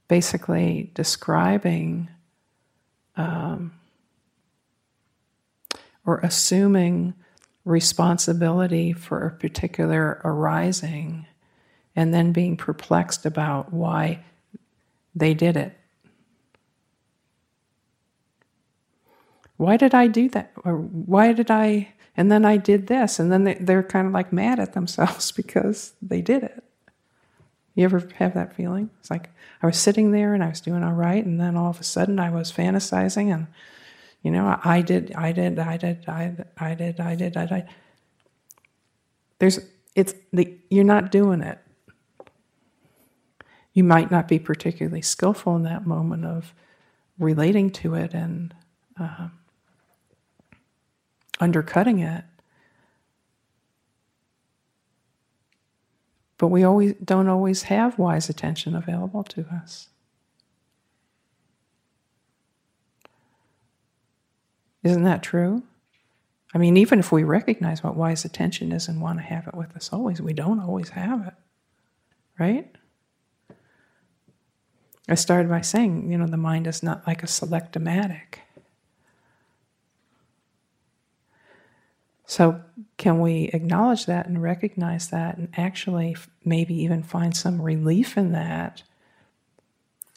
basically 0.09 0.91
describing 0.93 2.09
um, 3.17 3.73
or 6.05 6.19
assuming 6.19 7.15
responsibility 7.65 8.93
for 8.93 9.25
a 9.25 9.31
particular 9.31 10.21
arising 10.25 11.25
and 11.95 12.13
then 12.13 12.33
being 12.33 12.57
perplexed 12.57 13.25
about 13.25 13.73
why 13.73 14.25
they 15.15 15.35
did 15.35 15.57
it. 15.57 15.79
Why 19.57 19.77
did 19.77 19.95
I 19.95 20.09
do 20.09 20.29
that? 20.31 20.51
Or 20.65 20.79
why 20.79 21.33
did 21.33 21.53
I 21.53 21.94
and 22.17 22.31
then 22.31 22.45
I 22.45 22.57
did 22.57 22.87
this, 22.87 23.19
and 23.19 23.31
then 23.33 23.45
they, 23.45 23.55
they're 23.55 23.83
kind 23.83 24.07
of 24.07 24.13
like 24.13 24.33
mad 24.33 24.61
at 24.61 24.73
themselves 24.75 25.33
because 25.41 25.95
they 26.03 26.21
did 26.23 26.43
it. 26.43 26.65
You 27.75 27.85
ever 27.85 28.09
have 28.17 28.35
that 28.35 28.55
feeling? 28.55 28.91
It's 29.01 29.11
like 29.11 29.31
I 29.63 29.67
was 29.67 29.79
sitting 29.79 30.13
there 30.13 30.35
and 30.35 30.45
I 30.45 30.49
was 30.49 30.61
doing 30.61 30.85
all 30.85 30.93
right, 30.93 31.25
and 31.25 31.41
then 31.41 31.57
all 31.57 31.71
of 31.71 31.81
a 31.81 31.85
sudden 31.85 32.19
I 32.21 32.31
was 32.31 32.53
fantasizing 32.53 33.33
and 33.35 33.49
You 34.23 34.31
know, 34.31 34.59
I 34.65 34.81
did, 34.81 35.13
I 35.15 35.33
did, 35.33 35.59
I 35.59 35.77
did, 35.77 36.09
I 36.09 36.29
did, 36.29 36.47
I 36.57 36.75
did, 36.75 37.01
I 37.01 37.15
did, 37.15 37.37
I 37.37 37.47
did. 37.47 37.69
There's, 39.39 39.61
it's 39.95 40.15
the, 40.33 40.57
you're 40.71 40.83
not 40.85 41.13
doing 41.13 41.43
it. 41.43 41.59
You 43.75 43.85
might 43.85 44.11
not 44.11 44.27
be 44.27 44.39
particularly 44.39 45.03
skillful 45.03 45.57
in 45.57 45.65
that 45.65 45.87
moment 45.87 46.25
of 46.25 46.55
relating 47.19 47.71
to 47.71 47.95
it 47.95 48.15
and 48.15 48.55
uh, 48.99 49.29
undercutting 51.41 51.99
it. 52.01 52.25
But 56.39 56.49
we 56.49 56.65
always 56.65 56.95
don't 57.05 57.29
always 57.29 57.63
have 57.65 57.99
wise 57.99 58.29
attention 58.29 58.75
available 58.75 59.25
to 59.25 59.47
us. 59.53 59.89
Isn't 64.83 65.05
that 65.05 65.23
true? 65.23 65.63
I 66.55 66.59
mean, 66.59 66.77
even 66.77 66.99
if 67.01 67.11
we 67.11 67.25
recognize 67.25 67.83
what 67.83 67.97
wise 67.97 68.25
attention 68.25 68.71
is 68.71 68.87
and 68.87 69.01
want 69.01 69.19
to 69.19 69.25
have 69.25 69.49
it 69.49 69.55
with 69.55 69.75
us 69.75 69.93
always, 69.93 70.21
we 70.21 70.33
don't 70.33 70.61
always 70.61 70.91
have 70.91 71.27
it, 71.27 71.35
right? 72.39 72.71
I 75.09 75.17
started 75.17 75.49
by 75.49 75.63
saying, 75.63 76.11
you 76.13 76.17
know, 76.17 76.27
the 76.27 76.37
mind 76.37 76.67
is 76.67 76.83
not 76.83 77.07
like 77.07 77.23
a 77.23 77.27
selectomatic. 77.27 78.44
So, 82.27 82.63
can 82.97 83.21
we 83.21 83.51
acknowledge 83.53 84.07
that 84.07 84.27
and 84.27 84.43
recognize 84.43 85.09
that 85.09 85.37
and 85.37 85.49
actually 85.57 86.17
maybe 86.45 86.75
even 86.75 87.03
find 87.03 87.37
some 87.37 87.61
relief 87.61 88.17
in 88.17 88.33
that? 88.33 88.83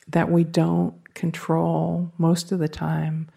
That 0.07 0.31
we 0.31 0.45
don't 0.45 1.13
control 1.13 2.11
most 2.17 2.51
of 2.51 2.59
the 2.59 2.69
time 2.69 3.29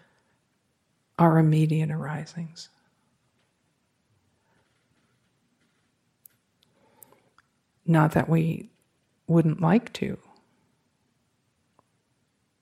our 1.19 1.37
immediate 1.37 1.91
arisings. 1.91 2.69
Not 7.85 8.13
that 8.13 8.29
we 8.29 8.69
wouldn't 9.27 9.61
like 9.61 9.91
to. 9.93 10.17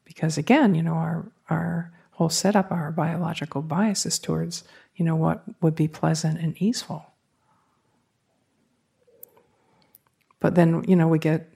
Because 0.06 0.38
again, 0.38 0.76
you 0.76 0.84
know, 0.84 0.94
our, 0.94 1.32
our 1.50 1.92
whole 2.12 2.30
setup, 2.30 2.72
our 2.72 2.92
biological 2.92 3.62
bias 3.62 4.06
is 4.06 4.20
towards, 4.20 4.64
you 5.00 5.06
know, 5.06 5.16
what 5.16 5.44
would 5.62 5.76
be 5.76 5.88
pleasant 5.88 6.38
and 6.40 6.62
easeful. 6.62 7.06
But 10.42 10.56
then, 10.56 10.84
you 10.88 10.96
know, 10.98 11.08
we 11.08 11.20
get 11.20 11.50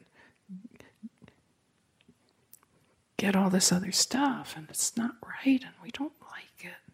get 3.18 3.36
all 3.36 3.50
this 3.50 3.72
other 3.72 3.92
stuff 3.92 4.56
and 4.58 4.68
it's 4.70 4.98
not 4.98 5.16
right 5.22 5.62
and 5.62 5.74
we 5.84 5.92
don't 5.92 6.14
like 6.32 6.66
it 6.66 6.94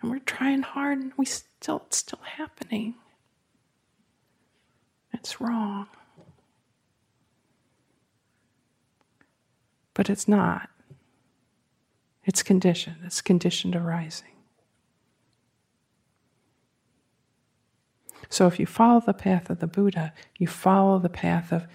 and 0.00 0.10
we're 0.10 0.18
trying 0.20 0.62
hard 0.62 0.98
and 0.98 1.12
we 1.16 1.24
still 1.24 1.82
it's 1.86 1.98
still 1.98 2.20
happening. 2.22 2.94
It's 5.12 5.40
wrong. 5.40 5.86
But 9.94 10.10
it's 10.10 10.26
not. 10.26 10.70
It's 12.24 12.42
conditioned. 12.42 12.96
It's 13.04 13.20
conditioned 13.20 13.76
arising. 13.76 14.37
So 18.28 18.46
if 18.46 18.58
you 18.60 18.66
follow 18.66 19.00
the 19.00 19.14
path 19.14 19.50
of 19.50 19.60
the 19.60 19.66
Buddha, 19.66 20.12
you 20.38 20.46
follow 20.46 20.98
the 20.98 21.08
path 21.08 21.52
of 21.52 21.66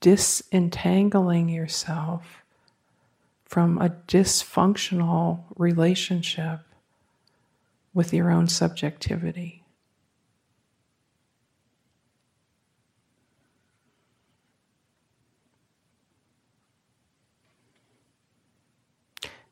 disentangling 0.00 1.48
yourself 1.48 2.42
from 3.44 3.78
a 3.78 3.90
dysfunctional 4.08 5.44
relationship 5.56 6.60
with 7.92 8.12
your 8.12 8.30
own 8.30 8.48
subjectivity. 8.48 9.64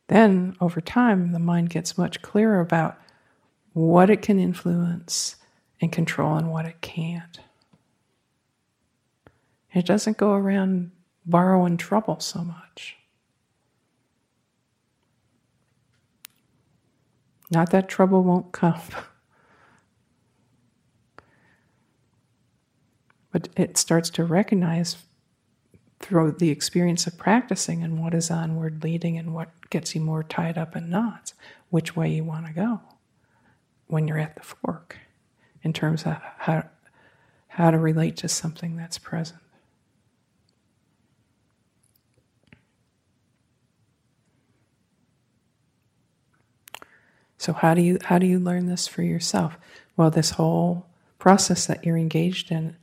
Then, 0.06 0.56
over 0.60 0.80
time, 0.80 1.32
the 1.32 1.38
mind 1.38 1.68
gets 1.68 1.98
much 1.98 2.22
clearer 2.22 2.60
about 2.60 2.98
what 3.74 4.08
it 4.08 4.22
can 4.22 4.38
influence 4.38 5.36
and 5.80 5.92
control 5.92 6.40
what 6.40 6.66
it 6.66 6.80
can't. 6.80 7.40
It 9.74 9.86
doesn't 9.86 10.16
go 10.16 10.32
around 10.32 10.90
borrowing 11.24 11.76
trouble 11.76 12.20
so 12.20 12.42
much. 12.42 12.96
Not 17.50 17.70
that 17.70 17.88
trouble 17.88 18.22
won't 18.22 18.52
come. 18.52 18.80
but 23.32 23.48
it 23.56 23.76
starts 23.76 24.10
to 24.10 24.24
recognize 24.24 24.96
through 26.00 26.32
the 26.32 26.50
experience 26.50 27.06
of 27.06 27.18
practicing 27.18 27.82
and 27.82 28.00
what 28.00 28.14
is 28.14 28.30
onward 28.30 28.82
leading 28.82 29.18
and 29.18 29.34
what 29.34 29.50
gets 29.70 29.94
you 29.94 30.00
more 30.00 30.22
tied 30.22 30.56
up 30.56 30.76
in 30.76 30.88
knots, 30.90 31.34
which 31.70 31.96
way 31.96 32.10
you 32.10 32.24
want 32.24 32.46
to 32.46 32.52
go 32.52 32.80
when 33.86 34.06
you're 34.06 34.18
at 34.18 34.36
the 34.36 34.42
fork 34.42 34.98
in 35.62 35.72
terms 35.72 36.04
of 36.06 36.16
how, 36.38 36.64
how 37.48 37.70
to 37.70 37.78
relate 37.78 38.16
to 38.18 38.28
something 38.28 38.76
that's 38.76 38.98
present. 38.98 39.40
So 47.38 47.52
how 47.52 47.72
do 47.72 47.80
you 47.80 47.98
how 48.02 48.18
do 48.18 48.26
you 48.26 48.40
learn 48.40 48.66
this 48.66 48.88
for 48.88 49.02
yourself? 49.02 49.56
Well, 49.96 50.10
this 50.10 50.30
whole 50.30 50.86
process 51.18 51.66
that 51.66 51.84
you're 51.84 51.96
engaged 51.96 52.50
in 52.50 52.76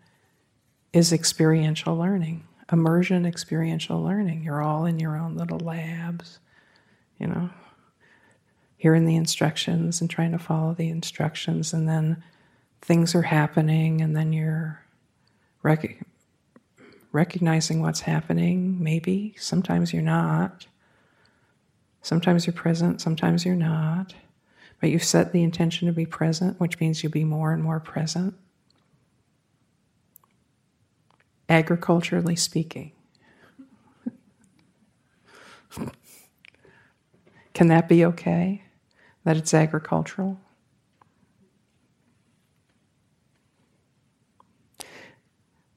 is 0.94 1.12
experiential 1.12 1.96
learning, 1.96 2.48
immersion 2.72 3.26
experiential 3.26 4.02
learning. 4.02 4.44
You're 4.44 4.62
all 4.62 4.86
in 4.86 4.98
your 4.98 5.18
own 5.18 5.36
little 5.36 5.60
labs, 5.60 6.40
you 7.20 7.28
know, 7.28 7.50
hearing 8.78 9.06
the 9.06 9.18
instructions 9.18 10.00
and 10.00 10.10
trying 10.10 10.32
to 10.32 10.40
follow 10.40 10.74
the 10.74 10.90
instructions, 10.90 11.74
and 11.74 11.88
then 11.88 12.24
things 12.86 13.16
are 13.16 13.24
happening, 13.24 14.02
and 14.02 14.16
then 14.16 14.32
you're 14.32 14.80
rec- 15.64 16.06
recognizing 17.12 17.82
what's 17.82 18.02
happening. 18.02 18.82
Maybe 18.82 19.34
sometimes 19.40 19.92
you're 19.92 20.04
not. 20.04 20.68
Sometimes 22.04 22.46
you're 22.46 22.54
present, 22.54 23.02
sometimes 23.02 23.44
you're 23.44 23.56
not. 23.56 24.14
But 24.80 24.92
you've 24.92 25.04
set 25.04 25.32
the 25.32 25.42
intention 25.42 25.88
to 25.88 25.94
be 25.94 26.06
present, 26.06 26.60
which 26.60 26.80
means 26.80 27.02
you'll 27.02 27.12
be 27.12 27.24
more 27.24 27.52
and 27.52 27.64
more 27.64 27.80
present. 27.80 28.36
Agriculturally 31.50 32.36
speaking. 32.36 32.92
Can 37.56 37.68
that 37.70 37.90
be 37.90 38.06
okay? 38.06 38.62
That 39.24 39.38
it's 39.38 39.56
agricultural? 39.56 40.40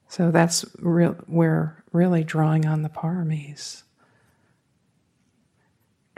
So 0.09 0.31
that's 0.31 0.65
real, 0.79 1.17
we're 1.27 1.83
really 1.93 2.25
drawing 2.25 2.67
on 2.67 2.83
the 2.83 2.89
paramis 2.89 3.83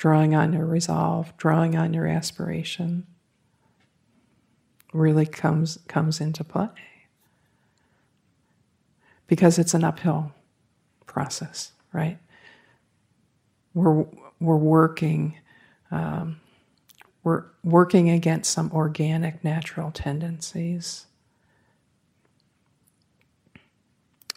drawing 0.01 0.35
on 0.35 0.55
your 0.55 0.65
resolve, 0.65 1.37
drawing 1.37 1.77
on 1.77 1.93
your 1.93 2.07
aspiration 2.07 3.07
really 4.95 5.27
comes 5.27 5.79
comes 5.89 6.23
into 6.23 6.43
play. 6.43 6.71
Because 9.27 9.59
it's 9.59 9.75
an 9.75 9.85
uphill 9.85 10.33
process, 11.07 11.73
right? 11.93 12.17
We're 13.75 14.07
we're 14.41 14.57
working 14.57 15.37
um, 15.91 16.41
we're 17.23 17.45
working 17.63 18.09
against 18.09 18.51
some 18.51 18.73
organic 18.73 19.45
natural 19.45 19.91
tendencies 19.91 21.09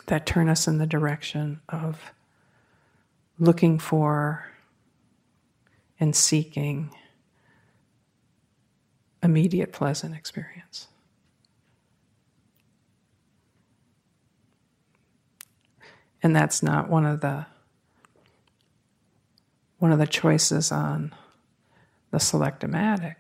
that 0.08 0.26
turn 0.26 0.50
us 0.50 0.68
in 0.68 0.78
the 0.78 0.88
direction 0.88 1.62
of 1.70 2.12
looking 3.40 3.80
for 3.80 4.48
and 6.00 6.16
seeking 6.16 6.94
immediate 9.22 9.72
pleasant 9.72 10.16
experience. 10.16 10.88
And 16.22 16.36
that's 16.36 16.64
not 16.64 16.90
one 16.90 17.06
of 17.06 17.22
the 17.22 17.46
one 19.80 19.92
of 19.92 20.00
the 20.00 20.08
choices 20.08 20.72
on 20.72 21.14
the 22.12 22.20
selectomatic. 22.20 23.18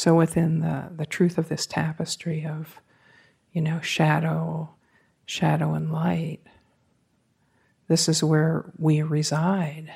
So 0.00 0.14
within 0.14 0.60
the, 0.60 0.88
the 0.96 1.04
truth 1.04 1.36
of 1.36 1.50
this 1.50 1.66
tapestry 1.66 2.46
of, 2.46 2.80
you 3.52 3.60
know, 3.60 3.82
shadow, 3.82 4.70
shadow 5.26 5.74
and 5.74 5.92
light. 5.92 6.40
This 7.86 8.08
is 8.08 8.24
where 8.24 8.64
we 8.78 9.02
reside. 9.02 9.92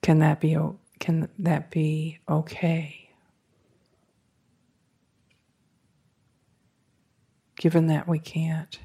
Can 0.00 0.20
that 0.20 0.40
be 0.40 0.56
can 1.00 1.28
that 1.40 1.72
be 1.72 2.20
okay? 2.28 3.10
Given 7.56 7.88
that 7.88 8.06
we 8.06 8.20
can't 8.20 8.78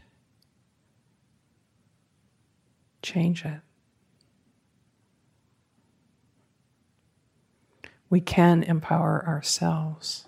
change 3.01 3.45
it. 3.45 3.59
We 8.09 8.19
can 8.19 8.63
empower 8.63 9.25
ourselves. 9.25 10.27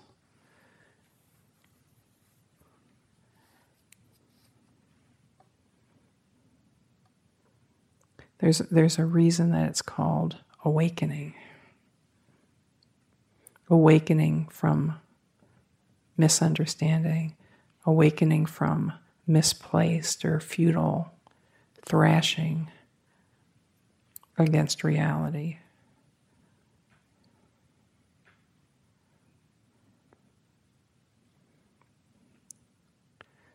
There's, 8.38 8.58
there's 8.58 8.98
a 8.98 9.06
reason 9.06 9.52
that 9.52 9.68
it's 9.68 9.82
called 9.82 10.36
awakening. 10.64 11.34
Awakening 13.70 14.48
from 14.50 14.98
misunderstanding, 16.16 17.36
awakening 17.86 18.46
from 18.46 18.92
misplaced 19.26 20.24
or 20.24 20.40
futile 20.40 21.13
thrashing 21.86 22.70
against 24.38 24.84
reality. 24.84 25.58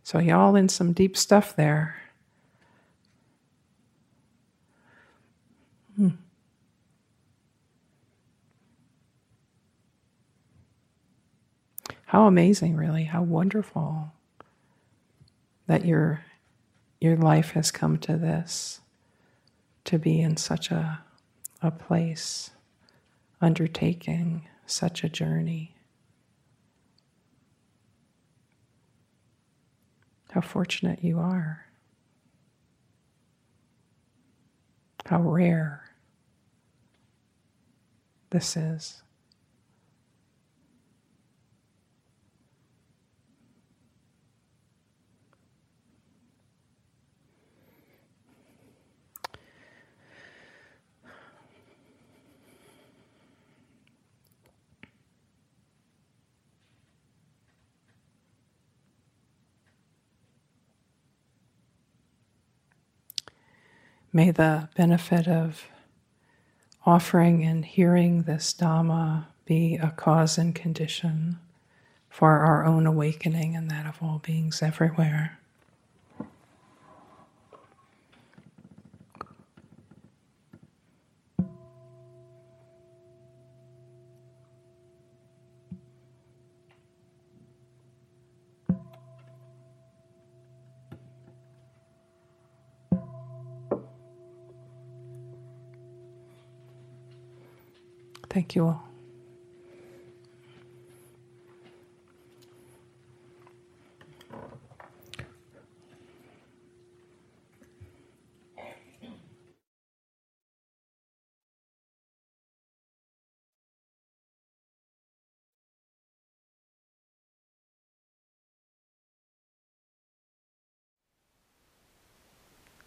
So, 0.04 0.18
y'all 0.18 0.56
in 0.56 0.70
some 0.70 0.94
deep 0.94 1.16
stuff 1.16 1.56
there. 1.56 2.02
Hmm. 5.96 6.10
How 12.06 12.26
amazing, 12.26 12.76
really, 12.76 13.04
how 13.04 13.22
wonderful 13.22 14.12
that 15.68 15.86
your, 15.86 16.26
your 17.00 17.16
life 17.16 17.52
has 17.52 17.72
come 17.72 17.98
to 17.98 18.18
this, 18.18 18.82
to 19.86 19.98
be 19.98 20.20
in 20.20 20.38
such 20.38 20.72
a, 20.72 21.02
a 21.62 21.72
place, 21.72 22.52
undertaking 23.42 24.48
such 24.66 25.04
a 25.04 25.10
journey. 25.10 25.76
How 30.32 30.42
fortunate 30.42 31.04
you 31.04 31.20
are. 31.20 31.66
How 35.06 35.22
rare 35.22 35.90
this 38.30 38.56
is. 38.56 39.02
May 64.12 64.32
the 64.32 64.70
benefit 64.76 65.28
of 65.28 65.68
offering 66.86 67.44
and 67.44 67.64
hearing 67.64 68.24
this 68.24 68.54
Dhamma 68.54 69.28
be 69.46 69.76
a 69.76 69.92
cause 69.92 70.38
and 70.38 70.56
condition 70.56 71.38
for 72.10 72.40
our 72.40 72.66
own 72.66 72.88
awakening 72.88 73.56
and 73.56 73.70
that 73.70 73.86
of 73.86 73.98
all 74.02 74.20
beings 74.20 74.64
everywhere. 74.64 75.39
Thank 98.40 98.56
you 98.56 98.68
all. 98.68 98.84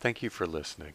Thank 0.01 0.23
you 0.23 0.31
for 0.31 0.47
listening. 0.47 0.95